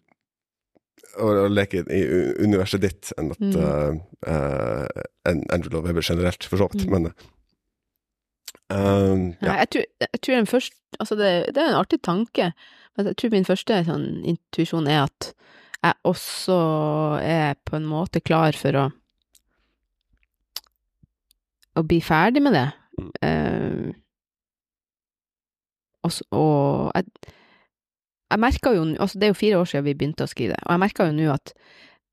å, 1.18 1.30
å 1.46 1.48
leke 1.50 1.82
i 1.90 2.02
universet 2.44 2.82
ditt 2.84 3.14
enn 3.18 3.32
at 3.34 3.40
Mm. 3.42 3.56
uh, 3.58 3.96
uh, 4.28 4.86
Andrew 5.26 5.72
Lloyd 5.74 5.88
Webber 5.88 6.06
generelt, 6.06 6.44
for 6.44 6.58
så 6.62 6.68
vidt. 6.74 6.86
Mm. 6.88 6.92
Men 6.92 7.12
Nei, 8.68 9.38
ja. 9.48 9.54
jeg, 9.64 9.70
tror, 9.72 9.84
jeg 10.04 10.20
tror 10.22 10.36
den 10.36 10.50
først 10.50 10.74
Altså, 11.00 11.16
det, 11.16 11.28
det 11.56 11.62
er 11.62 11.70
en 11.70 11.78
artig 11.80 12.00
tanke, 12.04 12.50
jeg 12.98 13.18
tror 13.18 13.34
min 13.34 13.46
første 13.48 13.82
sånn 13.86 14.08
intuisjon 14.26 14.88
er 14.90 15.04
at 15.06 15.32
jeg 15.84 15.94
også 16.10 16.58
er 17.22 17.60
på 17.68 17.78
en 17.78 17.86
måte 17.86 18.24
klar 18.26 18.58
for 18.58 18.80
å 18.82 18.88
å 21.78 21.86
bli 21.86 22.00
ferdig 22.04 22.44
med 22.46 22.56
det. 22.58 22.68
Mm. 22.98 23.10
Eh, 23.22 23.96
og, 26.08 26.92
jeg, 26.96 27.34
jeg 28.32 28.40
merka 28.40 28.72
jo 28.74 28.86
Altså, 28.96 29.20
det 29.20 29.28
er 29.28 29.34
jo 29.34 29.38
fire 29.42 29.58
år 29.60 29.68
siden 29.70 29.86
vi 29.86 29.96
begynte 30.00 30.24
å 30.26 30.32
skrive 30.32 30.56
det, 30.56 30.64
og 30.64 30.72
jeg 30.74 30.84
merka 30.86 31.08
jo 31.10 31.18
nå 31.18 31.28
at 31.34 31.54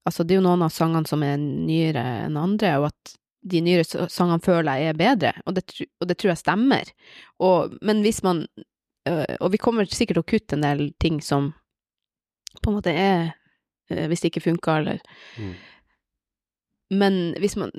Altså, 0.05 0.21
det 0.21 0.35
er 0.35 0.43
jo 0.43 0.45
noen 0.45 0.67
av 0.67 0.73
sangene 0.75 1.09
som 1.09 1.23
er 1.25 1.39
nyere 1.41 2.03
enn 2.27 2.35
andre, 2.37 2.75
og 2.77 2.91
at 2.91 3.15
de 3.49 3.63
nyere 3.65 3.87
sangene 4.13 4.43
føler 4.45 4.83
jeg 4.83 4.91
er 4.91 4.99
bedre, 4.99 5.31
og 5.49 5.55
det, 5.57 5.63
og 5.97 6.11
det 6.11 6.17
tror 6.21 6.35
jeg 6.35 6.41
stemmer. 6.43 6.91
Og, 7.41 7.73
men 7.81 8.03
hvis 8.05 8.21
man 8.27 8.43
Og 9.05 9.53
vi 9.53 9.61
kommer 9.61 9.85
sikkert 9.85 10.17
til 10.17 10.23
å 10.23 10.31
kutte 10.33 10.57
en 10.57 10.65
del 10.65 10.87
ting 11.03 11.21
som 11.21 11.53
på 12.63 12.71
en 12.71 12.77
måte 12.79 12.93
er 12.95 13.35
øh, 13.91 14.07
Hvis 14.09 14.21
det 14.23 14.33
ikke 14.33 14.49
funka, 14.51 14.79
eller 14.81 15.01
Mm. 15.37 15.55
Men 16.91 17.35
hvis 17.43 17.57
man 17.57 17.71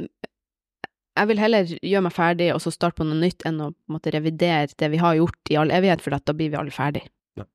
Jeg 1.16 1.28
vil 1.28 1.40
heller 1.40 1.64
gjøre 1.64 2.02
meg 2.02 2.14
ferdig 2.14 2.54
og 2.54 2.62
så 2.62 2.72
starte 2.72 2.98
på 3.00 3.06
noe 3.08 3.16
nytt, 3.16 3.46
enn 3.48 3.62
å 3.62 3.72
på 3.72 3.88
en 3.88 3.96
måte 3.96 4.12
revidere 4.12 4.68
det 4.68 4.90
vi 4.92 4.98
har 5.00 5.16
gjort 5.16 5.52
i 5.52 5.56
all 5.56 5.72
evighet, 5.72 6.02
for 6.04 6.12
da 6.12 6.34
blir 6.34 6.50
vi 6.52 6.58
alle 6.60 6.72
ferdig. 6.76 7.06
Ja. 7.40 7.46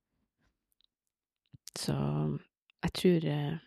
Så 1.76 1.92
jeg 2.80 2.92
tror 2.96 3.26
øh, 3.28 3.58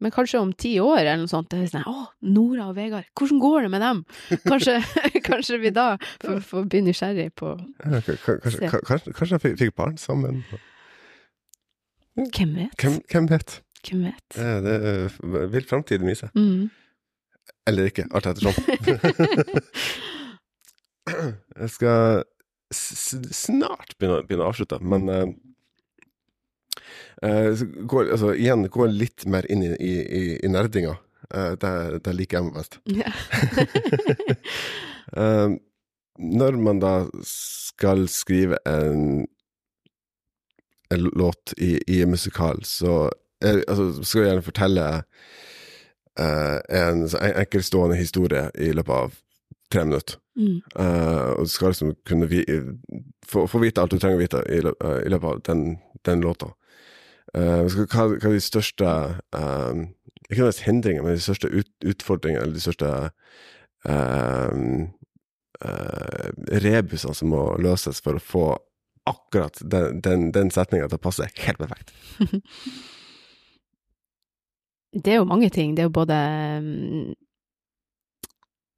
men 0.00 0.12
kanskje 0.14 0.40
om 0.40 0.50
ti 0.56 0.72
år 0.80 1.02
eller 1.02 1.20
noe 1.20 1.30
sånt, 1.30 1.50
det 1.52 1.58
er 1.60 1.70
sånn 1.72 1.84
Å, 1.90 2.06
Nora 2.32 2.70
og 2.70 2.76
Vegard, 2.78 3.06
hvordan 3.18 3.40
går 3.42 3.66
det 3.66 3.70
med 3.74 3.84
dem? 3.84 4.02
Kanskje, 4.50 4.78
kanskje 5.26 5.58
vi 5.62 5.72
da 5.76 5.86
får, 6.22 6.40
får 6.48 6.68
bli 6.72 6.82
nysgjerrig 6.88 7.28
på 7.38 7.52
Kanskje, 7.84 8.16
kanskje, 8.24 9.14
kanskje 9.16 9.38
jeg 9.38 9.58
fikk- 9.60 9.76
barn 9.76 9.98
sammen? 10.00 10.42
Hvem 12.16 12.56
vet? 12.56 12.74
Hvem, 12.80 13.00
hvem 13.12 13.28
vet? 13.30 13.60
Hvem 13.86 14.00
vet? 14.08 14.26
Det, 14.36 14.54
det 14.66 15.44
vil 15.54 15.64
framtiden 15.68 16.08
vise. 16.10 16.28
Mm. 16.36 16.68
Eller 17.70 17.88
ikke, 17.88 18.04
alt 18.12 18.26
ettersom. 18.28 18.56
Jeg 21.60 21.70
skal 21.74 22.22
snart 22.74 23.96
begynne, 23.98 24.22
begynne 24.28 24.44
å 24.46 24.50
avslutte, 24.52 24.78
men 24.84 25.08
eh, 27.22 27.62
går, 27.90 28.10
altså, 28.16 28.34
igjen 28.34 28.66
gå 28.72 28.86
litt 28.90 29.26
mer 29.30 29.46
inn 29.52 29.62
i, 29.66 29.72
i, 29.76 29.94
i, 30.20 30.22
i 30.44 30.50
nerdinga. 30.52 30.96
Uh, 31.30 31.52
det, 31.62 32.00
det 32.06 32.14
liker 32.16 32.40
jeg 32.40 32.54
best. 32.56 32.80
Ja. 32.90 33.10
Eh, 35.10 35.48
når 36.22 36.56
man 36.62 36.78
da 36.78 36.90
skal 37.26 38.04
skrive 38.12 38.60
en, 38.68 39.24
en 40.94 41.08
låt 41.18 41.50
i, 41.58 41.80
i 41.90 41.96
en 42.04 42.12
musikal, 42.14 42.60
så 42.62 43.08
er, 43.42 43.58
altså, 43.66 44.04
skal 44.04 44.20
jeg 44.22 44.28
gjerne 44.30 44.44
fortelle 44.46 44.84
en 46.20 47.02
en- 47.08 47.34
enkeltstående 47.42 47.96
historie 47.98 48.50
i 48.54 48.70
løpet 48.70 48.94
av 48.94 49.18
tre 49.72 49.84
minutter. 49.84 50.18
Mm. 50.38 50.60
Uh, 50.78 51.30
og 51.38 51.44
du 51.48 51.52
skal 51.56 51.74
liksom 51.74 51.94
kunne 52.06 52.26
vi, 52.30 52.44
få, 53.26 53.46
få 53.50 53.58
vite 53.58 53.82
alt 53.82 53.90
du 53.90 53.98
trenger 53.98 54.20
å 54.20 54.22
vite 54.22 54.44
i 54.46 54.60
løpet 54.62 55.24
av 55.32 55.42
den, 55.50 55.78
den 56.06 56.22
låta. 56.22 56.52
Skal- 57.30 57.86
hva, 57.86 58.06
hva 58.16 58.30
er 58.30 58.38
de 58.38 58.42
største 58.42 58.86
eh, 58.86 59.82
Ikke 60.30 60.40
nødvendigvis 60.40 60.64
hindringer, 60.66 61.04
men 61.04 61.14
de 61.14 61.22
største 61.22 61.50
ut, 61.52 61.70
utfordringene, 61.86 62.42
eller 62.42 62.56
de 62.56 62.64
største 62.64 62.90
eh, 63.90 64.56
uh, 65.64 66.28
rebusene 66.64 67.14
som 67.14 67.32
må 67.32 67.44
løses 67.62 68.02
for 68.04 68.18
å 68.18 68.24
få 68.24 68.44
akkurat 69.10 69.58
den, 69.62 70.00
den, 70.04 70.28
den 70.34 70.50
setninga 70.54 70.88
til 70.90 71.00
å 71.00 71.02
passe 71.02 71.28
helt 71.46 71.60
perfekt. 71.60 71.94
Det 74.90 75.12
er 75.12 75.20
jo 75.20 75.28
mange 75.28 75.50
ting. 75.54 75.76
Det 75.76 75.84
er 75.84 75.90
jo 75.90 75.98
både 76.00 76.16
mm, 76.64 77.10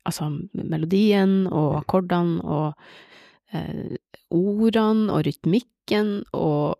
Altså 0.03 0.27
melodien 0.53 1.47
og 1.47 1.77
akkordene 1.79 2.43
og 2.43 3.55
eh, 3.55 3.95
ordene 4.35 5.15
og 5.15 5.23
rytmikken, 5.29 6.25
og, 6.35 6.75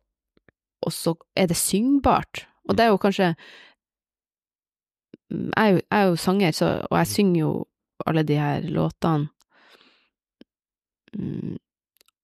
og 0.83 0.93
så 0.93 1.15
er 1.37 1.47
det 1.51 1.57
syngbart. 1.57 2.47
Og 2.69 2.77
det 2.77 2.85
er 2.85 2.93
jo 2.93 3.01
kanskje 3.03 3.35
mm, 5.31 5.51
Jeg 5.57 5.75
jeg 5.75 5.83
er 6.01 6.09
jo 6.09 6.17
sanger, 6.17 6.53
så, 6.53 6.71
og 6.91 6.99
jeg 6.99 7.07
synger 7.07 7.41
jo 7.41 7.53
alle 8.07 8.23
de 8.23 8.39
her 8.39 8.61
låtene. 8.69 9.29
Mm, 11.15 11.59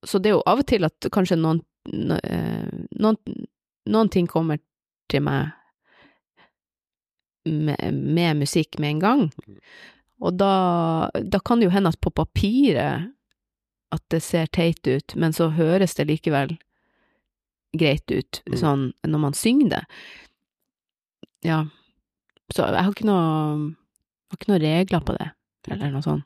Så 0.06 0.18
det 0.18 0.30
er 0.30 0.36
jo 0.36 0.42
av 0.46 0.58
og 0.62 0.66
til 0.66 0.84
at 0.86 1.08
kanskje 1.12 1.36
noen, 1.36 1.60
eh, 2.22 2.68
noen, 3.02 3.16
noen 3.86 4.08
ting 4.08 4.26
kommer 4.30 4.58
til 5.10 5.22
meg 5.26 5.50
med, 7.44 7.78
med 7.94 8.36
musikk 8.36 8.78
med 8.78 8.90
en 8.90 9.00
gang. 9.00 9.22
Og 10.20 10.38
da, 10.38 11.10
da 11.22 11.38
kan 11.40 11.58
det 11.58 11.68
jo 11.68 11.74
hende 11.74 11.90
at 11.92 12.00
på 12.00 12.10
papiret 12.10 13.10
at 13.94 14.02
det 14.12 14.20
ser 14.22 14.46
teit 14.52 14.86
ut, 14.86 15.14
men 15.16 15.32
så 15.32 15.48
høres 15.56 15.94
det 15.96 16.08
likevel 16.10 16.58
greit 17.78 18.10
ut, 18.10 18.42
Mm. 18.48 18.56
sånn 18.60 18.84
når 19.06 19.20
man 19.22 19.34
synger 19.38 19.68
det. 19.76 19.82
Ja. 21.46 21.62
Så 22.52 22.64
jeg 22.66 22.82
har 22.84 22.92
ikke 22.92 23.06
noe, 23.08 23.74
har 24.30 24.38
ikke 24.38 24.50
noe 24.52 24.62
regler 24.62 25.00
på 25.04 25.16
det, 25.18 25.30
eller 25.70 25.90
noe 25.94 26.02
sånt. 26.02 26.24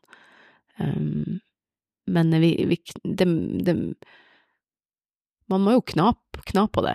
Um, 0.80 1.40
men 2.09 2.30
vi, 2.40 2.55
vi 2.66 2.78
det, 3.05 3.26
det 3.66 3.74
Man 5.53 5.61
må 5.61 5.74
jo 5.74 5.82
kna, 5.84 6.14
kna 6.48 6.64
på 6.72 6.80
det. 6.86 6.94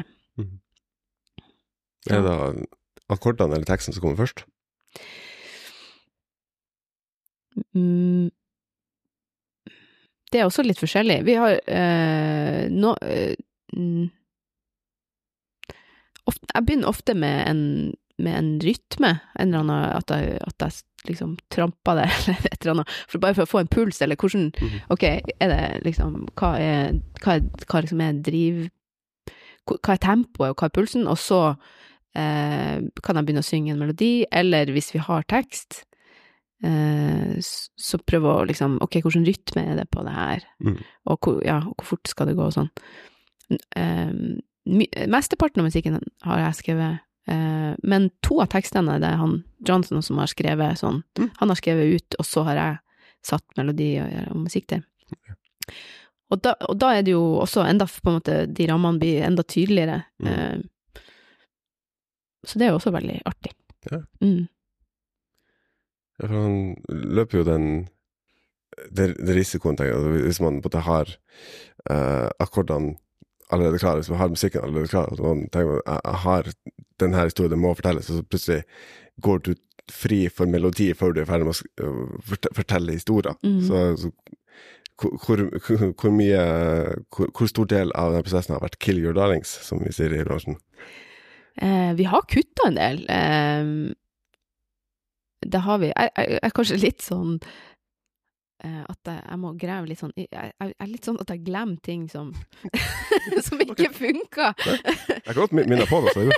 Er 2.09 2.23
det 2.23 2.65
akkordene 3.11 3.53
eller 3.55 3.67
teksten 3.67 3.93
som 3.93 4.01
kommer 4.01 4.17
først? 4.23 4.45
Mm, 7.75 8.29
det 10.31 10.39
er 10.41 10.47
også 10.47 10.63
litt 10.65 10.79
forskjellig. 10.81 11.19
Vi 11.27 11.35
har 11.39 11.57
eh, 11.67 12.67
no, 12.73 12.93
eh, 13.01 13.35
mm, 13.75 14.07
ofte, 16.27 16.45
Jeg 16.55 16.65
begynner 16.65 16.87
ofte 16.91 17.13
med 17.15 17.47
en 17.49 17.63
med 18.19 18.33
en 18.33 18.59
rytme, 18.59 19.09
en 19.37 19.51
eller 19.53 19.59
annen, 19.59 19.91
at 19.93 20.09
jeg, 20.09 20.39
at 20.41 20.55
jeg 20.63 20.71
liksom 21.05 21.35
trampa 21.53 21.93
det, 21.99 22.07
eller 22.27 22.47
et 22.49 22.63
eller 22.63 22.71
annet, 22.73 22.89
for 23.07 23.19
bare 23.21 23.35
for 23.37 23.43
å 23.45 23.51
få 23.51 23.59
en 23.61 23.67
puls, 23.69 24.01
eller 24.01 24.15
hvordan, 24.17 24.47
Mhm. 24.57 24.79
ok, 24.89 25.03
er 25.39 25.47
det 25.51 25.83
liksom, 25.85 26.15
hva 26.33 26.49
er, 26.57 26.97
hva 27.21 27.35
er, 27.35 27.41
hva 27.69 27.81
liksom 27.85 28.01
er 28.01 28.17
driv, 28.25 28.63
hva 29.69 29.93
er 29.93 30.01
tempoet, 30.01 30.49
og 30.49 30.55
hva 30.57 30.65
er 30.65 30.73
pulsen, 30.79 31.05
og 31.07 31.17
så 31.21 31.41
eh, 32.15 32.81
kan 33.03 33.15
jeg 33.19 33.25
begynne 33.27 33.45
å 33.45 33.51
synge 33.51 33.69
en 33.75 33.79
melodi, 33.85 34.25
eller 34.31 34.65
hvis 34.73 34.89
vi 34.95 34.99
har 35.05 35.21
tekst, 35.29 35.83
eh, 36.63 37.37
så 37.37 37.99
prøve 38.01 38.33
å 38.33 38.45
liksom, 38.49 38.79
ok, 38.81 38.97
hvordan 39.05 39.27
rytme 39.29 39.61
er 39.61 39.75
det 39.83 39.89
på 39.93 40.01
det 40.03 40.13
her, 40.17 40.41
Mm. 40.65 40.79
og 41.05 41.19
hvor, 41.21 41.41
ja, 41.45 41.57
og 41.61 41.75
hvor 41.77 41.85
fort 41.93 42.07
skal 42.09 42.25
det 42.25 42.35
gå 42.35 42.49
og 42.49 42.53
sånn. 42.57 42.71
My- 43.51 44.41
mesteparten 44.67 45.61
av 45.61 45.67
musikken 45.69 45.99
har 46.27 46.41
jeg 46.41 46.59
skrevet, 46.61 46.99
eh, 47.31 47.75
men 47.83 48.09
to 48.25 48.41
av 48.43 48.49
tekstene 48.53 48.99
det 49.01 49.09
er 49.11 49.21
han 49.21 49.43
Johnson 49.67 50.03
som 50.05 50.19
har 50.21 50.27
skrevet 50.31 50.79
sånn, 50.79 51.03
Mm. 51.17 51.31
han 51.39 51.49
har 51.49 51.55
skrevet 51.59 51.95
ut, 51.95 52.17
og 52.19 52.25
så 52.25 52.43
har 52.43 52.55
jeg 52.55 52.79
satt 53.23 53.57
melodi 53.57 53.99
og, 53.99 54.11
og 54.31 54.43
musikk 54.45 54.67
til. 54.67 54.83
Og 56.29 56.41
da, 56.43 56.53
og 56.67 56.75
da 56.77 56.91
er 56.93 57.05
det 57.07 57.13
jo 57.13 57.39
også 57.39 57.63
enda, 57.63 57.85
på 57.87 58.11
en 58.11 58.17
måte, 58.19 58.45
de 58.51 58.67
rammene 58.67 58.99
blir 58.99 59.23
enda 59.23 59.43
tydeligere. 59.43 60.03
Mm. 60.19 60.27
Eh, 60.27 61.01
så 62.47 62.59
det 62.59 62.67
er 62.67 62.73
jo 62.73 62.79
også 62.79 62.91
veldig 62.95 63.21
artig. 63.25 63.53
Ja. 63.91 64.01
Mm. 64.21 64.47
Ja, 66.17 66.27
for 66.27 66.35
han 66.35 66.57
løper 66.87 67.39
jo 67.39 67.47
den 67.47 67.67
det, 68.91 69.15
det 69.17 69.33
risikoen, 69.33 69.77
tenker 69.77 69.95
jeg, 69.95 70.23
hvis 70.27 70.39
man 70.43 70.59
på 70.61 70.67
en 70.67 70.69
måte 70.69 70.83
har 70.85 71.11
uh, 71.89 72.29
akkordene 72.43 72.97
allerede 73.51 73.79
klar, 73.79 73.95
hvis 73.99 74.09
man 74.09 74.19
har 74.19 74.31
musikken 74.33 74.63
allerede 74.63 74.91
klar, 74.91 75.11
og 75.11 75.21
man 75.23 75.45
tenker 75.53 75.81
at 75.85 76.01
jeg, 76.03 76.19
har 76.23 76.51
denne 76.99 77.23
historien, 77.23 77.51
den 77.51 77.61
må 77.63 77.73
fortelles, 77.77 78.09
og 78.09 78.19
så 78.19 78.23
plutselig 78.23 78.63
går 79.21 79.37
du 79.45 79.53
fri 79.91 80.27
for 80.27 80.49
melodi 80.51 80.89
før 80.97 81.13
du 81.15 81.21
er 81.21 81.29
ferdig 81.29 81.47
med 81.47 81.55
å 81.55 81.93
forte- 82.27 82.51
fortelle 82.57 82.97
historien. 82.97 83.37
Mm. 83.43 83.61
Så, 83.63 83.83
så 84.01 84.11
hvor, 84.97 85.13
hvor, 85.23 85.43
hvor 86.01 86.11
mye 86.11 86.41
hvor, 87.13 87.29
hvor 87.31 87.51
stor 87.51 87.69
del 87.71 87.93
av 87.95 88.15
den 88.15 88.25
prosessen 88.25 88.55
har 88.55 88.65
vært 88.65 88.79
'kill 88.79 88.99
your 88.99 89.15
darlings', 89.15 89.53
som 89.63 89.79
vi 89.83 89.93
sier 89.95 90.13
i 90.13 90.25
bransjen? 90.27 90.57
Eh, 91.61 91.93
vi 91.97 92.03
har 92.03 92.21
kutta 92.29 92.67
en 92.67 92.75
del. 92.75 93.05
Eh, 93.09 93.93
det 95.47 95.61
har 95.61 95.77
vi. 95.77 95.93
Jeg, 95.93 96.09
jeg, 96.17 96.29
jeg 96.35 96.39
er 96.43 96.55
kanskje 96.55 96.81
litt 96.81 97.01
sånn 97.05 97.39
at 98.57 99.09
jeg, 99.09 99.19
jeg 99.21 99.37
må 99.37 99.51
grave 99.59 99.85
litt 99.85 99.99
sånn 100.01 100.11
Jeg, 100.17 100.27
jeg, 100.33 100.71
er 100.81 100.87
litt 100.89 101.05
sånn 101.05 101.19
at 101.21 101.29
jeg 101.29 101.43
glemmer 101.45 101.77
ting 101.85 102.07
som 102.09 102.31
som 103.45 103.61
ikke 103.61 103.89
funker 103.93 104.55
Jeg 104.65 105.23
kan 105.27 105.37
godt 105.37 105.53
minne 105.57 105.85
på 105.89 106.01
det. 106.05 106.15
Så. 106.15 106.25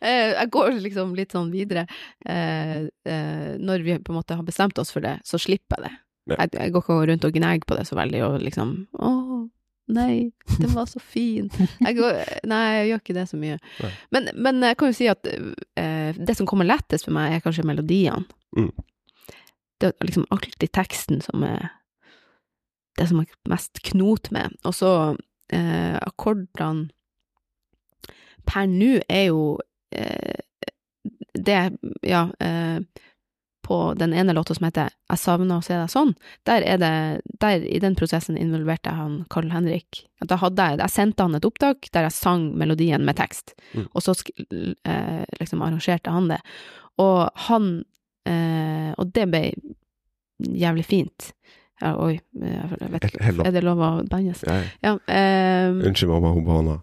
Eh, 0.00 0.32
jeg 0.32 0.48
går 0.54 0.78
liksom 0.80 1.10
litt 1.18 1.34
sånn 1.34 1.50
videre. 1.52 1.82
Eh, 2.24 2.86
eh, 3.04 3.50
når 3.60 3.82
vi 3.84 3.96
på 4.00 4.14
en 4.14 4.16
måte 4.16 4.36
har 4.38 4.46
bestemt 4.46 4.78
oss 4.80 4.92
for 4.94 5.04
det, 5.04 5.18
så 5.28 5.36
slipper 5.40 5.76
jeg 5.76 5.90
det. 5.90 5.92
Ja. 6.30 6.46
Jeg, 6.46 6.72
går 6.72 6.84
ikke 6.84 6.98
rundt 7.10 7.26
og 7.26 7.34
gnager 7.36 7.66
på 7.68 7.76
det 7.76 7.84
så 7.88 7.98
veldig 7.98 8.22
og 8.26 8.36
liksom 8.44 8.72
Å, 8.96 9.10
nei, 9.92 10.30
den 10.54 10.72
var 10.72 10.88
så 10.88 11.02
fin. 11.02 11.50
Jeg 11.82 11.98
går, 11.98 12.20
nei, 12.48 12.62
jeg 12.78 12.88
gjør 12.90 13.02
ikke 13.02 13.18
det 13.18 13.26
så 13.30 13.40
mye. 13.40 13.58
Men, 14.14 14.30
men 14.38 14.62
jeg 14.70 14.78
kan 14.80 14.92
jo 14.92 14.98
si 15.00 15.10
at 15.10 15.28
eh, 15.28 16.16
det 16.16 16.38
som 16.38 16.48
kommer 16.48 16.68
lettest 16.68 17.08
for 17.08 17.16
meg, 17.16 17.36
er 17.36 17.44
kanskje 17.44 17.66
melodiene. 17.68 18.24
Mm. 18.56 18.72
Det 19.80 19.90
er 19.94 20.06
liksom 20.06 20.26
alltid 20.30 20.70
teksten 20.76 21.20
som 21.24 21.42
er 21.46 21.70
det 22.98 23.06
som 23.08 23.20
er 23.22 23.30
mest 23.48 23.80
knot 23.86 24.28
med. 24.34 24.56
Og 24.68 24.74
så 24.76 24.90
eh, 25.54 25.96
akkordene 26.04 26.90
per 28.48 28.66
nå 28.68 28.98
er 29.08 29.28
jo 29.30 29.58
eh, 29.94 30.40
det 31.38 31.60
Ja, 32.04 32.26
eh, 32.42 32.80
på 33.62 33.76
den 33.94 34.12
ene 34.16 34.32
låta 34.34 34.54
som 34.56 34.64
heter 34.66 34.88
Jeg 35.08 35.20
savner 35.20 35.60
å 35.60 35.62
se 35.64 35.76
deg 35.78 35.90
sånn, 35.92 36.14
der 36.48 36.64
er 36.66 36.80
det 36.80 36.92
der 37.40 37.62
I 37.68 37.78
den 37.80 37.94
prosessen 37.96 38.36
involverte 38.40 38.90
jeg 38.90 38.98
han 38.98 39.18
Carl 39.30 39.50
Henrik. 39.52 40.02
Da 40.26 40.36
hadde 40.40 40.66
jeg 40.72 40.80
Jeg 40.82 40.90
sendte 40.96 41.22
han 41.22 41.38
et 41.38 41.46
opptak 41.46 41.88
der 41.94 42.08
jeg 42.08 42.16
sang 42.16 42.50
melodien 42.58 43.04
med 43.06 43.16
tekst, 43.20 43.54
Mm. 43.70 43.86
og 43.94 44.02
så 44.02 44.12
eh, 44.82 45.24
liksom 45.38 45.62
arrangerte 45.62 46.10
han 46.10 46.26
det. 46.28 46.40
Og 46.98 47.30
han 47.46 47.84
Og 49.00 49.12
det 49.14 49.26
ble 49.32 49.44
jævlig 50.40 50.84
fint. 50.88 51.32
Ja, 51.80 51.94
oi, 51.96 52.18
jeg 52.36 52.90
vet 52.92 53.06
ikke, 53.08 53.32
er 53.40 53.54
det 53.54 53.62
lov 53.64 53.80
å 53.80 53.90
bannes? 54.08 54.42
Ja, 54.84 54.98
eh, 55.08 55.70
Unnskyld, 55.72 56.10
mamma, 56.12 56.34
hun 56.36 56.44
banna. 56.44 56.74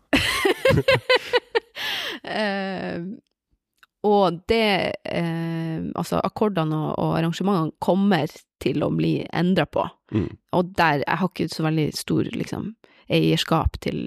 uh, 2.26 2.98
og 4.10 4.40
det 4.50 4.66
eh, 5.06 5.78
Altså, 5.94 6.18
akkordene 6.26 6.80
og, 6.80 6.92
og 6.98 7.14
arrangementene 7.20 7.78
kommer 7.84 8.34
til 8.64 8.82
å 8.82 8.90
bli 8.94 9.20
endra 9.30 9.68
på. 9.70 9.86
Mm. 10.18 10.32
Og 10.58 10.74
der 10.78 11.04
Jeg 11.06 11.22
har 11.22 11.30
ikke 11.30 11.50
så 11.54 11.68
veldig 11.68 11.88
stor 11.94 12.32
liksom, 12.34 12.72
eierskap 13.14 13.78
til 13.86 14.00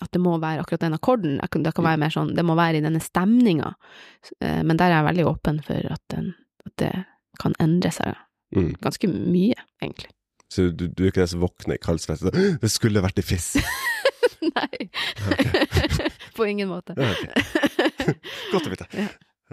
at 0.00 0.10
det 0.14 0.20
må 0.22 0.36
være 0.40 0.60
akkurat 0.62 0.80
den 0.84 0.94
akkorden. 0.96 1.38
Det 1.42 1.72
kan 1.74 1.84
være 1.84 1.98
mer 1.98 2.12
sånn 2.14 2.34
Det 2.36 2.44
må 2.46 2.54
være 2.58 2.78
i 2.78 2.84
denne 2.84 3.00
stemninga. 3.02 3.72
Eh, 4.40 4.62
men 4.62 4.76
der 4.78 4.90
er 4.92 4.98
jeg 5.00 5.08
veldig 5.10 5.26
åpen 5.32 5.62
for 5.66 5.88
at, 5.90 6.02
den, 6.14 6.34
at 6.66 6.74
det 6.82 6.92
kan 7.42 7.54
endre 7.60 7.90
seg 7.94 8.14
Mm. 8.52 8.74
ganske 8.84 9.08
mye, 9.08 9.54
egentlig. 9.80 10.10
Så 10.52 10.66
du, 10.76 10.82
du 10.86 11.04
er 11.04 11.08
ikke 11.08 11.22
den 11.22 11.28
som 11.30 11.40
våkner 11.40 11.78
i 11.78 11.80
kaldsvett 11.80 12.20
og 12.20 12.34
sier, 12.36 12.58
Det 12.60 12.68
skulle 12.68 13.00
vært 13.00 13.16
i 13.16 13.24
fiss. 13.24 13.54
Nei. 14.42 14.90
På 16.36 16.44
ingen 16.44 16.68
måte. 16.68 16.92
Godt 18.52 18.68
å 18.68 18.72
vite. 18.74 18.84
Ja. 18.92 19.06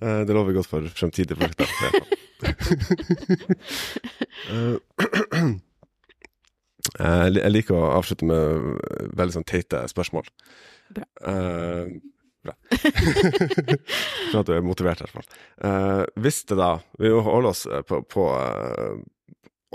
Eh, 0.03 0.25
Det 0.27 0.35
lover 0.35 0.51
godt 0.57 0.67
for 0.67 0.83
fremtidige 0.91 1.39
prosjekter. 1.39 1.63
i 1.71 2.43
hvert 2.43 2.59
fall. 2.59 2.99
Eh, 4.51 5.55
Jeg 6.97 7.35
jeg 7.37 7.51
liker 7.53 7.75
å 7.77 7.91
avslutte 7.97 8.25
med 8.25 8.79
veldig 9.19 9.35
sånn 9.37 9.47
teite 9.49 9.83
spørsmål. 9.91 10.29
Bra. 10.95 11.05
Uh, 11.21 11.99
bra. 12.45 12.55
Sånn 14.31 14.41
at 14.41 14.47
du 14.49 14.53
er 14.55 14.63
motivert, 14.65 15.01
i 15.01 15.05
hvert 15.05 15.17
fall. 15.19 15.27
Uh, 15.61 16.03
hvis 16.23 16.41
det 16.49 16.57
da 16.57 16.69
Vi 17.01 17.11
må 17.13 17.19
holde 17.25 17.51
oss 17.51 17.65
eh, 17.67 17.83
på, 17.85 17.99
på 18.09 18.25
uh, 18.31 18.95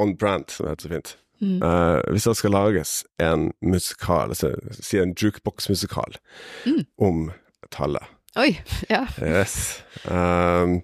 on 0.01 0.17
brand, 0.19 0.49
som 0.51 0.67
det 0.67 0.75
heter 0.75 0.89
så 0.89 0.95
fint. 0.95 1.13
Mm. 1.43 1.63
Eh, 1.63 2.01
hvis 2.15 2.25
det 2.25 2.37
skal 2.39 2.55
lages 2.55 2.93
en 3.23 3.49
musikal, 3.63 4.31
altså, 4.33 4.55
si 4.73 4.99
en 5.03 5.15
jukebox-musikal, 5.19 6.17
Mm. 6.65 6.85
om 6.99 7.33
tallet 7.71 8.03
Oi, 8.37 8.57
ja. 8.91 9.05
Yes. 9.23 9.83
Um, 10.11 10.81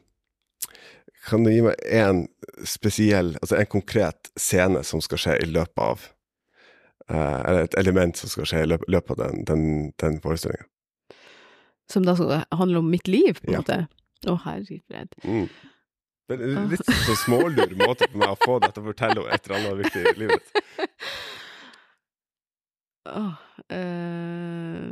kan 1.27 1.43
du 1.45 1.51
gi 1.51 1.63
meg 1.65 1.75
en 1.91 2.29
spesiell, 2.67 3.33
altså 3.43 3.57
en 3.59 3.67
konkret 3.67 4.31
scene 4.39 4.85
som 4.87 5.01
skal 5.03 5.19
skje 5.19 5.35
i 5.43 5.49
løpet 5.51 5.83
av 5.83 6.05
eh, 6.05 6.13
Eller 7.11 7.65
et 7.67 7.75
element 7.81 8.17
som 8.17 8.31
skal 8.31 8.47
skje 8.47 8.63
i 8.65 8.69
løpet, 8.71 9.11
av 9.17 9.17
den, 9.25 9.45
den, 9.49 9.65
den 10.03 10.21
forestillinga? 10.23 10.67
Som 11.91 12.05
da 12.07 12.15
skal 12.15 12.45
handle 12.55 12.79
om 12.85 12.91
mitt 12.91 13.09
liv, 13.11 13.41
på 13.41 13.51
en 13.51 13.57
Ja. 13.59 13.63
måte. 13.65 13.79
Å, 14.31 14.37
herregud. 14.45 15.15
Mm. 15.25 15.49
Det 16.31 16.37
er 16.39 16.69
litt 16.71 16.87
så 16.87 17.17
smålur 17.19 17.73
måte 17.81 18.07
på 18.07 18.21
meg 18.21 18.31
å 18.31 18.39
få 18.39 18.61
deg 18.63 18.75
til 18.77 18.85
å 18.85 18.91
fortelle 18.93 19.19
om 19.23 19.27
et 19.33 19.47
eller 19.49 19.57
annet 19.59 19.81
viktig 19.81 20.03
i 20.07 20.19
livet 20.21 20.45
Oh, 23.11 23.33
eh, 23.73 24.91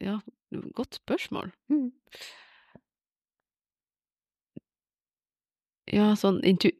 Ja, 0.00 0.16
godt 0.74 0.94
spørsmål. 1.02 1.52
Ja, 5.92 6.10
sånn 6.18 6.40
intu 6.44 6.70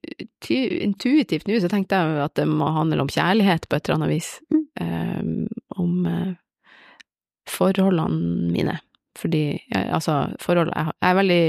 intuitivt 0.45 1.49
nå 1.49 1.59
så 1.63 1.71
tenkte 1.71 1.99
jeg 1.99 2.17
jo 2.17 2.25
at 2.25 2.35
det 2.39 2.47
må 2.51 2.69
handle 2.75 3.05
om 3.05 3.11
kjærlighet 3.13 3.69
på 3.69 3.79
et 3.79 3.89
eller 3.89 3.99
annet 3.99 4.13
vis. 4.13 4.31
Eh, 4.81 5.23
om 5.79 6.07
uh, 6.07 6.35
forholdene 7.49 8.53
mine. 8.53 8.79
Fordi, 9.19 9.45
jeg, 9.59 9.87
altså, 9.91 10.29
forhold 10.39 10.71
Jeg, 10.77 10.93
jeg 11.01 11.11
er 11.11 11.19
veldig 11.19 11.45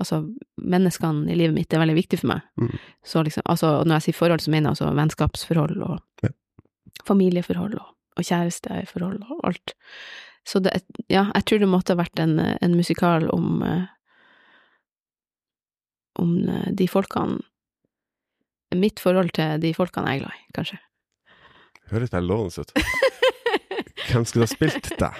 Altså, 0.00 0.22
menneskene 0.56 1.28
i 1.28 1.34
livet 1.36 1.52
mitt 1.52 1.74
er 1.76 1.82
veldig 1.82 1.94
viktig 1.98 2.18
for 2.22 2.30
meg. 2.30 2.44
Mm. 2.56 2.70
Så 3.04 3.20
liksom, 3.20 3.42
altså, 3.44 3.82
når 3.84 3.98
jeg 3.98 4.04
sier 4.06 4.16
forhold, 4.16 4.40
så 4.40 4.52
mener 4.54 4.70
jeg 4.70 4.76
altså 4.78 4.94
vennskapsforhold 4.96 5.82
og 5.84 5.98
Ja. 6.24 6.30
familieforhold 7.04 7.74
og, 7.76 7.90
og 8.16 8.24
kjæresteforhold 8.24 9.18
og 9.28 9.42
alt. 9.44 9.74
Så 10.48 10.62
det, 10.64 10.72
ja, 11.12 11.26
jeg 11.34 11.44
tror 11.44 11.60
det 11.60 11.68
måtte 11.68 11.92
ha 11.92 12.00
vært 12.00 12.22
en, 12.22 12.38
en 12.40 12.76
musikal 12.76 13.28
om 13.28 13.60
eh, 13.62 13.92
om 16.20 16.36
eh, 16.48 16.68
de 16.76 16.88
folkene 16.90 17.40
Mitt 18.70 19.00
forhold 19.02 19.32
til 19.34 19.58
de 19.58 19.72
folkene 19.74 20.12
jeg 20.12 20.20
er 20.20 20.22
glad 20.22 20.34
i, 20.36 20.44
kanskje. 20.54 20.76
Høres 21.90 22.12
det 22.12 22.20
lovende 22.22 22.62
ut. 22.62 22.70
Hvem 24.12 24.26
skulle 24.28 24.46
ha 24.46 24.50
spilt 24.52 24.92
deg? 25.00 25.16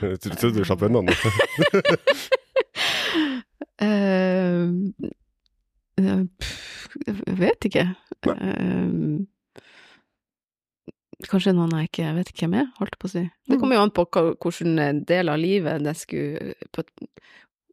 Jeg 0.00 0.20
trodde 0.24 0.54
du 0.56 0.64
slapp 0.64 0.86
unna 0.88 1.02
nå. 1.04 1.12
Eh, 3.80 4.66
eh, 5.96 6.24
jeg 7.06 7.36
vet 7.38 7.64
ikke. 7.64 7.84
Uh, 8.28 9.24
kanskje 11.30 11.54
noen 11.56 11.72
jeg 11.78 11.88
ikke 11.88 12.10
vet 12.18 12.32
ikke 12.32 12.44
hvem 12.44 12.58
er, 12.60 12.68
holdt 12.76 12.98
på 13.00 13.08
å 13.08 13.12
si. 13.14 13.22
Det 13.48 13.56
kommer 13.56 13.78
jo 13.78 13.84
an 13.86 13.94
på 13.96 14.04
hvilken 14.12 15.00
del 15.08 15.32
av 15.32 15.40
livet 15.40 15.80
det 15.86 15.96
skulle 15.96 16.52
på, 16.76 16.84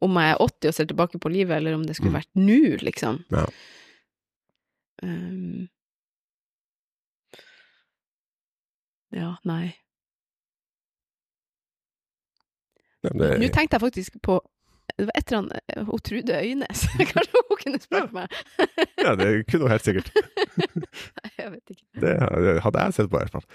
Om 0.02 0.16
jeg 0.20 0.30
er 0.30 0.36
80 0.44 0.68
og 0.68 0.74
ser 0.74 0.84
tilbake 0.92 1.18
på 1.18 1.28
livet, 1.32 1.56
eller 1.56 1.74
om 1.74 1.84
det 1.84 1.96
skulle 1.96 2.12
Mm. 2.12 2.18
vært 2.20 2.34
nå, 2.34 2.76
liksom. 2.86 3.24
Ja. 3.34 3.46
Um, 5.02 5.68
ja, 9.14 9.34
nei. 9.44 9.74
Nå 13.08 13.48
tenkte 13.54 13.76
jeg 13.78 13.80
faktisk 13.80 14.16
på 14.26 14.40
Det 14.98 15.04
var 15.06 15.12
et 15.14 15.28
eller 15.30 15.38
annet 15.38 15.60
eh, 15.76 15.84
Hun 15.86 16.00
Trude 16.02 16.34
Øynes. 16.34 16.80
Kanskje 17.12 17.32
hun 17.48 17.56
kunne 17.62 17.78
spurt 17.80 18.12
meg? 18.12 18.26
ja, 19.04 19.12
det 19.14 19.46
kunne 19.46 19.62
hun 19.68 19.70
helt 19.70 19.84
sikkert. 19.86 20.08
Nei, 20.16 21.30
jeg 21.38 21.52
vet 21.52 21.70
ikke. 21.70 21.86
Det 22.02 22.14
hadde 22.64 22.78
jeg 22.82 22.94
sett 22.96 23.10
på, 23.12 23.16
i 23.16 23.22
hvert 23.22 23.34
fall. 23.36 23.46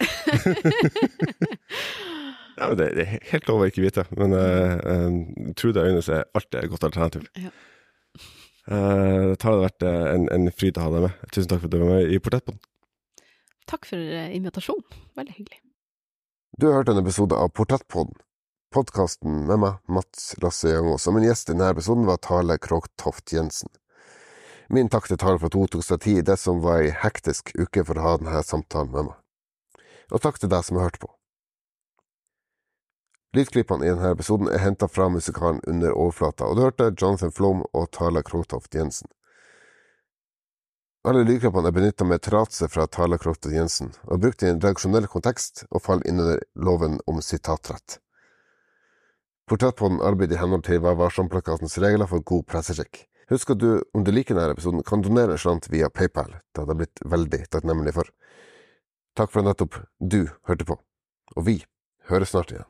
Ja, 2.58 2.70
det, 2.78 2.89
det 2.97 3.04
er 3.04 3.30
helt 3.32 3.47
lov 3.49 3.64
å 3.64 3.68
ikke 3.70 3.84
vite, 3.84 4.04
men 4.18 4.36
uh, 4.38 4.76
uh, 4.78 5.54
Trude 5.58 5.82
Øynes 5.82 6.10
er 6.14 6.28
alltid 6.38 6.60
et 6.62 6.74
godt 6.74 6.86
alternativ. 6.89 7.26
Ja. 7.39 7.49
Uh, 8.64 9.34
det 9.34 9.43
har 9.43 9.58
vært 9.60 9.84
eh, 9.84 10.04
en, 10.14 10.30
en 10.32 10.47
fryd 10.56 10.78
å 10.80 10.86
ha 10.86 10.91
deg 10.93 11.01
med. 11.08 11.24
Tusen 11.36 11.49
takk 11.51 11.66
for 11.66 11.68
at 11.68 11.74
du 11.74 11.82
var 11.82 11.89
med 11.97 12.14
i 12.16 12.20
Portrettpodden. 12.24 12.62
Takk 13.68 13.88
for 13.89 13.99
eh, 13.99 14.30
invitasjonen. 14.38 15.01
Veldig 15.20 15.36
hyggelig. 15.36 15.60
Du 16.60 16.70
har 16.70 16.78
hørt 16.80 16.91
en 16.93 17.01
episode 17.01 17.36
av 17.36 17.51
Portrettpodden. 17.58 18.16
Podkasten 18.74 19.43
med 19.49 19.60
meg, 19.62 19.82
Mats 19.91 20.32
Lasse 20.41 20.72
Jangås, 20.72 21.10
og 21.10 21.18
min 21.18 21.28
gjest 21.28 21.49
i 21.49 21.54
denne 21.54 21.74
episoden 21.76 22.08
var 22.08 22.22
Tale 22.24 22.56
Krogtoft 22.62 23.36
Jensen. 23.36 23.70
Min 24.74 24.89
takk 24.89 25.10
til 25.12 25.20
Tale 25.22 25.41
for 25.41 25.51
at 25.51 25.58
hun 25.60 25.70
tok 25.70 25.84
seg 25.86 25.99
tid 26.06 26.22
i 26.22 26.26
det 26.32 26.39
som 26.41 26.64
var 26.64 26.82
ei 26.82 26.93
hektisk 27.04 27.51
uke 27.60 27.84
for 27.86 27.99
å 27.99 28.06
ha 28.08 28.16
denne 28.22 28.45
samtalen 28.47 28.95
med 28.95 29.12
meg. 29.12 29.84
Og 30.16 30.24
takk 30.24 30.39
til 30.41 30.49
deg 30.49 30.64
som 30.66 30.80
har 30.80 30.88
hørt 30.88 31.01
på. 31.04 31.12
Lydklippene 33.34 33.86
i 33.86 33.90
denne 33.90 34.12
episoden 34.14 34.50
er 34.54 34.62
henta 34.62 34.86
fra 34.88 35.08
musikalen 35.10 35.62
Under 35.66 35.96
overflata, 35.98 36.46
og 36.46 36.56
du 36.56 36.62
hørte 36.68 36.92
Jonathan 37.02 37.32
Flom 37.34 37.64
og 37.74 37.88
Tala 37.96 38.22
Krotoft 38.22 38.76
Jensen. 38.78 39.10
Alle 41.04 41.24
lydklippene 41.26 41.72
er 41.72 41.74
benytta 41.74 42.06
med 42.06 42.22
tillatelse 42.22 42.70
fra 42.70 42.86
Tala 42.86 43.18
Krotoft 43.18 43.50
Jensen, 43.50 43.90
og 44.06 44.22
brukt 44.22 44.46
i 44.46 44.52
en 44.52 44.60
redaksjonell 44.62 45.10
kontekst 45.10 45.64
og 45.72 45.82
faller 45.82 46.06
inn 46.12 46.22
under 46.22 46.44
loven 46.54 47.00
om 47.10 47.24
sitatrett. 47.26 47.98
Portrettpodden 49.50 50.04
arbeider 50.06 50.38
i 50.38 50.40
henhold 50.44 50.68
til 50.70 50.84
Vær 50.86 51.00
varsom-plakatens 51.02 51.80
regler 51.82 52.08
for 52.08 52.22
god 52.22 52.46
presseskikk. 52.54 53.02
Husk 53.34 53.56
at 53.56 53.60
du, 53.60 53.82
om 53.98 54.06
du 54.06 54.14
liker 54.14 54.38
denne 54.38 54.54
episoden, 54.54 54.86
kan 54.86 55.02
donere 55.02 55.34
en 55.34 55.42
slant 55.42 55.72
via 55.74 55.90
PayPal. 55.90 56.38
Det 56.54 56.62
hadde 56.62 56.78
jeg 56.78 56.84
blitt 56.84 57.04
veldig 57.18 57.42
takknemlig 57.50 57.98
for. 57.98 58.14
Takk 59.18 59.34
for 59.34 59.42
at 59.42 59.50
nettopp 59.50 59.82
du 60.00 60.22
hørte 60.46 60.70
på, 60.70 60.78
og 61.34 61.50
vi 61.50 61.58
høres 62.14 62.38
snart 62.38 62.54
igjen. 62.54 62.70